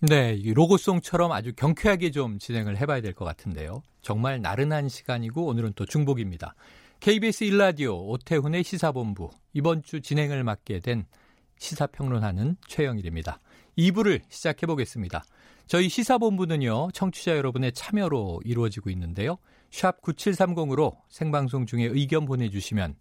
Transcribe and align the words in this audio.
네, 0.00 0.34
이 0.34 0.54
로고송처럼 0.54 1.32
아주 1.32 1.52
경쾌하게 1.56 2.12
좀 2.12 2.38
진행을 2.38 2.76
해봐야 2.76 3.00
될 3.00 3.14
것 3.14 3.24
같은데요. 3.24 3.82
정말 4.00 4.40
나른한 4.40 4.88
시간이고 4.88 5.44
오늘은 5.44 5.72
또 5.74 5.86
중복입니다. 5.86 6.54
KBS 7.00 7.46
1라디오 7.46 8.08
오태훈의 8.08 8.62
시사본부 8.62 9.30
이번 9.54 9.82
주 9.82 10.00
진행을 10.00 10.44
맡게 10.44 10.78
된 10.80 11.04
시사평론하는 11.58 12.56
최영일입니다. 12.68 13.40
2부를 13.76 14.20
시작해 14.28 14.66
보겠습니다. 14.66 15.24
저희 15.66 15.88
시사본부는요, 15.88 16.90
청취자 16.92 17.36
여러분의 17.36 17.72
참여로 17.72 18.40
이루어지고 18.44 18.90
있는데요. 18.90 19.38
샵 19.72 20.00
9730으로 20.00 20.96
생방송 21.08 21.66
중에 21.66 21.84
의견 21.84 22.24
보내주시면 22.24 22.94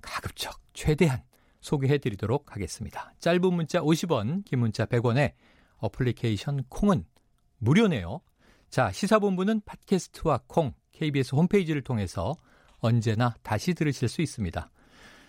가급적 0.00 0.60
최대한 0.72 1.20
소개해 1.60 1.98
드리도록 1.98 2.54
하겠습니다. 2.54 3.12
짧은 3.18 3.52
문자 3.52 3.80
50원, 3.80 4.44
긴 4.44 4.60
문자 4.60 4.86
100원에 4.86 5.32
어플리케이션 5.84 6.64
콩은 6.68 7.04
무료네요. 7.58 8.20
자, 8.68 8.90
시사본부는 8.90 9.62
팟캐스트와 9.64 10.40
콩, 10.46 10.72
KBS 10.92 11.34
홈페이지를 11.34 11.82
통해서 11.82 12.34
언제나 12.80 13.34
다시 13.42 13.74
들으실 13.74 14.08
수 14.08 14.22
있습니다. 14.22 14.70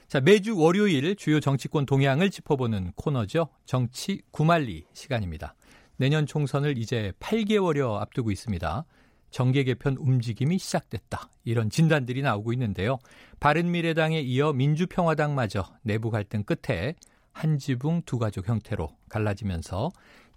자, 0.07 0.21
매주 0.21 0.57
월요일 0.57 1.15
주요 1.15 1.39
정치권 1.39 1.85
동향을 1.85 2.29
짚어보는 2.29 2.93
코너죠. 2.95 3.49
정치 3.65 4.21
구말리 4.31 4.85
시간입니다. 4.93 5.55
내년 5.97 6.25
총선을 6.25 6.77
이제 6.77 7.13
8개월여 7.19 7.99
앞두고 8.01 8.31
있습니다. 8.31 8.85
정계 9.31 9.63
개편 9.63 9.97
움직임이 9.97 10.57
시작됐다. 10.57 11.29
이런 11.43 11.69
진단들이 11.69 12.21
나오고 12.21 12.53
있는데요. 12.53 12.99
바른미래당에 13.39 14.21
이어 14.21 14.53
민주평화당마저 14.53 15.65
내부 15.81 16.09
갈등 16.11 16.43
끝에 16.43 16.95
한 17.31 17.57
지붕 17.57 18.03
두 18.05 18.17
가족 18.17 18.47
형태로 18.47 18.95
갈라지면서 19.09 19.89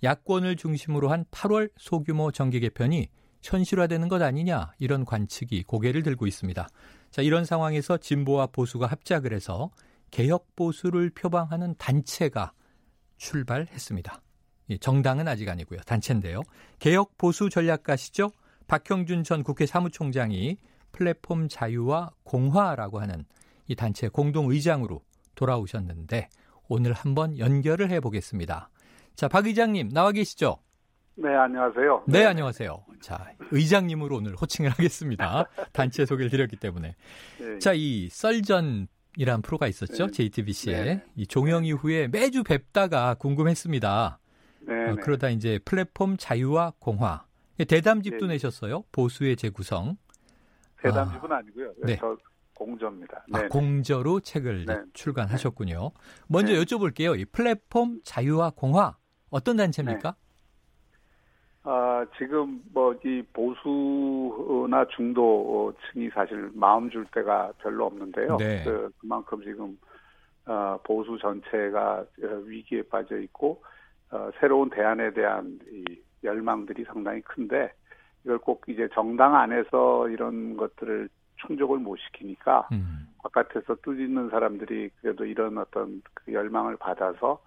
야권을 0.03 0.57
중심으로 0.57 1.11
한 1.11 1.25
8월 1.31 1.71
소규모 1.77 2.31
정계 2.31 2.61
개편이 2.61 3.09
현실화되는 3.43 4.09
것 4.09 4.21
아니냐 4.23 4.73
이런 4.79 5.05
관측이 5.05 5.65
고개를 5.65 6.03
들고 6.03 6.27
있습니다. 6.27 6.69
자, 7.11 7.23
이런 7.23 7.45
상황에서 7.45 7.97
진보와 7.97 8.49
보수가 8.49 8.87
합작을 8.87 9.33
해서 9.33 9.71
개혁 10.11 10.55
보수를 10.57 11.11
표방하는 11.11 11.75
단체가 11.79 12.53
출발했습니다. 13.17 14.23
정당은 14.81 15.27
아직 15.29 15.49
아니고요. 15.49 15.81
단체인데요. 15.81 16.43
개혁 16.79 17.17
보수 17.17 17.49
전략가시죠? 17.49 18.31
박형준 18.67 19.25
전 19.25 19.43
국회 19.43 19.65
사무총장이 19.65 20.59
플랫폼 20.93 21.49
자유와 21.49 22.11
공화라고 22.23 23.01
하는 23.01 23.25
이 23.67 23.75
단체 23.75 24.09
공동 24.09 24.51
의장으로 24.51 25.03
돌아오셨는데 25.35 26.29
오늘 26.69 26.93
한번 26.93 27.39
연결을 27.39 27.91
해 27.91 28.01
보겠습니다. 28.01 28.69
자, 29.19 29.27
박 29.27 29.47
의장님 29.49 29.89
나와 29.89 30.13
계시죠? 30.13 30.59
네, 31.17 31.35
안녕하세요. 31.35 32.05
네, 32.07 32.25
안녕하세요. 32.25 32.85
자, 33.01 33.33
의장님으로 33.51 34.15
오늘 34.15 34.37
호칭을 34.37 34.71
하겠습니다. 34.71 35.45
단체 35.75 36.07
소개를 36.07 36.31
드렸기 36.31 36.55
때문에. 36.55 36.95
네. 37.41 37.59
자, 37.59 37.73
이 37.75 38.09
썰전이란 38.11 39.43
프로가 39.43 39.67
있었죠. 39.67 40.07
네. 40.07 40.13
JTBC에. 40.13 40.85
네. 40.85 41.05
이 41.17 41.27
종영 41.27 41.65
이후에 41.65 42.07
매주 42.07 42.45
뵙다가 42.45 43.15
궁금했습니다. 43.15 44.21
네, 44.61 44.73
어, 44.73 44.95
네. 44.95 45.03
그러다 45.03 45.31
이제 45.31 45.59
플랫폼 45.65 46.17
자유와 46.17 46.75
공화. 46.79 47.27
대담집도 47.67 48.29
네. 48.29 48.35
내셨어요. 48.35 48.85
보수의 48.93 49.35
재구성. 49.35 49.97
대담집은 50.81 51.33
아, 51.33 51.43
니고요 51.43 51.73
네. 51.83 51.97
저 51.97 52.17
공저입니다. 52.55 53.25
아, 53.33 53.43
네. 53.43 53.49
공저로 53.49 54.21
책을 54.21 54.67
네. 54.67 54.77
출간하셨군요. 54.93 55.91
먼저 56.29 56.53
네. 56.53 56.61
여쭤볼게요. 56.61 57.19
이 57.19 57.25
플랫폼 57.25 58.01
자유와 58.05 58.51
공화 58.51 58.97
어떤 59.31 59.57
단체입니까? 59.57 60.15
아, 61.65 62.07
지금 62.17 62.63
뭐 62.73 62.89
이 63.05 63.23
보수나 63.33 64.87
중도층이 64.87 66.11
사실 66.11 66.51
마음 66.55 66.91
줄 66.91 67.05
때가 67.07 67.53
별로 67.59 67.87
없는데요. 67.87 68.37
네. 68.37 68.63
그, 68.65 68.91
그만큼 68.99 69.43
지금 69.43 69.79
어, 70.47 70.79
보수 70.83 71.19
전체가 71.19 72.05
어, 72.23 72.27
위기에 72.45 72.83
빠져 72.83 73.19
있고 73.19 73.63
어, 74.11 74.31
새로운 74.41 74.71
대안에 74.71 75.13
대한 75.13 75.59
이 75.71 75.85
열망들이 76.25 76.85
상당히 76.85 77.21
큰데 77.21 77.73
이걸 78.25 78.39
꼭 78.39 78.65
이제 78.69 78.89
정당 78.95 79.37
안에서 79.37 80.09
이런 80.09 80.57
것들을 80.57 81.09
충족을 81.47 81.79
못 81.79 81.97
시키니까 81.97 82.69
음. 82.73 83.09
바깥에서 83.23 83.77
뜻있는 83.83 84.31
사람들이 84.31 84.91
그래도 85.01 85.25
이런 85.25 85.59
어떤 85.59 86.03
그 86.15 86.33
열망을 86.33 86.77
받아서 86.77 87.41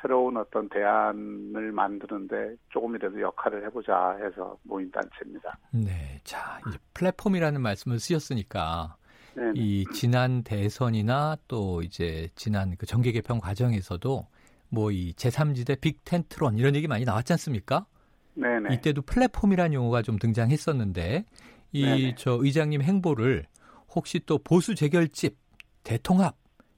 새로운 0.00 0.36
어떤 0.36 0.68
대안을 0.68 1.72
만드는데 1.72 2.56
조금이라도 2.70 3.20
역할을 3.20 3.64
해보자 3.66 4.16
해서 4.22 4.56
모인 4.62 4.90
단체입니다. 4.90 5.58
네. 5.72 6.20
자, 6.24 6.60
이제 6.68 6.78
플랫폼이라는 6.94 7.60
말씀을 7.60 7.98
쓰셨으니까 7.98 8.96
네, 9.34 9.52
이 9.54 9.84
지난 9.92 10.42
대선이나 10.42 11.36
또 11.48 11.82
이제 11.82 12.28
지난 12.34 12.76
그 12.76 12.86
정계 12.86 13.12
개편 13.12 13.40
과정에서도 13.40 14.26
뭐 14.70 14.90
이 14.92 15.12
제3지대 15.14 15.80
빅텐트론 15.80 16.58
이런 16.58 16.74
얘기 16.74 16.86
많이 16.86 17.04
나왔지 17.04 17.32
않습니까? 17.34 17.86
네네. 18.34 18.74
이때도 18.74 19.02
플랫폼이라는 19.02 19.72
용어가 19.72 20.02
좀 20.02 20.18
등장했었는데 20.18 21.24
이 21.72 21.84
네네. 21.84 22.14
저 22.16 22.38
의장님 22.40 22.82
행보를 22.82 23.46
혹시 23.94 24.20
또 24.26 24.38
보수 24.38 24.74
재결집, 24.74 25.36
대통합 25.82 26.36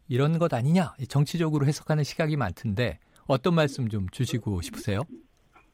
이런 0.09 0.39
것 0.39 0.53
아니냐 0.55 0.95
정치적으로 1.09 1.67
해석하는 1.67 2.05
시각이 2.05 2.37
많던데 2.37 2.99
어떤 3.31 3.55
말씀 3.55 3.89
좀 3.89 4.09
주시고 4.11 4.61
싶으세요? 4.61 5.03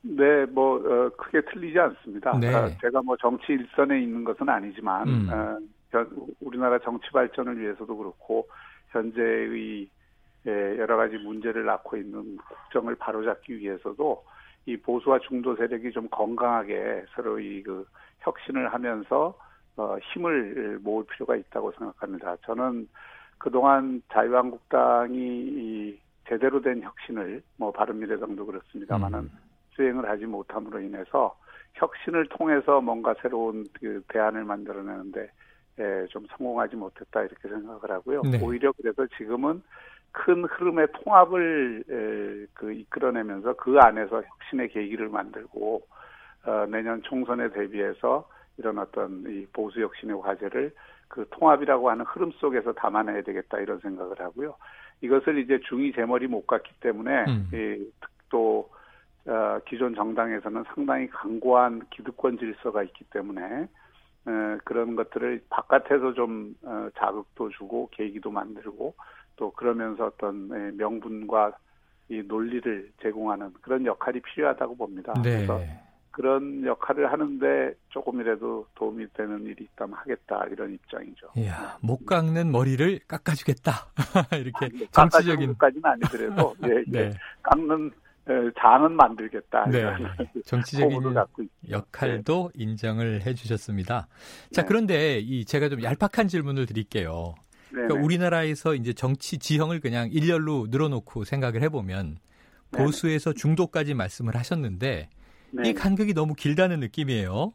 네, 0.03 0.45
뭐 0.47 0.77
어, 0.77 1.09
크게 1.17 1.41
틀리지 1.51 1.79
않습니다. 1.79 2.39
네. 2.39 2.55
어, 2.55 2.71
제가 2.81 3.03
뭐 3.03 3.17
정치 3.17 3.53
일선에 3.53 4.01
있는 4.03 4.25
것은 4.25 4.49
아니지만 4.49 5.09
음. 5.09 5.29
어, 5.33 5.59
현- 5.91 6.11
우리나라 6.41 6.79
정치 6.79 7.11
발전을 7.11 7.59
위해서도 7.59 7.97
그렇고 7.97 8.47
현재의 8.91 9.89
예, 10.47 10.79
여러 10.79 10.97
가지 10.97 11.17
문제를 11.17 11.65
낳고 11.65 11.97
있는 11.97 12.37
국정을 12.37 12.95
바로잡기 12.95 13.59
위해서도 13.59 14.25
이 14.67 14.77
보수와 14.77 15.19
중도 15.21 15.57
세력이 15.57 15.91
좀 15.91 16.09
건강하게 16.09 17.05
서로 17.15 17.41
이그 17.41 17.85
혁신을 18.21 18.73
하면서 18.73 19.37
어, 19.77 19.97
힘을 20.13 20.79
모을 20.83 21.05
필요가 21.07 21.35
있다고 21.37 21.73
생각합니다. 21.73 22.37
저는 22.45 22.89
그동안 23.39 24.01
자유한국당이 24.13 25.17
이 25.19 25.99
제대로 26.29 26.61
된 26.61 26.83
혁신을 26.83 27.43
뭐 27.57 27.73
바른미래당도 27.73 28.47
그렇습니다만은 28.47 29.19
음. 29.21 29.31
수행을 29.73 30.09
하지 30.09 30.27
못함으로 30.27 30.81
인해서 30.81 31.37
혁신을 31.75 32.29
통해서 32.29 32.81
뭔가 32.81 33.15
새로운 33.21 33.67
그 33.75 34.03
대안을 34.09 34.45
만들어내는데 34.45 35.31
예, 35.79 36.07
좀 36.09 36.27
성공하지 36.31 36.77
못했다 36.77 37.23
이렇게 37.23 37.49
생각을 37.49 37.91
하고요. 37.91 38.23
네. 38.23 38.41
오히려 38.43 38.73
그래서 38.73 39.07
지금은 39.19 39.63
큰 40.11 40.45
흐름의 40.45 40.89
통합을 40.93 41.85
에, 41.91 42.47
그 42.55 42.73
이끌어내면서 42.73 43.55
그 43.55 43.79
안에서 43.79 44.23
혁신의 44.23 44.71
계기를 44.71 45.11
만들고 45.11 45.83
어, 46.47 46.67
내년 46.71 47.03
총선에 47.03 47.51
대비해서 47.51 48.27
이런 48.57 48.79
어떤 48.79 49.25
이 49.29 49.47
보수 49.53 49.83
혁신의 49.83 50.19
과제를 50.23 50.73
그 51.09 51.27
통합이라고 51.31 51.91
하는 51.91 52.05
흐름 52.07 52.33
속에서 52.33 52.73
담아내야 52.73 53.23
되겠다 53.23 53.59
이런 53.59 53.79
생각을 53.81 54.19
하고요. 54.19 54.57
이것을 55.01 55.39
이제 55.39 55.61
중이 55.69 55.93
제머리 55.93 56.27
못 56.27 56.47
갔기 56.47 56.73
때문에 56.81 57.25
음. 57.29 57.51
이, 57.53 57.91
또 58.31 58.69
어, 59.27 59.59
기존 59.67 59.95
정당에서는 59.95 60.65
상당히 60.75 61.09
강고한 61.09 61.83
기득권 61.91 62.39
질서가 62.39 62.83
있기 62.85 63.05
때문에 63.11 63.69
어, 64.27 64.59
그런 64.65 64.97
것들을 64.97 65.45
바깥에서 65.51 66.15
좀 66.15 66.55
어, 66.63 66.89
자극도 66.97 67.51
주고 67.51 67.89
계기도 67.93 68.31
만들고 68.31 68.95
또 69.37 69.51
그러면서 69.53 70.07
어떤 70.07 70.49
예, 70.53 70.77
명분과 70.77 71.53
이 72.09 72.23
논리를 72.27 72.91
제공하는 73.03 73.53
그런 73.61 73.85
역할이 73.85 74.21
필요하다고 74.21 74.77
봅니다. 74.77 75.13
그래서 75.15 75.59
네. 75.59 75.81
그런 76.17 76.65
역할을 76.65 77.13
하는데 77.13 77.75
조금이라도 77.91 78.67
도움이 78.75 79.07
되는 79.13 79.45
일이 79.45 79.65
있다면 79.65 79.99
하겠다 79.99 80.47
이런 80.51 80.73
입장이죠. 80.73 81.29
이야, 81.37 81.77
못 81.83 82.07
깎는 82.07 82.51
머리를 82.51 83.01
깎아주겠다. 83.07 83.73
이렇게 84.41 84.87
정치적인 84.93 85.59
까지는 85.59 85.85
아니더라도 85.85 86.57
예, 86.65 86.71
예. 86.71 86.83
네. 86.89 87.13
깎는 87.43 87.91
장은 88.59 88.97
만들겠다. 88.97 89.67
네. 89.67 89.85
정치적인 90.47 91.03
역할도 91.69 92.51
네. 92.55 92.65
인정을 92.65 93.27
해주셨습니다. 93.27 94.09
자 94.53 94.63
네. 94.63 94.67
그런데 94.67 95.19
이 95.19 95.45
제가 95.45 95.69
좀 95.69 95.83
얄팍한 95.83 96.29
질문을 96.29 96.65
드릴게요. 96.65 97.35
그러니까 97.69 97.95
우리나라에서 98.03 98.75
이제 98.75 98.95
정치 98.95 99.39
지형을 99.39 99.81
그냥 99.81 100.09
일렬로 100.11 100.69
늘어놓고 100.71 101.25
생각을 101.25 101.61
해보면 101.65 102.17
보수에서 102.71 103.35
중도까지 103.35 103.93
말씀을 103.93 104.35
하셨는데 104.35 105.11
네 105.53 105.71
이 105.71 105.75
간극이 105.75 106.15
너무 106.15 106.35
길다는 106.35 106.81
느낌이에요. 106.81 107.53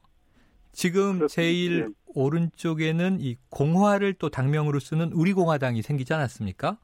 지금. 0.72 1.28
제일 1.28 1.86
네. 1.86 1.88
오른쪽에는 2.14 3.20
이 3.20 3.38
공화를 3.50 4.14
또 4.16 4.30
당명으로 4.30 4.80
쓰는 4.80 5.12
우리공화당이 5.14 5.82
생기지 5.82 6.14
않았습니까? 6.14 6.78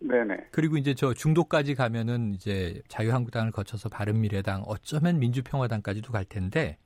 네네. 0.00 0.48
그리고 0.52 0.76
이제 0.76 0.94
저 0.94 1.12
중도까지 1.14 1.74
가면은 1.74 2.34
이제 2.34 2.80
자유한국당을 2.88 3.50
거쳐서 3.50 3.88
바른미래당, 3.88 4.62
어쩌면 4.66 5.18
민주평화당까지도 5.18 6.12
갈 6.12 6.24
텐데. 6.24 6.78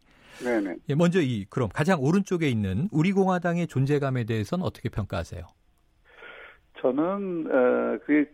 네네. 0.42 0.76
예, 0.88 0.94
먼저 0.94 1.20
이 1.20 1.44
그럼 1.50 1.68
가장 1.68 2.00
오른쪽에 2.02 2.48
있는 2.48 2.88
우리공화당의 2.90 3.66
존재감에 3.66 4.24
대해서는 4.24 4.64
어떻게 4.64 4.88
평가하세요? 4.88 5.42
저는 6.80 7.46
어, 7.46 7.98
그 8.06 8.24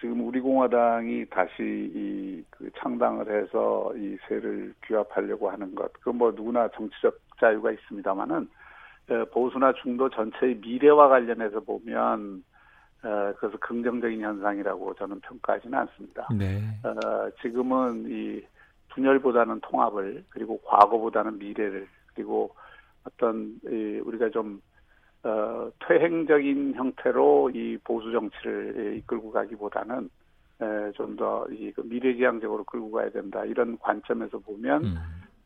지금 0.00 0.26
우리 0.26 0.40
공화당이 0.40 1.26
다시 1.26 1.90
이 1.94 2.20
그 2.60 2.70
창당을 2.76 3.26
해서 3.42 3.90
이 3.96 4.16
세를 4.28 4.74
규합하려고 4.82 5.50
하는 5.50 5.74
것, 5.74 5.90
그 5.94 6.10
뭐 6.10 6.30
누구나 6.30 6.68
정치적 6.68 7.18
자유가 7.40 7.70
있습니다만은 7.72 8.48
어, 9.10 9.24
보수나 9.32 9.72
중도 9.82 10.08
전체의 10.10 10.56
미래와 10.56 11.08
관련해서 11.08 11.60
보면 11.60 12.44
어, 13.02 13.32
그래서 13.38 13.56
긍정적인 13.58 14.20
현상이라고 14.20 14.94
저는 14.94 15.20
평가하지는 15.20 15.78
않습니다. 15.78 16.28
네. 16.38 16.60
어, 16.84 17.30
지금은 17.40 18.04
이 18.10 18.42
분열보다는 18.90 19.60
통합을 19.60 20.24
그리고 20.28 20.60
과거보다는 20.64 21.38
미래를 21.38 21.88
그리고 22.14 22.50
어떤 23.04 23.58
이 23.64 24.00
우리가 24.04 24.28
좀 24.30 24.60
어, 25.22 25.70
퇴행적인 25.86 26.74
형태로 26.74 27.50
이 27.50 27.76
보수 27.84 28.10
정치를 28.10 28.96
이끌고 28.98 29.30
가기보다는 29.30 30.08
좀 30.94 31.16
더이 31.16 31.72
그 31.72 31.82
미래지향적으로 31.82 32.64
끌고 32.64 32.90
가야 32.90 33.10
된다 33.10 33.44
이런 33.44 33.78
관점에서 33.78 34.38
보면 34.38 34.84
음. 34.84 34.96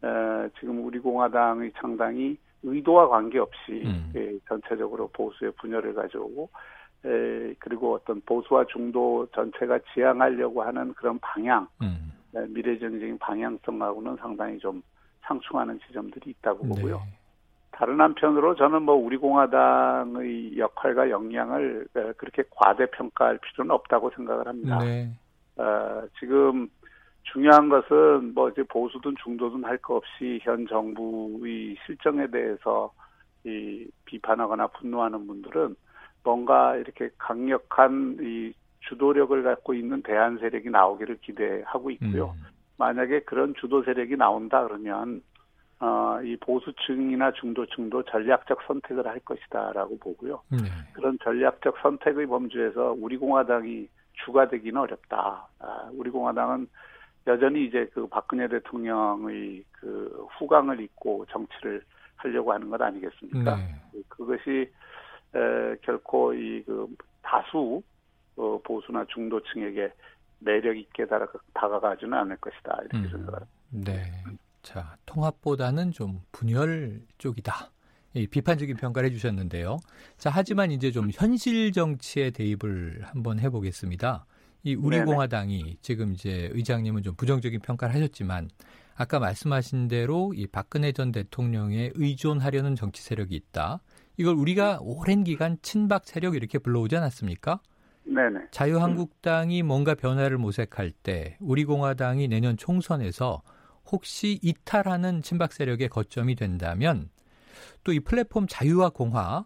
에, 0.04 0.48
지금 0.58 0.84
우리 0.84 0.98
공화당의 0.98 1.72
창당이 1.76 2.36
의도와 2.62 3.08
관계없이 3.08 3.82
음. 3.84 4.12
예, 4.16 4.36
전체적으로 4.48 5.08
보수의 5.08 5.52
분열을 5.52 5.94
가져오고 5.94 6.48
에, 7.04 7.54
그리고 7.58 7.94
어떤 7.94 8.20
보수와 8.22 8.64
중도 8.66 9.26
전체가 9.34 9.78
지향하려고 9.92 10.62
하는 10.62 10.92
그런 10.94 11.18
방향 11.20 11.68
음. 11.82 12.12
에, 12.34 12.46
미래정적인 12.48 13.18
방향성하고는 13.18 14.16
상당히 14.16 14.58
좀 14.58 14.82
상충하는 15.22 15.78
지점들이 15.86 16.30
있다고 16.30 16.64
네. 16.64 16.68
보고요. 16.68 17.02
다른 17.74 18.00
한편으로 18.00 18.54
저는 18.54 18.82
뭐 18.82 18.94
우리 18.94 19.16
공화당의 19.16 20.58
역할과 20.58 21.10
영향을 21.10 21.86
그렇게 22.16 22.44
과대평가할 22.50 23.38
필요는 23.38 23.72
없다고 23.72 24.10
생각을 24.14 24.46
합니다. 24.46 24.78
네. 24.78 25.10
어, 25.56 26.02
지금 26.20 26.68
중요한 27.24 27.68
것은 27.68 28.32
뭐 28.34 28.48
이제 28.50 28.62
보수든 28.62 29.16
중도든 29.22 29.64
할거 29.64 29.96
없이 29.96 30.38
현 30.42 30.66
정부의 30.68 31.76
실정에 31.84 32.28
대해서 32.28 32.92
이 33.44 33.86
비판하거나 34.04 34.68
분노하는 34.68 35.26
분들은 35.26 35.74
뭔가 36.22 36.76
이렇게 36.76 37.10
강력한 37.18 38.18
이 38.20 38.52
주도력을 38.88 39.42
갖고 39.42 39.74
있는 39.74 40.02
대한 40.02 40.38
세력이 40.38 40.70
나오기를 40.70 41.18
기대하고 41.22 41.90
있고요. 41.92 42.34
음. 42.36 42.44
만약에 42.76 43.20
그런 43.20 43.54
주도 43.60 43.82
세력이 43.82 44.16
나온다 44.16 44.62
그러면 44.64 45.22
어, 45.80 46.20
이 46.22 46.36
보수층이나 46.36 47.32
중도층도 47.32 48.04
전략적 48.04 48.60
선택을 48.66 49.06
할 49.06 49.18
것이다라고 49.20 49.98
보고요. 49.98 50.42
네. 50.50 50.58
그런 50.92 51.18
전략적 51.22 51.76
선택의 51.82 52.26
범주에서 52.26 52.96
우리 52.98 53.16
공화당이 53.16 53.88
주가 54.24 54.48
되기는 54.48 54.80
어렵다. 54.80 55.46
아, 55.58 55.90
우리 55.92 56.10
공화당은 56.10 56.68
여전히 57.26 57.66
이제 57.66 57.88
그 57.92 58.06
박근혜 58.06 58.48
대통령의 58.48 59.64
그 59.72 60.26
후광을 60.38 60.80
잇고 60.80 61.26
정치를 61.30 61.82
하려고 62.16 62.52
하는 62.52 62.70
것 62.70 62.80
아니겠습니까? 62.80 63.56
네. 63.56 64.02
그것이 64.08 64.70
에, 65.34 65.76
결코 65.82 66.32
이 66.32 66.62
그 66.64 66.86
다수 67.24 67.82
어, 68.36 68.60
보수나 68.62 69.04
중도층에게 69.06 69.92
매력 70.40 70.76
있게 70.76 71.06
다가, 71.06 71.26
다가가지는 71.54 72.12
않을 72.12 72.36
것이다 72.36 72.78
이렇게 72.82 72.96
음, 72.98 73.08
생각합니다. 73.08 73.46
네. 73.70 74.12
자, 74.64 74.96
통합보다는 75.06 75.92
좀 75.92 76.22
분열 76.32 77.02
쪽이다. 77.18 77.70
이 78.14 78.26
비판적인 78.26 78.76
평가를 78.76 79.10
해주셨는데요. 79.10 79.76
자, 80.16 80.30
하지만 80.32 80.70
이제 80.72 80.90
좀 80.90 81.10
현실 81.12 81.70
정치에 81.70 82.30
대입을 82.30 83.02
한번 83.02 83.38
해보겠습니다. 83.38 84.24
이 84.62 84.74
우리공화당이 84.74 85.76
지금 85.82 86.14
이제 86.14 86.48
의장님은 86.52 87.02
좀 87.02 87.14
부정적인 87.14 87.60
평가를 87.60 87.94
하셨지만 87.94 88.48
아까 88.94 89.18
말씀하신 89.18 89.88
대로 89.88 90.32
이 90.34 90.46
박근혜 90.46 90.92
전 90.92 91.12
대통령에 91.12 91.90
의존하려는 91.94 92.74
정치 92.74 93.02
세력이 93.02 93.34
있다. 93.34 93.80
이걸 94.16 94.34
우리가 94.34 94.78
오랜 94.80 95.24
기간 95.24 95.58
친박 95.60 96.06
세력 96.06 96.36
이렇게 96.36 96.58
불러오지 96.58 96.96
않았습니까? 96.96 97.60
네네. 98.06 98.46
자유한국당이 98.50 99.62
뭔가 99.62 99.94
변화를 99.94 100.38
모색할 100.38 100.92
때 100.92 101.36
우리공화당이 101.40 102.28
내년 102.28 102.56
총선에서 102.56 103.42
혹시 103.90 104.38
이탈하는 104.42 105.22
친박 105.22 105.52
세력의 105.52 105.88
거점이 105.88 106.34
된다면 106.34 107.08
또 107.84 107.92
이 107.92 108.00
플랫폼 108.00 108.46
자유와 108.48 108.90
공화 108.90 109.44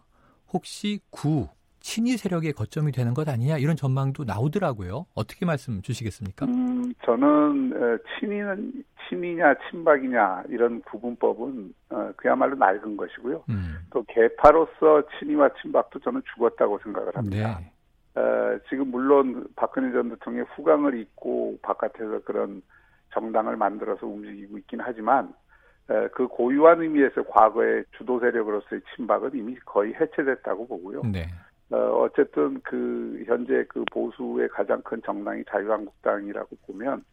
혹시 0.51 0.99
구 1.09 1.47
친위 1.81 2.17
세력의 2.17 2.53
거점이 2.53 2.91
되는 2.91 3.13
것 3.13 3.27
아니냐 3.29 3.57
이런 3.57 3.75
전망도 3.75 4.25
나오더라고요. 4.25 5.05
어떻게 5.15 5.45
말씀 5.45 5.81
주시겠습니까? 5.81 6.45
음, 6.45 6.93
저는 7.05 7.99
친위는 8.19 8.83
친위냐 9.07 9.55
친박이냐 9.69 10.43
이런 10.49 10.81
구분법은 10.81 11.73
어, 11.89 12.11
그야말로 12.17 12.55
낡은 12.55 12.97
것이고요. 12.97 13.43
음. 13.49 13.77
또 13.91 14.03
개파로서 14.07 15.03
친위와 15.19 15.49
친박도 15.61 15.99
저는 15.99 16.21
죽었다고 16.33 16.79
생각을 16.83 17.15
합니다. 17.15 17.59
네. 17.59 18.19
어, 18.19 18.59
지금 18.69 18.91
물론 18.91 19.47
박근혜 19.55 19.91
전 19.91 20.09
대통령의 20.09 20.45
후광을 20.55 20.99
잇고 20.99 21.59
바깥에서 21.61 22.21
그런 22.23 22.61
정당을 23.11 23.57
만들어서 23.57 24.05
움직이고 24.07 24.57
있긴 24.59 24.79
하지만 24.81 25.33
그 26.13 26.27
고유한 26.27 26.81
의미에서 26.81 27.23
과거의 27.23 27.83
주도 27.97 28.19
세력으로서의 28.19 28.81
친박은 28.95 29.31
이미 29.33 29.55
거의 29.65 29.93
해체됐다고 29.95 30.67
보고요. 30.67 31.01
네. 31.11 31.25
어, 31.71 31.77
어쨌든 32.03 32.59
그 32.61 33.23
현재 33.27 33.63
그 33.69 33.83
보수의 33.91 34.49
가장 34.49 34.81
큰 34.81 35.01
정당이 35.03 35.43
자유한국당이라고 35.49 36.55
보면 36.65 37.03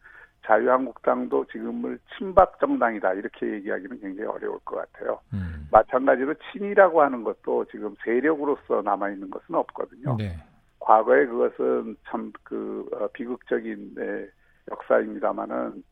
자유한국당도 0.46 1.46
지금을 1.46 1.98
친박 2.16 2.58
정당이다 2.60 3.14
이렇게 3.14 3.52
얘기하기는 3.54 4.00
굉장히 4.00 4.28
어려울 4.28 4.58
것 4.60 4.76
같아요. 4.76 5.20
음. 5.34 5.68
마찬가지로 5.70 6.34
친이라고 6.52 7.02
하는 7.02 7.24
것도 7.24 7.66
지금 7.66 7.94
세력으로서 8.04 8.82
남아 8.82 9.10
있는 9.10 9.30
것은 9.30 9.54
없거든요. 9.54 10.16
네. 10.16 10.36
과거에 10.78 11.26
그것은 11.26 11.96
참그 12.08 12.90
어, 12.92 13.08
비극적인 13.12 13.94
네, 13.96 14.26
역사입니다마는 14.70 15.82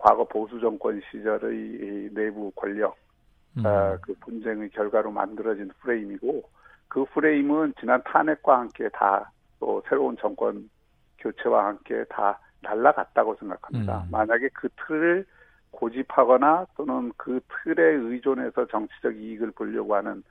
과거 0.00 0.24
보수 0.24 0.60
정권 0.60 1.00
시절의 1.10 2.10
내부 2.12 2.50
권력 2.52 2.96
음. 3.56 3.66
어, 3.66 3.96
그 4.00 4.14
분쟁의 4.20 4.70
결과로 4.70 5.10
만들어진 5.10 5.70
프레임이고 5.80 6.42
그 6.88 7.04
프레임은 7.12 7.74
지난 7.80 8.02
탄핵과 8.04 8.60
함께 8.60 8.88
다 8.90 9.34
또 9.64 9.82
새로운 9.88 10.14
정권 10.18 10.68
교체와 11.18 11.66
함께 11.68 12.04
다 12.10 12.38
날라갔다고 12.60 13.34
생각합니다. 13.36 14.04
음. 14.04 14.10
만약에 14.10 14.50
그 14.52 14.68
틀을 14.76 15.24
고집하거나 15.70 16.66
또는 16.76 17.10
그 17.16 17.40
틀에 17.48 17.82
의존해서 17.82 18.66
정치적 18.66 19.16
이익을 19.16 19.52
보려고 19.52 19.94
하는 19.94 20.12
어, 20.18 20.22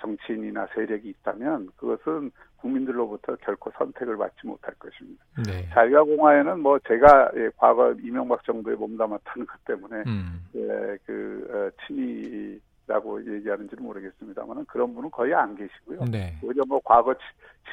정치인이나 0.00 0.66
세력이 0.74 1.08
있다면 1.08 1.68
그것은 1.76 2.30
국민들로부터 2.56 3.36
결코 3.36 3.70
선택을 3.78 4.16
받지 4.16 4.46
못할 4.46 4.74
것입니다. 4.74 5.24
네. 5.46 5.68
자유와 5.70 6.02
공화에는 6.02 6.60
뭐 6.60 6.78
제가 6.80 7.30
예, 7.36 7.50
과거 7.56 7.92
이명박 8.02 8.44
정부에 8.44 8.74
몸담았다는 8.74 9.46
것 9.46 9.64
때문에 9.64 10.02
음. 10.06 10.40
예, 10.54 10.98
그 11.04 11.48
어, 11.50 11.86
친이 11.86 12.60
라고 12.88 13.20
얘기하는지는 13.20 13.82
모르겠습니다만 13.82 14.64
그런 14.66 14.94
분은 14.94 15.10
거의 15.10 15.34
안 15.34 15.56
계시고요. 15.56 16.04
네. 16.08 16.38
오히려 16.40 16.62
뭐 16.68 16.80
과거 16.84 17.12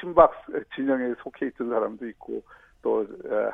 친박 0.00 0.32
진영에 0.74 1.14
속해 1.22 1.46
있던 1.46 1.68
사람도 1.68 2.08
있고 2.08 2.42
또 2.82 3.00
어, 3.00 3.50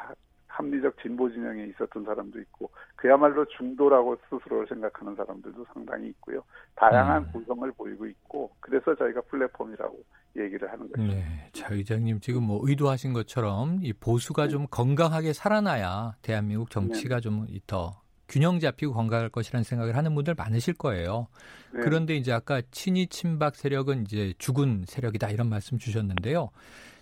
합리적 0.60 1.00
진보 1.00 1.30
진영에 1.30 1.64
있었던 1.66 2.04
사람도 2.04 2.38
있고 2.40 2.70
그야말로 2.96 3.44
중도라고 3.46 4.16
스스로를 4.28 4.66
생각하는 4.68 5.16
사람들도 5.16 5.66
상당히 5.72 6.08
있고요. 6.08 6.42
다양한 6.76 7.22
음. 7.22 7.32
구성을 7.32 7.72
보이고 7.72 8.06
있고 8.06 8.50
그래서 8.60 8.94
저희가 8.94 9.22
플랫폼이라고 9.22 9.98
얘기를 10.36 10.70
하는 10.70 10.90
거죠. 10.90 11.02
네. 11.02 11.50
자, 11.52 11.68
의장님 11.72 12.20
지금 12.20 12.44
뭐 12.44 12.60
의도하신 12.62 13.12
것처럼 13.12 13.78
이 13.82 13.92
보수가 13.92 14.44
네. 14.44 14.48
좀 14.50 14.66
건강하게 14.70 15.32
살아나야 15.32 16.14
대한민국 16.22 16.70
정치가 16.70 17.16
네. 17.16 17.20
좀더 17.22 18.02
균형 18.28 18.60
잡히고 18.60 18.92
건강할 18.92 19.28
것이라는 19.30 19.64
생각을 19.64 19.96
하는 19.96 20.14
분들 20.14 20.34
많으실 20.34 20.74
거예요. 20.74 21.26
네. 21.72 21.80
그런데 21.82 22.14
이제 22.14 22.32
아까 22.32 22.62
친이 22.70 23.08
친박 23.08 23.56
세력은 23.56 24.02
이제 24.02 24.34
죽은 24.38 24.84
세력이다 24.86 25.30
이런 25.30 25.48
말씀 25.48 25.78
주셨는데요. 25.78 26.50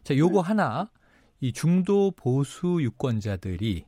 자, 0.04 0.16
요거 0.16 0.42
네. 0.42 0.48
하나 0.48 0.90
이 1.40 1.52
중도 1.52 2.10
보수 2.10 2.78
유권자들이 2.80 3.84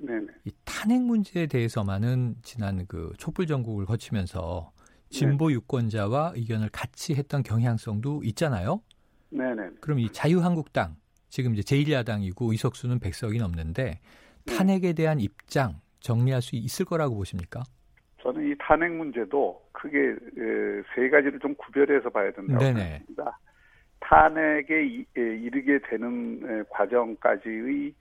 네네. 0.00 0.26
이 0.44 0.50
탄핵 0.64 1.00
문제에 1.02 1.46
대해서만은 1.46 2.36
지난 2.42 2.86
그 2.86 3.12
촛불 3.18 3.46
전국을 3.46 3.86
거치면서 3.86 4.72
진보 5.08 5.48
네. 5.48 5.54
유권자와 5.54 6.32
의견을 6.34 6.70
같이 6.70 7.14
했던 7.14 7.42
경향성도 7.42 8.22
있잖아요. 8.24 8.82
네네. 9.30 9.70
그럼 9.80 10.00
이 10.00 10.10
자유한국당 10.10 10.96
지금 11.28 11.54
이제 11.54 11.62
제1야당이고 11.62 12.50
의석수는 12.50 12.98
100석이 12.98 13.38
넘는데 13.38 14.00
탄핵에 14.46 14.92
대한 14.92 15.20
입장 15.20 15.80
정리할 16.00 16.42
수 16.42 16.56
있을 16.56 16.84
거라고 16.84 17.16
보십니까? 17.16 17.62
저는 18.22 18.50
이 18.50 18.54
탄핵 18.58 18.92
문제도 18.92 19.62
크게 19.72 20.16
세 20.94 21.08
가지를 21.08 21.38
좀 21.38 21.54
구별해서 21.54 22.10
봐야 22.10 22.32
된다고 22.32 22.64
생각합니다. 22.64 23.38
탄핵에 24.00 25.04
이르게 25.14 25.78
되는 25.88 26.64
과정까지의 26.70 27.92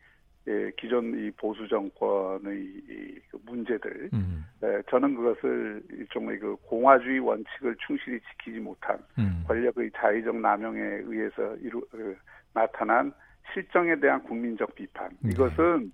기존 0.77 1.19
이 1.19 1.31
보수 1.31 1.67
정권의 1.67 3.21
그 3.29 3.37
문제들, 3.45 4.09
음. 4.13 4.45
저는 4.89 5.15
그것을 5.15 5.83
일종의 5.89 6.39
그 6.39 6.55
공화주의 6.63 7.19
원칙을 7.19 7.75
충실히 7.85 8.19
지키지 8.21 8.59
못한 8.59 8.97
음. 9.19 9.43
권력의 9.47 9.91
자의적 9.95 10.37
남용에 10.37 10.79
의해서 10.79 11.55
이루, 11.57 11.81
그, 11.91 12.15
나타난 12.53 13.11
실정에 13.53 13.95
대한 13.99 14.23
국민적 14.23 14.73
비판. 14.75 15.09
네. 15.19 15.31
이것은 15.31 15.91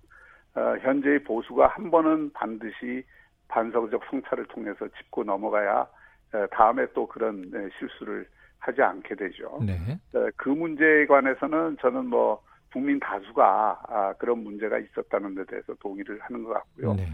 어, 0.54 0.76
현재의 0.80 1.22
보수가 1.24 1.66
한 1.66 1.90
번은 1.90 2.32
반드시 2.32 3.04
반성적 3.48 4.02
성찰을 4.08 4.46
통해서 4.46 4.88
짚고 4.88 5.24
넘어가야 5.24 5.80
어, 5.80 6.46
다음에 6.52 6.86
또 6.94 7.06
그런 7.06 7.50
네, 7.50 7.68
실수를 7.78 8.26
하지 8.64 8.82
않게 8.82 9.14
되죠. 9.14 9.60
네. 9.64 9.76
어, 10.14 10.28
그 10.36 10.48
문제에 10.48 11.06
관해서는 11.06 11.76
저는 11.80 12.06
뭐 12.06 12.42
국민 12.72 12.98
다수가 12.98 13.82
아, 13.88 14.14
그런 14.18 14.42
문제가 14.42 14.78
있었다는 14.78 15.34
데 15.34 15.44
대해서 15.44 15.74
동의를 15.74 16.18
하는 16.20 16.42
것 16.42 16.54
같고요. 16.54 16.94
네. 16.94 17.06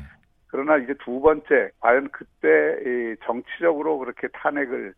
그러나 0.47 0.77
이제 0.79 0.95
두 1.05 1.21
번째, 1.21 1.71
과연 1.81 2.09
그때 2.11 3.17
정치적으로 3.25 3.99
그렇게 3.99 4.29
탄핵을 4.33 4.95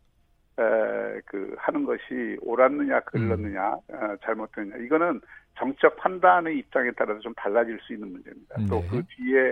에, 0.58 1.20
그 1.26 1.54
하는 1.58 1.84
것이 1.84 2.36
옳았느냐, 2.42 3.00
글렀느냐, 3.00 3.74
음. 3.90 3.94
어, 3.94 4.16
잘못됐느냐, 4.22 4.84
이거는 4.84 5.20
정책 5.56 5.96
판단의 5.96 6.58
입장에 6.58 6.90
따라서 6.96 7.20
좀 7.20 7.34
달라질 7.34 7.78
수 7.80 7.94
있는 7.94 8.12
문제입니다. 8.12 8.56
네. 8.58 8.66
또그 8.68 9.02
뒤에 9.08 9.50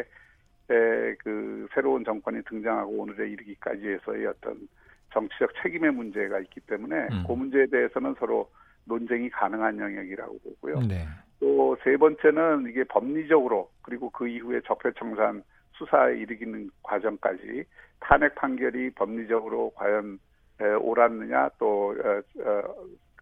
에, 0.71 1.15
그 1.19 1.67
새로운 1.75 2.05
정권이 2.05 2.43
등장하고 2.45 2.93
오늘에 2.93 3.31
이르기까지 3.31 3.89
해서의 3.89 4.27
어떤 4.27 4.69
정치적 5.13 5.51
책임의 5.63 5.93
문제가 5.93 6.39
있기 6.41 6.61
때문에 6.61 6.97
음. 7.11 7.25
그 7.27 7.33
문제에 7.33 7.67
대해서는 7.67 8.15
서로 8.19 8.49
논쟁이 8.85 9.31
가능한 9.31 9.79
영역이라고 9.79 10.39
보고요. 10.39 10.81
네. 10.81 11.07
또세 11.41 11.97
번째는 11.97 12.67
이게 12.69 12.85
법리적으로 12.85 13.71
그리고 13.83 14.11
그 14.11 14.29
이후에 14.29 14.61
적폐청산 14.67 15.43
수사에 15.73 16.17
이르기는 16.19 16.71
과정까지 16.83 17.65
탄핵 18.01 18.35
판결이 18.35 18.91
법리적으로 18.91 19.71
과연 19.75 20.19
에, 20.61 20.65
옳았느냐 20.75 21.51
또 21.59 21.95
어, 21.99 22.23
어, 22.45 22.63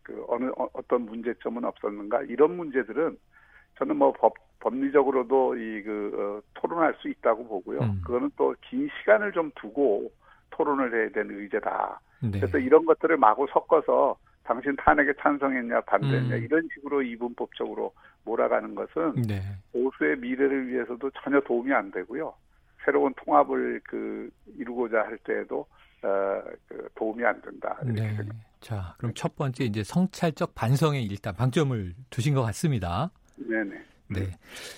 그 0.03 0.25
어느 0.29 0.47
어, 0.57 0.69
어떤 0.73 1.03
문제점은 1.03 1.65
없었는가 1.65 2.23
이런 2.23 2.57
문제들은 2.57 3.17
저는 3.79 3.97
뭐 3.97 4.13
법, 4.13 4.35
법리적으로도 4.59 5.57
이그 5.57 6.43
어, 6.43 6.49
토론할 6.55 6.95
수 6.99 7.09
있다고 7.09 7.47
보고요. 7.47 7.79
음. 7.81 8.01
그거는 8.05 8.31
또 8.37 8.53
긴 8.63 8.89
시간을 8.99 9.31
좀 9.33 9.53
두고 9.55 10.11
토론을 10.51 10.95
해야 10.95 11.11
되는 11.11 11.39
의제다. 11.39 12.01
네. 12.21 12.41
그래서 12.41 12.59
이런 12.59 12.85
것들을 12.85 13.17
마구 13.17 13.47
섞어서 13.51 14.17
당신 14.43 14.75
탄핵에 14.77 15.13
찬성했냐 15.21 15.83
반대했냐 15.83 16.37
음. 16.37 16.43
이런 16.43 16.69
식으로 16.75 17.03
이분법적으로 17.03 17.93
몰아가는 18.25 18.75
것은 18.75 19.23
네. 19.23 19.43
보수의 19.73 20.17
미래를 20.17 20.69
위해서도 20.69 21.11
전혀 21.23 21.41
도움이 21.41 21.73
안 21.73 21.91
되고요. 21.91 22.33
새로운 22.85 23.13
통합을 23.15 23.81
그 23.85 24.31
이루고자 24.57 25.03
할 25.03 25.19
때에도 25.19 25.67
어, 26.03 26.43
그 26.69 26.89
도움이 26.95 27.25
안 27.25 27.41
된다. 27.43 27.77
네. 27.85 28.17
자, 28.61 28.95
그럼 28.99 29.13
첫 29.15 29.37
번째 29.37 29.65
이제 29.65 29.83
성찰적 29.85 30.55
반성에 30.55 31.01
일단 31.03 31.35
방점을 31.35 31.95
두신 32.11 32.35
것 32.35 32.43
같습니다. 32.43 33.11
네네. 33.37 33.85
네. 34.11 34.31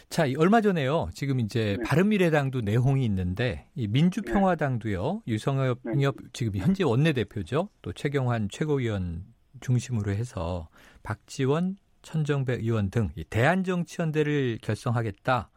자, 0.08 0.24
얼마 0.38 0.60
전에요. 0.60 1.10
지금 1.14 1.40
이제 1.40 1.76
네. 1.78 1.84
바른미래당도 1.84 2.62
내홍이 2.62 3.04
있는데 3.04 3.68
이 3.74 3.86
민주평화당도요. 3.86 5.22
유성엽 5.26 5.80
네. 5.84 5.92
지금 6.32 6.56
현재 6.56 6.84
원내대표죠. 6.84 7.68
또 7.82 7.92
최경환 7.92 8.48
최고위원 8.50 9.24
중심으로 9.60 10.12
해서 10.12 10.68
박지원, 11.02 11.76
천정배 12.02 12.54
의원 12.54 12.90
등 12.90 13.10
대한정치연대를 13.28 14.58
결성하겠다. 14.62 15.50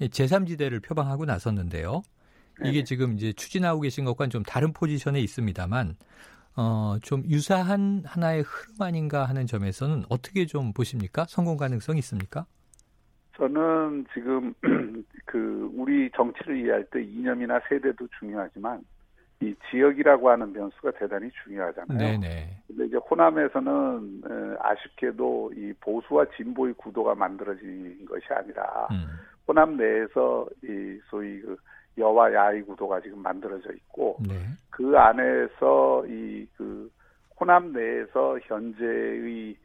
제3지대를 0.00 0.82
표방하고 0.82 1.26
나섰는데요. 1.26 2.02
이게 2.64 2.84
지금 2.84 3.14
이제 3.14 3.32
추진하고 3.32 3.80
계신 3.80 4.04
것과는 4.04 4.30
좀 4.30 4.42
다른 4.42 4.72
포지션에 4.72 5.20
있습니다만 5.20 5.96
어, 6.56 6.96
좀 7.02 7.24
유사한 7.28 8.02
하나의 8.04 8.42
흐름 8.42 8.82
아닌가 8.82 9.24
하는 9.24 9.46
점에서는 9.46 10.04
어떻게 10.08 10.46
좀 10.46 10.72
보십니까? 10.72 11.26
성공 11.28 11.56
가능성이 11.56 12.00
있습니까? 12.00 12.46
저는 13.40 14.06
지금 14.12 14.54
그 15.24 15.70
우리 15.74 16.10
정치를 16.10 16.58
이해할 16.58 16.84
때 16.84 17.02
이념이나 17.02 17.58
세대도 17.68 18.06
중요하지만 18.18 18.82
이 19.40 19.54
지역이라고 19.70 20.28
하는 20.28 20.52
변수가 20.52 20.90
대단히 20.92 21.30
중요하잖아요. 21.42 21.98
네네. 21.98 22.56
근데 22.66 22.84
이제 22.84 22.98
호남에서는 22.98 24.22
아쉽게도 24.60 25.52
이 25.56 25.72
보수와 25.80 26.26
진보의 26.36 26.74
구도가 26.74 27.14
만들어진 27.14 28.04
것이 28.04 28.26
아니라 28.30 28.88
음. 28.90 29.06
호남 29.48 29.78
내에서 29.78 30.46
이 30.62 31.00
소위 31.08 31.40
그 31.40 31.56
여와 31.96 32.34
야의 32.34 32.62
구도가 32.62 33.00
지금 33.00 33.22
만들어져 33.22 33.72
있고 33.72 34.18
네. 34.28 34.34
그 34.70 34.96
안에서 34.98 36.04
이 36.06 36.46
그 36.56 36.90
호남 37.40 37.72
내에서 37.72 38.38
현재의 38.42 39.56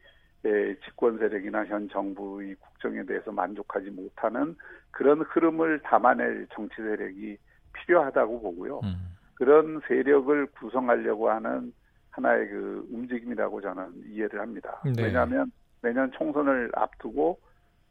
집권 0.84 1.18
세력이나 1.18 1.66
현 1.66 1.86
정부의 1.90 2.56
국정에 2.76 3.02
대해서 3.04 3.32
만족하지 3.32 3.90
못하는 3.90 4.54
그런 4.90 5.20
흐름을 5.22 5.80
담아낼 5.80 6.46
정치 6.52 6.76
세력이 6.76 7.38
필요하다고 7.72 8.40
보고요. 8.40 8.80
음. 8.84 8.94
그런 9.34 9.80
세력을 9.86 10.46
구성하려고 10.58 11.30
하는 11.30 11.72
하나의 12.10 12.48
그 12.48 12.88
움직임이라고 12.90 13.60
저는 13.60 13.92
이해를 14.08 14.40
합니다. 14.40 14.80
네. 14.84 15.02
왜냐하면 15.02 15.50
내년 15.82 16.10
총선을 16.12 16.70
앞두고 16.74 17.38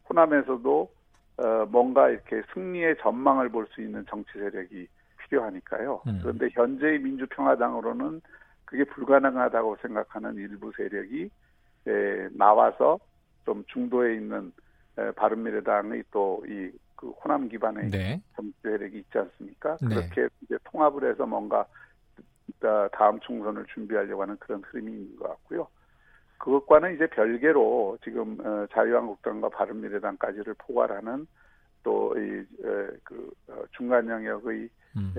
호남에서도 0.09 0.91
어, 1.37 1.65
뭔가 1.67 2.09
이렇게 2.09 2.41
승리의 2.53 2.97
전망을 3.01 3.49
볼 3.49 3.67
수 3.67 3.81
있는 3.81 4.05
정치 4.09 4.31
세력이 4.33 4.87
필요하니까요. 5.17 6.01
음. 6.07 6.19
그런데 6.21 6.47
현재의 6.51 6.99
민주평화당으로는 6.99 8.21
그게 8.65 8.83
불가능하다고 8.83 9.77
생각하는 9.81 10.35
일부 10.35 10.71
세력이 10.75 11.29
에, 11.87 12.29
나와서 12.35 12.97
좀 13.45 13.63
중도에 13.67 14.15
있는 14.15 14.47
에, 14.47 14.64
바른미래당의 15.15 16.03
또이 16.11 16.71
그 16.95 17.09
호남 17.09 17.49
기반의 17.49 17.89
네. 17.89 18.21
정치 18.35 18.53
세력이 18.61 18.99
있지 18.99 19.17
않습니까? 19.17 19.77
네. 19.81 19.87
그렇게 19.87 20.27
이제 20.41 20.57
통합을 20.63 21.09
해서 21.09 21.25
뭔가 21.25 21.65
다음 22.91 23.19
총선을 23.19 23.65
준비하려고 23.73 24.21
하는 24.21 24.37
그런 24.37 24.61
흐름이 24.63 24.91
있는 24.91 25.15
것 25.17 25.27
같고요. 25.29 25.67
그것과는 26.37 26.95
이제 26.95 27.07
별개로 27.07 27.97
지금 28.03 28.37
어, 28.43 28.65
자유한국당과 28.71 29.49
바른미래당까지를 29.49 30.55
포괄하는 30.57 31.27
또이그 31.83 33.31
어, 33.49 33.63
중간 33.71 34.07
영역의 34.07 34.69
음. 34.97 35.13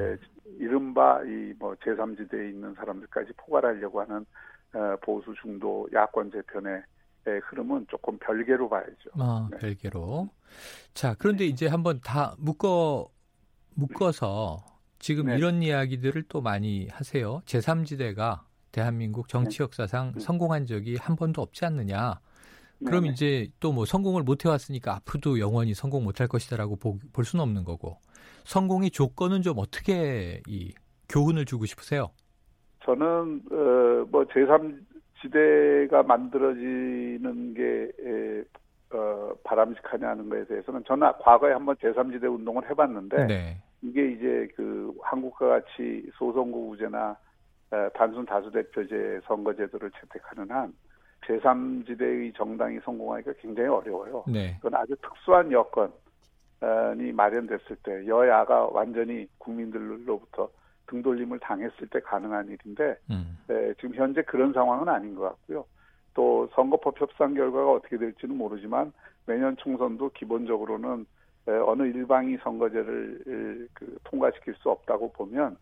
이른바 0.58 1.22
이 1.24 1.46
뭐 1.58 1.74
제3지대에 1.76 2.50
있는 2.50 2.74
사람들까지 2.74 3.32
포괄하려고 3.36 4.00
하는 4.00 4.26
어, 4.74 4.96
보수 5.02 5.34
중도 5.40 5.88
야권 5.92 6.30
재편의 6.32 6.82
흐름은 7.30 7.86
조금 7.88 8.18
별개로 8.18 8.68
봐야죠. 8.68 9.10
아, 9.14 9.48
네. 9.50 9.58
별개로. 9.58 10.28
자, 10.94 11.14
그런데 11.18 11.44
네. 11.44 11.50
이제 11.50 11.66
한번 11.66 12.00
다 12.00 12.34
묶어 12.38 13.08
묶어서 13.74 14.64
지금 14.98 15.26
네. 15.26 15.36
이런 15.36 15.62
이야기들을 15.62 16.24
또 16.28 16.40
많이 16.40 16.88
하세요. 16.90 17.40
제3지대가 17.46 18.40
대한민국 18.72 19.28
정치 19.28 19.58
네. 19.58 19.64
역사상 19.64 20.12
네. 20.14 20.20
성공한 20.20 20.66
적이 20.66 20.96
한 20.96 21.16
번도 21.16 21.42
없지 21.42 21.64
않느냐. 21.64 22.20
그럼. 22.84 23.06
이제 23.06 23.48
또 23.60 23.72
뭐 23.72 23.84
성공을 23.86 24.22
못 24.22 24.44
해왔으니까 24.44 24.96
앞으로도 24.96 25.38
영원히 25.40 25.72
성공 25.74 26.04
못할 26.04 26.28
것이다라고 26.28 26.76
보, 26.76 26.98
볼 27.12 27.24
수는 27.24 27.42
없는 27.42 27.64
거고 27.64 27.98
성공의 28.44 28.90
조건은 28.90 29.40
좀 29.42 29.58
어떻게 29.58 30.42
이 30.46 30.72
교훈을 31.08 31.46
주고 31.46 31.64
싶으세요? 31.66 32.10
저는 32.84 33.42
어 33.50 34.06
뭐 34.10 34.24
제3 34.26 34.78
지대가 35.26 36.02
만들어지는 36.02 37.54
게 37.54 37.92
에, 38.00 38.44
어, 38.96 39.32
바람직하냐는 39.44 40.28
거에 40.28 40.44
대해서는 40.46 40.84
저는 40.86 41.12
과거에 41.20 41.52
한번 41.52 41.74
제3지대 41.76 42.32
운동을 42.32 42.68
해봤는데 42.70 43.26
네. 43.26 43.56
이게 43.82 44.12
이제 44.12 44.48
그 44.54 44.94
한국과 45.02 45.48
같이 45.48 46.08
소선거구제나 46.14 47.16
어, 47.72 47.88
단순 47.94 48.24
다수대표제 48.24 49.20
선거제도를 49.26 49.90
채택하는 50.00 50.50
한 50.50 50.72
제3지대의 51.26 52.36
정당이 52.36 52.78
성공하기가 52.84 53.32
굉장히 53.40 53.68
어려워요. 53.68 54.24
네. 54.28 54.54
그건 54.62 54.80
아주 54.80 54.94
특수한 55.02 55.50
여건이 55.50 57.12
마련됐을 57.12 57.76
때 57.82 58.06
여야가 58.06 58.68
완전히 58.70 59.26
국민들로부터 59.38 60.48
등돌림을 60.86 61.38
당했을 61.40 61.88
때 61.88 62.00
가능한 62.00 62.48
일인데 62.48 62.96
음. 63.10 63.38
에, 63.50 63.74
지금 63.74 63.94
현재 63.94 64.22
그런 64.22 64.52
상황은 64.52 64.88
아닌 64.88 65.14
것 65.14 65.22
같고요. 65.22 65.64
또 66.14 66.48
선거법 66.54 67.00
협상 67.00 67.34
결과가 67.34 67.72
어떻게 67.72 67.98
될지는 67.98 68.36
모르지만 68.36 68.92
매년 69.26 69.56
총선도 69.56 70.10
기본적으로는 70.10 71.06
에, 71.48 71.52
어느 71.52 71.82
일방이 71.82 72.36
선거제를 72.38 73.20
에, 73.26 73.68
그, 73.74 73.98
통과시킬 74.04 74.54
수 74.54 74.70
없다고 74.70 75.12
보면 75.12 75.56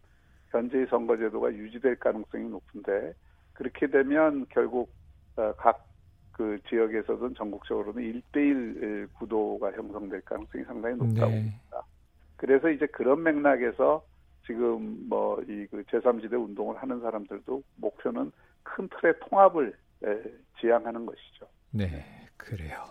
현재의 0.50 0.86
선거제도가 0.86 1.52
유지될 1.52 1.96
가능성이 1.96 2.48
높은데 2.48 3.14
그렇게 3.54 3.86
되면 3.86 4.46
결국 4.50 4.90
어, 5.36 5.52
각그 5.56 6.60
지역에서든 6.68 7.34
전국적으로는 7.34 8.02
1대1 8.02 9.08
구도가 9.14 9.72
형성될 9.72 10.20
가능성이 10.22 10.64
상당히 10.64 10.96
높다고 10.96 11.30
네. 11.30 11.42
봅니다. 11.42 11.82
그래서 12.36 12.70
이제 12.70 12.86
그런 12.86 13.22
맥락에서 13.22 14.04
지금 14.46 15.08
뭐 15.08 15.38
이 15.48 15.66
그 15.70 15.82
제3지대 15.84 16.32
운동을 16.34 16.76
하는 16.76 17.00
사람들도 17.00 17.62
목표는 17.76 18.30
큰 18.62 18.88
틀의 18.88 19.14
통합을 19.28 19.74
에, 20.04 20.08
지향하는 20.60 21.06
것이죠. 21.06 21.46
네, 21.70 22.04
그래요. 22.36 22.84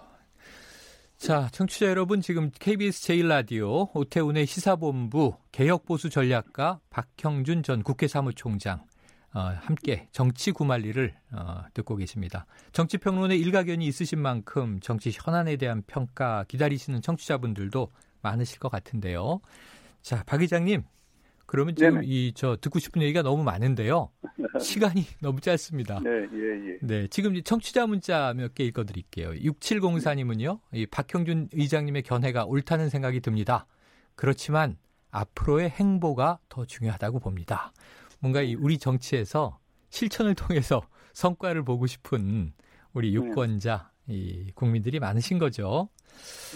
자, 1.17 1.47
청취자 1.51 1.87
여러분, 1.87 2.19
지금 2.19 2.51
KBS 2.51 3.07
제1라디오 3.07 3.95
오태훈의 3.95 4.45
시사본부 4.45 5.35
개혁보수 5.53 6.09
전략가 6.09 6.81
박형준 6.89 7.63
전 7.63 7.81
국회 7.81 8.07
사무총장 8.07 8.83
어, 9.33 9.39
함께 9.39 10.07
정치 10.11 10.51
구말리를 10.51 11.13
어, 11.31 11.63
듣고 11.73 11.95
계십니다. 11.95 12.45
정치 12.71 12.97
평론에 12.97 13.35
일가견이 13.37 13.85
있으신 13.87 14.19
만큼 14.19 14.79
정치 14.81 15.11
현안에 15.13 15.55
대한 15.55 15.81
평가 15.87 16.43
기다리시는 16.47 17.01
청취자분들도 17.01 17.87
많으실 18.21 18.59
것 18.59 18.69
같은데요. 18.69 19.39
자, 20.01 20.23
박 20.25 20.41
의장님, 20.41 20.83
그러면 21.45 21.75
지금. 21.75 22.01
이 22.03 22.31
저 22.35 22.57
듣고 22.59 22.79
싶은 22.79 23.01
얘기가 23.01 23.21
너무 23.21 23.43
많은데요. 23.43 24.09
시간이 24.59 25.05
너무 25.21 25.39
짧습니다. 25.41 25.99
네, 26.03 26.09
예, 26.09 26.69
예. 26.71 26.77
네, 26.81 27.07
지금 27.07 27.33
이제 27.35 27.43
청취자 27.43 27.85
문자 27.87 28.33
몇 28.35 28.53
개 28.55 28.63
읽어드릴게요. 28.65 29.31
6704님은요, 29.31 30.59
이 30.73 30.85
박형준 30.85 31.49
의장님의 31.53 32.03
견해가 32.03 32.45
옳다는 32.45 32.89
생각이 32.89 33.19
듭니다. 33.21 33.65
그렇지만 34.15 34.77
앞으로의 35.11 35.69
행보가 35.69 36.39
더 36.49 36.65
중요하다고 36.65 37.19
봅니다. 37.19 37.71
뭔가 38.19 38.41
이 38.41 38.55
우리 38.55 38.77
정치에서 38.77 39.59
실천을 39.89 40.33
통해서 40.35 40.81
성과를 41.13 41.63
보고 41.63 41.85
싶은 41.87 42.53
우리 42.93 43.13
유권자, 43.15 43.91
이 44.07 44.51
국민들이 44.55 44.99
많으신 44.99 45.39
거죠. 45.39 45.89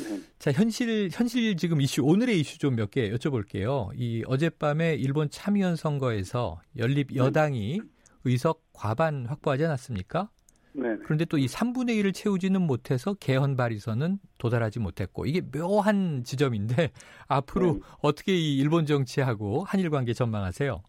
네. 0.03 0.19
자, 0.37 0.51
현실, 0.51 1.09
현실 1.11 1.55
지금 1.57 1.81
이슈, 1.81 2.03
오늘의 2.03 2.39
이슈 2.39 2.59
좀 2.59 2.75
몇 2.75 2.91
개 2.91 3.09
여쭤볼게요. 3.11 3.89
이 3.95 4.23
어젯밤에 4.27 4.95
일본 4.95 5.29
참의원 5.29 5.75
선거에서 5.75 6.59
연립 6.77 7.15
여당이 7.15 7.81
의석 8.25 8.61
과반 8.73 9.25
확보하지 9.25 9.65
않았습니까? 9.65 10.29
네, 10.73 10.89
네. 10.89 10.97
그런데 11.05 11.25
또 11.25 11.37
이 11.37 11.47
3분의 11.47 11.99
1을 12.03 12.13
채우지는 12.13 12.61
못해서 12.61 13.13
개헌 13.15 13.55
발의서는 13.55 14.19
도달하지 14.37 14.79
못했고 14.79 15.25
이게 15.25 15.41
묘한 15.41 16.23
지점인데 16.23 16.91
앞으로 17.27 17.73
네. 17.73 17.79
어떻게 18.01 18.33
이 18.35 18.57
일본 18.57 18.85
정치하고 18.85 19.63
한일 19.63 19.89
관계 19.89 20.13
전망하세요? 20.13 20.83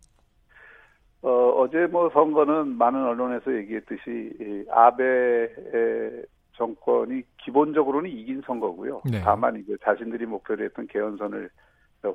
어, 1.23 1.31
어제 1.31 1.79
뭐 1.87 2.11
선거는 2.13 2.77
많은 2.77 3.03
언론에서 3.03 3.57
얘기했듯이 3.57 4.31
이 4.41 4.65
아베 4.71 5.05
정권이 6.59 7.23
기본적으로는 7.39 8.11
이긴 8.11 8.43
선거고요. 8.45 9.03
네. 9.11 9.21
다만 9.23 9.57
이제 9.57 9.77
자신들이 9.83 10.27
목표로 10.27 10.65
했던 10.65 10.87
개헌선을 10.89 11.49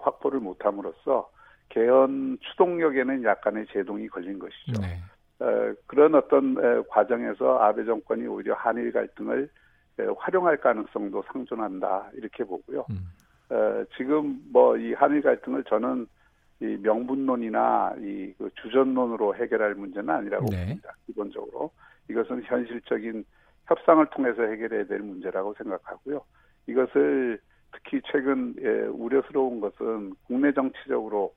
확보를 0.01 0.39
못함으로써 0.39 1.29
개헌 1.69 2.37
추동력에는 2.41 3.23
약간의 3.23 3.65
제동이 3.71 4.07
걸린 4.07 4.37
것이죠. 4.37 4.81
네. 4.81 4.99
어, 5.39 5.73
그런 5.87 6.13
어떤 6.15 6.55
에, 6.57 6.83
과정에서 6.89 7.57
아베 7.59 7.83
정권이 7.85 8.27
오히려 8.27 8.53
한일 8.53 8.91
갈등을 8.91 9.49
에, 9.99 10.03
활용할 10.17 10.57
가능성도 10.57 11.23
상존한다 11.31 12.11
이렇게 12.13 12.43
보고요. 12.43 12.85
음. 12.91 13.07
어, 13.49 13.83
지금 13.97 14.39
뭐 14.51 14.77
이 14.77 14.93
한일 14.93 15.21
갈등을 15.21 15.63
저는 15.63 16.05
이 16.59 16.77
명분론이나 16.81 17.95
이그 17.97 18.51
주전론으로 18.61 19.35
해결할 19.35 19.75
문제는 19.75 20.09
아니라고 20.09 20.45
네. 20.49 20.65
봅니다. 20.65 20.93
기본적으로 21.07 21.71
이것은 22.09 22.43
현실적인 22.43 23.25
협상을 23.67 24.05
통해서 24.07 24.43
해결해야 24.43 24.85
될 24.85 24.99
문제라고 24.99 25.53
생각하고요. 25.57 26.23
이것을 26.67 27.39
특히 27.73 28.01
최근 28.11 28.55
예, 28.61 28.67
우려스러운 28.87 29.59
것은 29.59 30.13
국내 30.25 30.53
정치적으로 30.53 31.33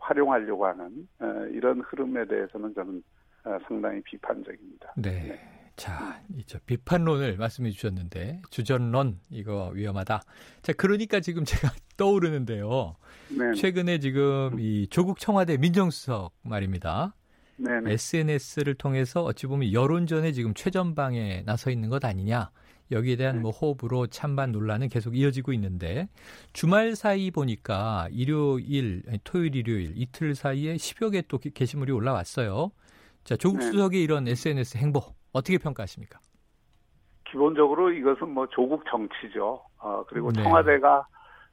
활용하려고 0.00 0.66
하는 0.66 1.08
어, 1.20 1.26
이런 1.52 1.80
흐름에 1.80 2.26
대해서는 2.26 2.74
저는 2.74 3.02
어, 3.44 3.58
상당히 3.66 4.02
비판적입니다. 4.02 4.94
네. 4.96 5.38
자, 5.76 6.20
이저 6.36 6.58
비판론을 6.66 7.38
말씀해 7.38 7.70
주셨는데 7.70 8.42
주전론 8.50 9.18
이거 9.30 9.70
위험하다. 9.72 10.20
자, 10.60 10.72
그러니까 10.74 11.20
지금 11.20 11.44
제가 11.44 11.72
떠오르는데요. 11.96 12.96
네, 13.30 13.54
최근에 13.54 13.98
지금 13.98 14.58
이 14.58 14.86
조국 14.88 15.18
청와대 15.18 15.56
민정수석 15.56 16.34
말입니다. 16.42 17.14
네, 17.62 17.80
네. 17.80 17.92
SNS를 17.92 18.74
통해서 18.74 19.22
어찌 19.22 19.46
보면 19.46 19.72
여론전에 19.72 20.32
지금 20.32 20.54
최전방에 20.54 21.42
나서 21.44 21.70
있는 21.70 21.90
것 21.90 22.04
아니냐. 22.04 22.50
여기에 22.92 23.16
대한 23.16 23.40
뭐 23.40 23.52
호흡으로 23.52 24.08
찬반 24.08 24.50
논란은 24.50 24.88
계속 24.88 25.16
이어지고 25.16 25.52
있는데 25.52 26.08
주말 26.52 26.96
사이 26.96 27.30
보니까 27.30 28.08
일요일, 28.10 29.02
토요일, 29.22 29.54
일요일 29.54 29.92
이틀 29.94 30.34
사이에 30.34 30.74
10여 30.74 31.12
개 31.12 31.22
또 31.28 31.38
게시물이 31.38 31.92
올라왔어요. 31.92 32.72
자, 33.22 33.36
조국 33.36 33.58
네. 33.58 33.66
수석의 33.66 34.02
이런 34.02 34.26
SNS 34.26 34.78
행보 34.78 35.00
어떻게 35.32 35.58
평가하십니까? 35.58 36.18
기본적으로 37.30 37.92
이것은 37.92 38.28
뭐 38.30 38.48
조국 38.48 38.82
정치죠. 38.90 39.62
어, 39.78 40.04
그리고 40.08 40.32
네. 40.32 40.42
청와대가 40.42 41.06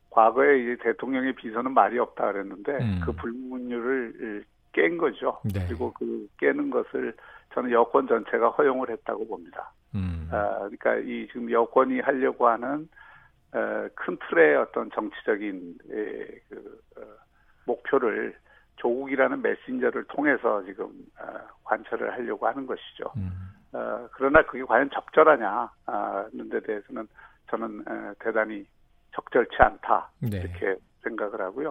과거에 0.09 0.63
이제 0.63 0.77
대통령의 0.81 1.35
비서는 1.35 1.71
말이 1.71 1.99
없다 1.99 2.31
그랬는데 2.31 2.77
네. 2.79 2.83
음. 2.83 3.01
그 3.05 3.11
불문율을 3.11 4.43
깬 4.77 4.95
거죠. 4.99 5.39
네. 5.43 5.65
그리고 5.67 5.91
그 5.93 6.27
깨는 6.37 6.69
것을 6.69 7.15
저는 7.55 7.71
여권 7.71 8.07
전체가 8.07 8.49
허용을 8.49 8.91
했다고 8.91 9.27
봅니다. 9.27 9.71
음. 9.95 10.29
아, 10.31 10.59
그러니까 10.59 10.95
이 10.97 11.27
지금 11.33 11.51
여권이 11.51 12.01
하려고 12.01 12.47
하는 12.47 12.87
어, 13.53 13.87
큰 13.95 14.17
틀의 14.29 14.57
어떤 14.57 14.91
정치적인 14.91 15.77
에, 15.89 16.27
그, 16.47 16.79
어, 16.97 17.01
목표를 17.65 18.37
조국이라는 18.75 19.41
메신저를 19.41 20.03
통해서 20.09 20.63
지금 20.65 20.85
어, 21.19 21.25
관철을 21.63 22.13
하려고 22.13 22.45
하는 22.45 22.67
것이죠. 22.67 23.11
음. 23.17 23.31
어, 23.73 24.07
그러나 24.11 24.43
그게 24.43 24.63
과연 24.63 24.91
적절하냐는 24.91 26.49
데 26.51 26.59
대해서는 26.59 27.07
저는 27.49 27.83
어, 27.87 28.13
대단히 28.19 28.63
적절치 29.15 29.55
않다 29.57 30.11
네. 30.19 30.37
이렇게 30.37 30.75
생각을 31.01 31.41
하고요. 31.41 31.69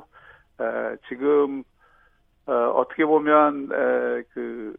어, 0.59 0.97
지금 1.09 1.63
어, 2.47 2.53
어떻게 2.77 3.05
보면 3.05 3.69
에, 3.73 4.23
그 4.31 4.75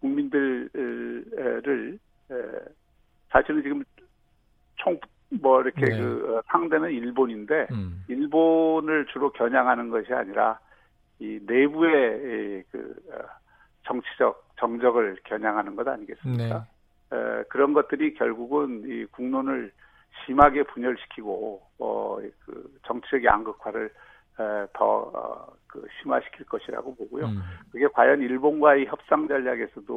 국민들을 0.00 1.98
에, 2.30 2.34
사실은 3.30 3.62
지금 3.62 3.84
총 4.76 4.98
뭐 5.40 5.62
이렇게 5.62 5.86
네. 5.86 5.98
그 5.98 6.36
어, 6.36 6.42
상대는 6.46 6.90
일본인데 6.90 7.68
음. 7.72 8.04
일본을 8.08 9.06
주로 9.06 9.32
겨냥하는 9.32 9.88
것이 9.88 10.12
아니라 10.12 10.58
이 11.18 11.38
내부의 11.46 12.18
이, 12.18 12.62
그 12.70 12.94
어, 13.10 13.22
정치적 13.86 14.50
정적을 14.58 15.18
겨냥하는 15.24 15.74
것 15.76 15.86
아니겠습니까? 15.88 16.66
네. 17.10 17.16
에, 17.16 17.44
그런 17.48 17.72
것들이 17.72 18.14
결국은 18.14 18.82
이 18.86 19.04
국론을 19.06 19.72
심하게 20.26 20.64
분열시키고 20.64 21.62
어, 21.78 22.18
그 22.44 22.78
정치적 22.86 23.24
양극화를 23.24 23.86
에, 23.86 24.66
더 24.74 24.84
어, 25.14 25.52
그 25.72 25.82
심화시킬 26.00 26.44
것이라고 26.44 26.94
보고요. 26.94 27.24
음. 27.24 27.40
그게 27.70 27.88
과연 27.88 28.20
일본과의 28.20 28.86
협상 28.86 29.26
전략에서도 29.26 29.96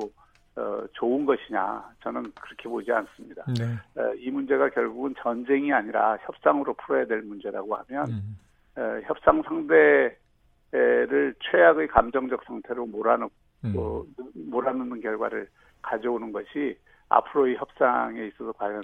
어, 0.56 0.84
좋은 0.94 1.26
것이냐 1.26 1.84
저는 2.02 2.32
그렇게 2.40 2.70
보지 2.70 2.90
않습니다. 2.90 3.44
네. 3.60 4.02
어, 4.02 4.14
이 4.16 4.32
문제가 4.32 4.70
결국은 4.70 5.14
전쟁이 5.22 5.74
아니라 5.74 6.18
협상으로 6.22 6.74
풀어야 6.76 7.06
될 7.06 7.24
문제라고 7.24 7.76
하면 7.76 8.10
음. 8.10 8.38
어, 8.78 9.02
협상 9.04 9.44
상대를 9.44 11.36
최악의 11.42 11.90
감정적 11.90 12.46
상태로 12.46 12.86
몰아넣고 12.86 13.34
음. 13.66 13.74
어, 13.78 14.06
몰아넣는 14.34 15.02
결과를 15.02 15.50
가져오는 15.82 16.32
것이 16.32 16.78
앞으로의 17.10 17.58
협상에 17.58 18.28
있어서 18.28 18.54
과연 18.54 18.82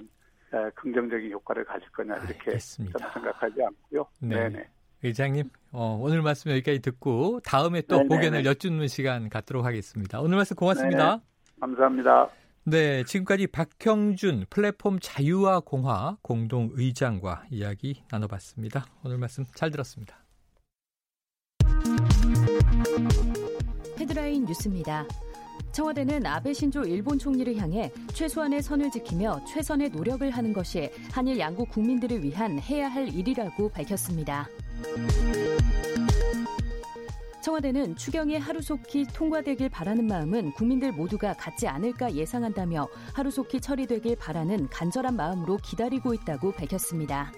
에, 0.52 0.70
긍정적인 0.74 1.32
효과를 1.32 1.64
가질 1.64 1.90
거냐 1.92 2.16
이렇게 2.16 2.50
알겠습니다. 2.50 2.98
저는 2.98 3.12
생각하지 3.14 3.64
않고요. 3.64 4.06
네. 4.20 4.48
네. 4.50 4.68
의장님, 5.02 5.50
어, 5.72 5.98
오늘 6.00 6.22
말씀 6.22 6.50
여기까지 6.50 6.80
듣고 6.80 7.40
다음에 7.44 7.82
또 7.82 7.96
네네네. 7.96 8.08
고견을 8.08 8.44
여쭙는 8.44 8.86
시간 8.88 9.28
갖도록 9.28 9.64
하겠습니다. 9.64 10.20
오늘 10.20 10.36
말씀 10.36 10.54
고맙습니다. 10.54 11.20
감사합니다. 11.60 12.28
네, 12.64 13.02
지금까지 13.04 13.48
박형준 13.48 14.46
플랫폼 14.48 15.00
자유와 15.00 15.60
공화 15.60 16.16
공동 16.22 16.70
의장과 16.74 17.44
이야기 17.50 18.04
나눠봤습니다. 18.10 18.86
오늘 19.04 19.18
말씀 19.18 19.44
잘 19.54 19.70
들었습니다. 19.70 20.16
헤드라인 23.98 24.44
뉴스입니다. 24.44 25.04
청와대는 25.72 26.26
아베 26.26 26.52
신조 26.52 26.84
일본 26.84 27.18
총리를 27.18 27.56
향해 27.56 27.90
최소한의 28.12 28.62
선을 28.62 28.90
지키며 28.90 29.44
최선의 29.46 29.90
노력을 29.90 30.28
하는 30.30 30.52
것이 30.52 30.90
한일 31.10 31.38
양국 31.38 31.70
국민들을 31.70 32.22
위한 32.22 32.58
해야 32.60 32.88
할 32.88 33.08
일이라고 33.08 33.70
밝혔습니다. 33.70 34.46
청와대는 37.42 37.96
추경이 37.96 38.38
하루속히 38.38 39.04
통과되길 39.12 39.68
바라는 39.68 40.06
마음은 40.06 40.52
국민들 40.52 40.92
모두가 40.92 41.34
갖지 41.34 41.66
않을까 41.66 42.12
예상한다며 42.12 42.88
하루속히 43.12 43.60
처리되길 43.60 44.16
바라는 44.16 44.68
간절한 44.68 45.16
마음으로 45.16 45.58
기다리고 45.58 46.14
있다고 46.14 46.52
밝혔습니다. 46.52 47.32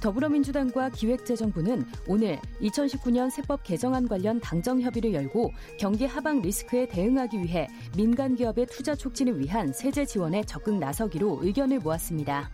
더불어민주당과 0.00 0.90
기획재정부는 0.90 1.84
오늘 2.06 2.38
2019년 2.60 3.30
세법 3.30 3.62
개정안 3.62 4.08
관련 4.08 4.40
당정 4.40 4.80
협의를 4.80 5.12
열고 5.12 5.52
경기 5.78 6.06
하방 6.06 6.40
리스크에 6.40 6.86
대응하기 6.86 7.42
위해 7.42 7.68
민간 7.96 8.36
기업의 8.36 8.66
투자 8.66 8.94
촉진을 8.94 9.40
위한 9.40 9.72
세제 9.72 10.04
지원에 10.04 10.42
적극 10.44 10.78
나서기로 10.78 11.40
의견을 11.42 11.80
모았습니다. 11.80 12.50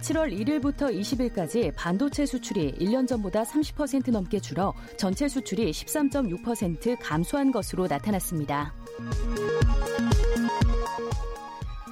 7월 0.00 0.32
1일부터 0.32 0.94
20일까지 0.94 1.72
반도체 1.74 2.24
수출이 2.24 2.74
1년 2.80 3.06
전보다 3.06 3.42
30% 3.42 4.10
넘게 4.10 4.40
줄어 4.40 4.74
전체 4.96 5.28
수출이 5.28 5.70
13.6% 5.70 6.96
감소한 7.00 7.50
것으로 7.50 7.86
나타났습니다. 7.86 8.74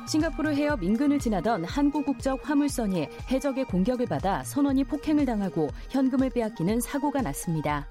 싱가포르 0.09 0.55
해협 0.55 0.85
인근을 0.85 1.19
지나던 1.19 1.65
한국 1.65 2.07
국적 2.07 2.49
화물선이 2.49 3.09
해적의 3.31 3.65
공격을 3.65 4.07
받아 4.07 4.45
선원이 4.45 4.85
폭행을 4.85 5.27
당하고 5.27 5.69
현금을 5.91 6.31
빼앗기는 6.31 6.81
사고가 6.81 7.23
났습니다. 7.23 7.91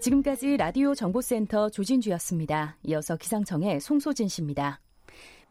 지금까지 0.00 0.56
라디오 0.56 0.94
정보센터 0.94 1.70
조진주였습니다. 1.70 2.76
이어서 2.82 3.16
기상청의 3.16 3.80
송소진 3.80 4.28
씨입니다. 4.28 4.80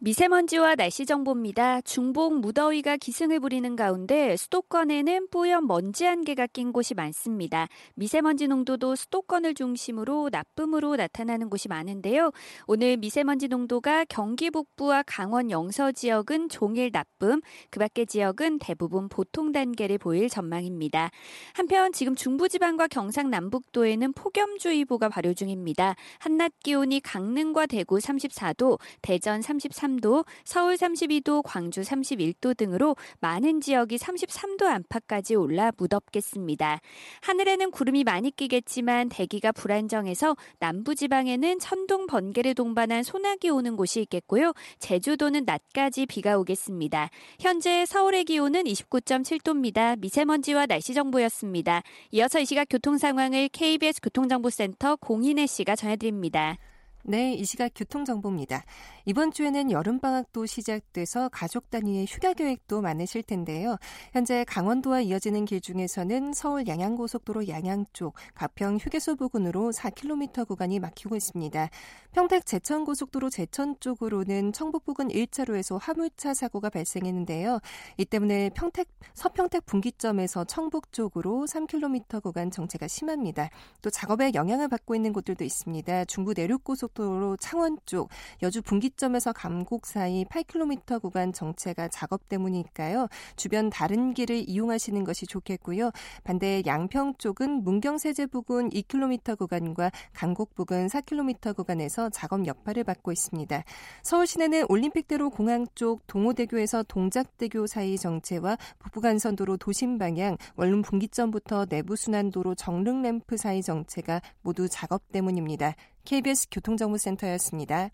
미세먼지와 0.06 0.76
날씨 0.76 1.08
정보입니다. 1.08 1.82
중복 1.82 2.40
무더위가 2.40 2.98
기승을 2.98 3.40
부리는 3.40 3.76
가운데 3.76 4.38
수도권에는 4.38 5.30
뿌연 5.32 5.66
먼지 5.66 6.06
안개가 6.06 6.46
낀 6.46 6.72
곳이 6.72 6.94
많습니다. 6.94 7.68
미세먼지 7.96 8.48
농도도 8.48 8.96
수도권을 8.96 9.56
중심으로 9.56 10.30
나쁨으로 10.32 10.96
나타나는 10.96 11.50
곳이 11.50 11.70
많은데요. 11.70 12.30
오늘 12.68 12.98
미세먼지 12.98 13.48
농도가 13.48 14.06
경기 14.06 14.52
북부와 14.52 15.02
강원 15.08 15.50
영서 15.50 15.92
지역은 15.92 16.50
종일 16.50 16.92
나쁨, 16.92 17.42
그 17.72 17.80
밖의 17.80 18.06
지역은 18.06 18.60
대부분 18.60 19.10
보통 19.10 19.52
단계를 19.52 19.98
보일 19.98 20.30
전망입니다. 20.30 21.10
한편 21.56 21.92
지금 21.92 22.14
중부지방과 22.14 22.90
경상남북도에는 22.90 24.14
폭염주의보가 24.14 25.10
발효 25.10 25.34
중입니다. 25.34 25.96
한낮 26.20 26.52
기온이 26.62 27.00
강릉과 27.00 27.66
대구 27.66 27.98
34도, 27.98 28.78
대전 29.02 29.42
33도, 29.42 29.95
서울 30.44 30.76
32도, 30.76 31.42
광주 31.44 31.82
31도 31.82 32.56
등으로 32.56 32.96
많은 33.20 33.62
지역이 33.62 33.98
33도 33.98 34.64
안팎까지 34.64 35.36
올라 35.36 35.72
무덥겠습니다. 35.78 36.80
하늘에는 37.22 37.72
구름이 37.72 38.04
많이 38.04 38.32
끼겠지만 38.32 39.10
대기가 39.10 39.52
불안정해서 39.52 40.36
남부 40.60 40.96
지방에는 40.96 41.60
천둥 41.60 42.08
번개를 42.08 42.56
동반한 42.56 43.04
소나기 43.04 43.50
오는 43.50 43.76
곳이 43.76 44.02
있겠고요. 44.02 44.54
제주도는 44.80 45.46
낮까지 45.46 46.06
비가 46.06 46.38
오겠습니다. 46.38 47.10
현재 47.40 47.86
서울의 47.86 48.26
기온은 48.26 48.64
29.7도입니다. 48.64 50.00
미세먼지와 50.00 50.66
날씨 50.66 50.94
정보였습니다. 50.94 51.82
이어서 52.12 52.40
이 52.40 52.46
시각 52.46 52.68
교통 52.70 52.98
상황을 52.98 53.50
KBS 53.50 54.02
교통정보센터 54.02 54.98
공인혜 54.98 55.46
씨가 55.46 55.76
전해드립니다. 55.76 56.58
네, 57.08 57.36
이 57.36 57.46
시각 57.46 57.70
교통정보입니다. 57.76 58.64
이번 59.06 59.32
주에는 59.32 59.70
여름방학도 59.70 60.48
시작돼서 60.48 61.30
가족 61.30 61.70
단위의 61.70 62.08
휴가 62.08 62.34
계획도 62.34 62.82
많으실 62.82 63.22
텐데요. 63.22 63.78
현재 64.12 64.44
강원도와 64.46 65.02
이어지는 65.02 65.46
길 65.46 65.62
중에서는 65.62 66.34
서울 66.34 66.66
양양고속도로 66.66 67.48
양양 67.48 67.86
쪽 67.94 68.16
가평 68.34 68.78
휴게소 68.78 69.18
부근으로 69.18 69.72
4km 69.72 70.48
구간이 70.48 70.80
막히고 70.80 71.16
있습니다. 71.16 71.70
평택 72.12 72.48
제천고속도로 72.48 73.30
제천 73.30 73.76
쪽으로는 73.80 74.52
청북 74.52 74.86
부근 74.86 75.10
1차로에서 75.10 75.78
화물차 75.80 76.34
사고가 76.34 76.72
발생했는데요. 76.72 77.60
이 77.98 78.06
때문에 78.06 78.50
평택 78.56 78.88
서평택 79.14 79.68
분기점에서 79.68 80.46
청북 80.46 80.92
쪽으로 80.92 81.46
3km 81.46 82.24
구간 82.24 82.50
정체가 82.50 82.88
심합니다. 82.88 83.52
또 83.84 83.92
작업에 83.92 84.32
영향을 84.34 84.70
받고 84.70 84.96
있는 84.96 85.14
곳들도 85.14 85.44
있습니다. 85.44 86.06
중부 86.06 86.34
내륙고속 86.36 86.95
도로 86.96 87.38
창원 87.38 87.78
쪽 87.86 88.10
여주 88.42 88.64
분기점에서 88.64 89.34
감곡 89.34 89.86
사이 89.86 90.26
8km 90.26 91.02
구간 91.02 91.32
정체가 91.32 91.90
작업 91.90 92.28
때문이니까요. 92.28 93.08
주변 93.36 93.70
다른 93.70 94.16
길을 94.16 94.50
이용하시는 94.50 95.04
것이 95.04 95.28
좋겠고요. 95.28 95.92
반대 96.24 96.64
양평 96.66 97.16
쪽은 97.20 97.64
문경세제 97.64 98.26
부근 98.28 98.70
2km 98.70 99.38
구간과 99.38 99.92
강곡 100.14 100.56
부근 100.56 100.88
4km 100.88 101.56
구간에서 101.56 102.10
작업 102.10 102.48
여파를 102.48 102.84
받고 102.84 103.12
있습니다. 103.12 103.64
서울 104.02 104.26
시내는 104.26 104.66
올림픽대로 104.70 105.30
공항 105.30 105.68
쪽 105.76 106.08
동호대교에서 106.08 106.84
동작대교 106.84 107.68
사이 107.68 107.98
정체와 107.98 108.58
북부간선도로 108.80 109.58
도심 109.58 109.98
방향 109.98 110.38
원룸 110.56 110.82
분기점부터 110.82 111.66
내부순환도로 111.70 112.56
정릉 112.56 113.02
램프 113.02 113.36
사이 113.36 113.62
정체가 113.62 114.22
모두 114.42 114.70
작업 114.70 115.12
때문입니다. 115.12 115.76
KBS 116.06 116.48
교통정보센터였습니다. 116.52 117.90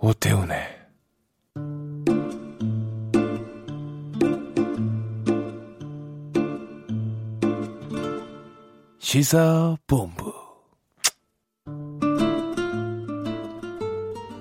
오태훈의 0.00 0.76
시사본부 8.98 10.32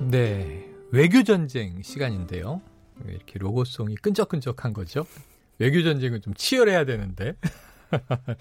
네, 0.09 0.71
외교 0.91 1.23
전쟁 1.23 1.81
시간인데요. 1.81 2.61
왜 3.05 3.13
이렇게 3.13 3.39
로고송이 3.39 3.95
끈적끈적한 3.95 4.73
거죠? 4.73 5.05
외교 5.59 5.81
전쟁은 5.83 6.21
좀 6.21 6.33
치열해야 6.33 6.85
되는데. 6.85 7.35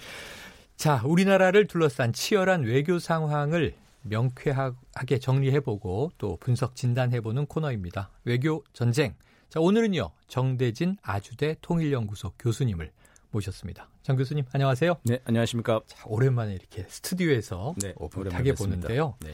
자, 0.77 1.03
우리나라를 1.05 1.67
둘러싼 1.67 2.13
치열한 2.13 2.63
외교 2.63 2.99
상황을 2.99 3.75
명쾌하게 4.03 5.19
정리해보고 5.21 6.13
또 6.19 6.37
분석 6.41 6.77
진단해보는 6.77 7.47
코너입니다. 7.47 8.11
외교 8.25 8.65
전쟁. 8.73 9.15
자, 9.49 9.61
오늘은요, 9.61 10.11
정대진 10.27 10.97
아주대 11.03 11.57
통일연구소 11.63 12.33
교수님을 12.39 12.91
모셨습니다. 13.31 13.89
정 14.03 14.17
교수님, 14.17 14.45
안녕하세요. 14.53 14.97
네, 15.05 15.21
안녕하십니까. 15.25 15.81
자, 15.87 16.05
오랜만에 16.07 16.55
이렇게 16.55 16.85
스튜디오에서 16.89 17.75
네, 17.81 17.95
오랜만에 17.97 18.53
보는데요. 18.53 19.17
네. 19.21 19.33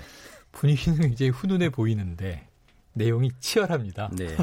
분위기는 0.53 0.99
굉장히 0.99 1.31
훈훈해 1.31 1.71
보이는데 1.71 2.47
내용이 3.01 3.31
치열합니다. 3.41 4.11
네. 4.17 4.37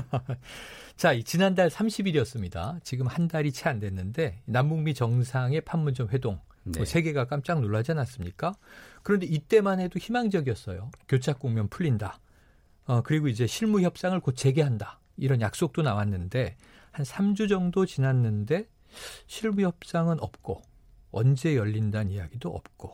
자, 0.97 1.13
이 1.13 1.23
지난달 1.23 1.69
30일이었습니다. 1.69 2.83
지금 2.83 3.05
한 3.05 3.27
달이 3.27 3.51
채 3.51 3.69
안 3.69 3.79
됐는데 3.79 4.41
남북미 4.45 4.95
정상의 4.95 5.61
판문점 5.61 6.09
회동 6.09 6.39
네. 6.63 6.79
뭐 6.79 6.85
세계가 6.85 7.25
깜짝 7.25 7.61
놀라지 7.61 7.91
않았습니까? 7.91 8.55
그런데 9.03 9.27
이때만 9.27 9.79
해도 9.79 9.99
희망적이었어요. 9.99 10.89
교착 11.07 11.39
국면 11.39 11.67
풀린다. 11.69 12.19
어, 12.85 13.01
그리고 13.03 13.27
이제 13.27 13.45
실무 13.45 13.81
협상을 13.81 14.19
곧 14.21 14.35
재개한다. 14.35 14.99
이런 15.17 15.41
약속도 15.41 15.81
나왔는데 15.83 16.57
한 16.91 17.05
3주 17.05 17.47
정도 17.49 17.85
지났는데 17.85 18.67
실무 19.27 19.61
협상은 19.61 20.19
없고 20.19 20.61
언제 21.11 21.55
열린다는 21.55 22.11
이야기도 22.11 22.49
없고 22.49 22.93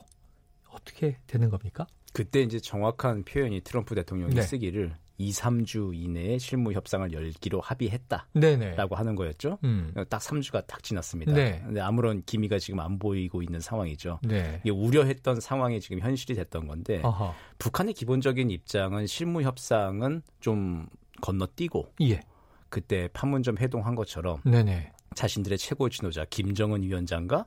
어떻게 0.69 1.17
되는 1.27 1.49
겁니까? 1.49 1.87
그때 2.11 2.41
이제 2.41 2.59
정확한 2.59 3.23
표현이 3.23 3.61
트럼프 3.61 3.95
대통령이 3.95 4.35
네. 4.35 4.41
쓰기를 4.41 4.95
2, 5.17 5.31
3주 5.31 5.93
이내에 5.95 6.37
실무 6.37 6.73
협상을 6.73 7.11
열기로 7.11 7.61
합의했다라고 7.61 8.39
네네. 8.39 8.75
하는 8.91 9.15
거였죠. 9.15 9.59
음. 9.63 9.93
딱 10.09 10.21
3주가 10.21 10.65
딱 10.65 10.81
지났습니다. 10.83 11.33
네. 11.33 11.61
근데 11.63 11.81
아무런 11.81 12.23
기미가 12.23 12.59
지금 12.59 12.79
안 12.79 12.97
보이고 12.99 13.41
있는 13.41 13.59
상황이죠. 13.59 14.19
네. 14.23 14.59
이게 14.63 14.71
우려했던 14.71 15.39
상황이 15.39 15.79
지금 15.79 15.99
현실이 15.99 16.35
됐던 16.35 16.67
건데 16.67 17.01
어허. 17.03 17.33
북한의 17.59 17.93
기본적인 17.93 18.49
입장은 18.49 19.07
실무 19.07 19.43
협상은 19.43 20.21
좀 20.39 20.87
건너뛰고 21.21 21.93
예. 22.01 22.21
그때 22.69 23.07
판문점 23.13 23.57
회동한 23.59 23.95
것처럼 23.95 24.41
네네. 24.43 24.91
자신들의 25.15 25.57
최고 25.59 25.89
지도자 25.89 26.25
김정은 26.25 26.81
위원장과 26.81 27.45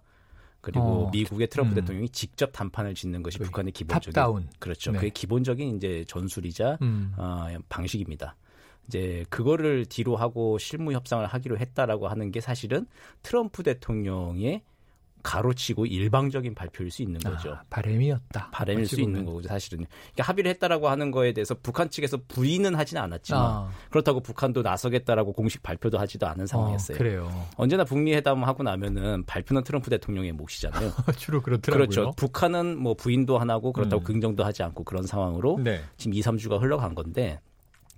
그리고 0.66 1.06
어, 1.06 1.10
미국의 1.12 1.46
트럼프 1.46 1.74
음. 1.74 1.74
대통령이 1.76 2.08
직접 2.08 2.50
담판을 2.50 2.96
짓는 2.96 3.22
것이 3.22 3.38
북한의 3.38 3.70
기본적인 3.70 4.12
탑다운. 4.12 4.48
그렇죠. 4.58 4.90
네. 4.90 4.98
그게 4.98 5.10
기본적인 5.10 5.76
이제 5.76 6.04
전술이자 6.08 6.78
음. 6.82 7.14
어, 7.16 7.46
방식입니다. 7.68 8.34
이제 8.88 9.24
그거를 9.30 9.86
뒤로 9.86 10.16
하고 10.16 10.58
실무 10.58 10.92
협상을 10.92 11.24
하기로 11.24 11.58
했다라고 11.58 12.08
하는 12.08 12.32
게 12.32 12.40
사실은 12.40 12.88
트럼프 13.22 13.62
대통령의 13.62 14.62
가로치고 15.26 15.86
일방적인 15.86 16.54
발표일 16.54 16.92
수 16.92 17.02
있는 17.02 17.18
거죠. 17.18 17.54
아, 17.54 17.62
바램이었다. 17.68 18.50
어찌 18.84 18.86
수 18.86 19.00
있는. 19.00 19.24
거고 19.24 19.42
사실은 19.42 19.84
그러니까 20.12 20.22
합의를 20.22 20.50
했다라고 20.52 20.88
하는 20.88 21.10
거에 21.10 21.32
대해서 21.32 21.56
북한 21.60 21.90
측에서 21.90 22.18
부인은 22.28 22.76
하지는 22.76 23.02
않았지만 23.02 23.42
아, 23.42 23.68
그렇다고 23.90 24.20
북한도 24.20 24.62
나서겠다라고 24.62 25.32
공식 25.32 25.64
발표도 25.64 25.98
하지도 25.98 26.28
않은 26.28 26.46
상황이었어요. 26.46 26.94
어, 26.94 26.98
그래요. 26.98 27.46
언제나 27.56 27.82
북미 27.82 28.14
회담 28.14 28.44
하고 28.44 28.62
나면은 28.62 29.24
발표는 29.24 29.64
트럼프 29.64 29.90
대통령의 29.90 30.30
몫이잖아요. 30.30 30.92
주로 31.18 31.42
그렇더라고요. 31.42 31.88
그렇죠. 31.88 32.12
북한은 32.16 32.78
뭐 32.78 32.94
부인도 32.94 33.40
안 33.40 33.50
하고 33.50 33.72
그렇다고 33.72 34.02
음. 34.02 34.04
긍정도 34.04 34.44
하지 34.44 34.62
않고 34.62 34.84
그런 34.84 35.02
상황으로 35.02 35.58
네. 35.60 35.82
지금 35.96 36.14
2, 36.14 36.20
3주가 36.20 36.60
흘러간 36.60 36.94
건데 36.94 37.40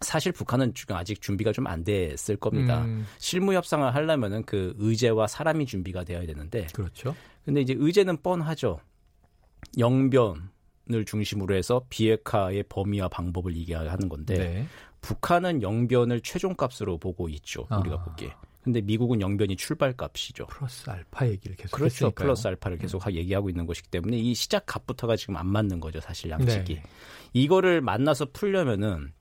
사실 0.01 0.33
북한은 0.33 0.75
지금 0.75 0.97
아직 0.97 1.21
준비가 1.21 1.53
좀 1.53 1.67
안 1.67 1.85
됐을 1.85 2.37
겁니다. 2.37 2.85
음, 2.85 3.05
실무 3.19 3.53
협상을 3.55 3.95
하려면은 3.95 4.43
그 4.45 4.75
의제와 4.79 5.27
사람이 5.27 5.67
준비가 5.67 6.05
되어야 6.05 6.25
되는데 6.27 6.67
그렇죠. 6.73 7.15
근데 7.45 7.61
이제 7.61 7.75
의제는 7.77 8.19
뻔하죠. 8.23 8.81
영변을 9.77 11.05
중심으로 11.07 11.55
해서 11.55 11.83
비핵화의 11.91 12.65
범위와 12.69 13.09
방법을 13.09 13.57
얘기하는 13.57 14.09
건데 14.09 14.39
네. 14.39 14.67
북한은 15.01 15.63
영변을 15.63 16.21
최종값으로 16.23 16.99
보고 16.99 17.29
있죠. 17.29 17.67
우리가 17.71 17.97
아. 17.97 18.05
보기에. 18.05 18.33
근데 18.63 18.81
미국은 18.83 19.21
영변이 19.21 19.57
출발값이죠. 19.57 20.47
플러스 20.49 20.91
알파 20.91 21.27
얘기를 21.27 21.57
계속 21.57 21.77
그렇죠. 21.77 22.07
했으니까요. 22.07 22.25
음. 22.25 22.27
플러스 22.27 22.47
알파를 22.49 22.79
계속 22.79 23.07
하- 23.07 23.13
얘기하고 23.13 23.49
있는 23.49 23.65
것이기 23.67 23.89
때문에 23.89 24.19
이 24.19 24.35
시작 24.35 24.65
값부터가 24.67 25.17
지금 25.17 25.37
안 25.37 25.47
맞는 25.47 25.81
거죠. 25.81 26.01
사실 26.01 26.31
양측이. 26.31 26.75
네. 26.75 26.83
이거를 27.33 27.81
만나서 27.81 28.27
풀려면은 28.33 29.13
이 29.13 29.18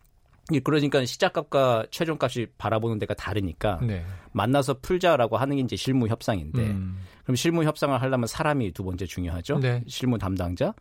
그러니까 0.64 1.04
시작값과 1.06 1.86
최종값이 1.92 2.48
바라보는 2.58 3.00
데가 3.00 3.14
다르니까 3.14 3.80
네. 3.84 4.06
만나서 4.32 4.76
풀자라고 4.82 5.38
하는 5.38 5.58
게 5.58 5.62
이제 5.62 5.76
실무 5.76 6.08
협상인데 6.08 6.62
음, 6.62 7.00
그럼 7.24 7.36
실무 7.36 7.64
협상을 7.64 8.00
하려면 8.02 8.28
사람이 8.28 8.72
두 8.72 8.84
번째 8.84 9.06
중요하죠. 9.06 9.60
네. 9.60 9.84
실무 9.88 10.18
담당자. 10.18 10.74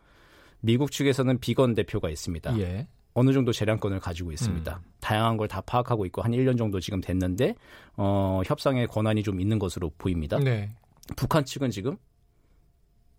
미국 0.61 0.91
측에서는 0.93 1.39
비건 1.41 1.75
대표가 1.75 2.09
있습니다. 2.11 2.59
예. 2.61 2.87
어느 3.15 3.33
정도 3.33 3.51
재량권을 3.53 3.99
가지고 4.01 4.31
있습니다. 4.31 4.77
음. 4.77 4.91
다양한 5.01 5.37
걸 5.37 5.49
다 5.49 5.61
파악하고 5.63 6.05
있고 6.07 6.23
한 6.23 6.33
1년 6.33 6.59
정도 6.59 6.81
지금 6.81 7.01
됐는데 7.01 7.55
어, 7.97 8.43
협상의 8.45 8.87
권한이 8.87 9.23
좀 9.23 9.41
있는 9.41 9.59
것으로 9.59 9.91
보입니다. 9.99 10.39
네. 10.39 10.69
북한 11.17 11.45
측은 11.45 11.71
지금 11.71 11.97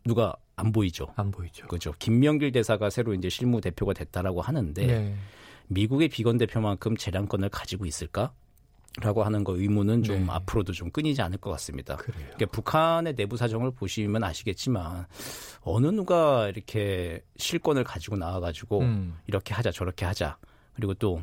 누가 0.05 0.33
안 0.55 0.71
보이죠. 0.71 1.07
안 1.15 1.31
보이죠. 1.31 1.67
그죠. 1.67 1.93
김명길 1.99 2.51
대사가 2.51 2.89
새로 2.89 3.13
이제 3.13 3.27
실무 3.29 3.60
대표가 3.62 3.93
됐다라고 3.93 4.41
하는데 4.41 4.86
네. 4.86 5.15
미국의 5.67 6.10
비건 6.10 6.38
대표만큼 6.38 6.97
재량권을 6.97 7.49
가지고 7.49 7.86
있을까? 7.86 8.34
라고 8.99 9.23
하는 9.23 9.43
거 9.43 9.56
의문은 9.56 10.01
좀 10.01 10.25
네. 10.25 10.25
앞으로도 10.27 10.73
좀 10.73 10.89
끊이지 10.89 11.21
않을 11.21 11.38
것 11.38 11.51
같습니다. 11.51 11.97
그래요. 11.97 12.25
그러니까 12.34 12.45
북한의 12.47 13.15
내부 13.15 13.38
사정을 13.38 13.71
보시면 13.71 14.23
아시겠지만 14.23 15.06
어느 15.62 15.88
누가 15.88 16.47
이렇게 16.47 17.21
실권을 17.38 17.84
가지고 17.84 18.17
나와가지고 18.17 18.80
음, 18.80 19.19
이렇게 19.27 19.53
하자 19.53 19.69
저렇게 19.71 20.03
하자 20.03 20.38
그리고 20.73 20.95
또 20.95 21.21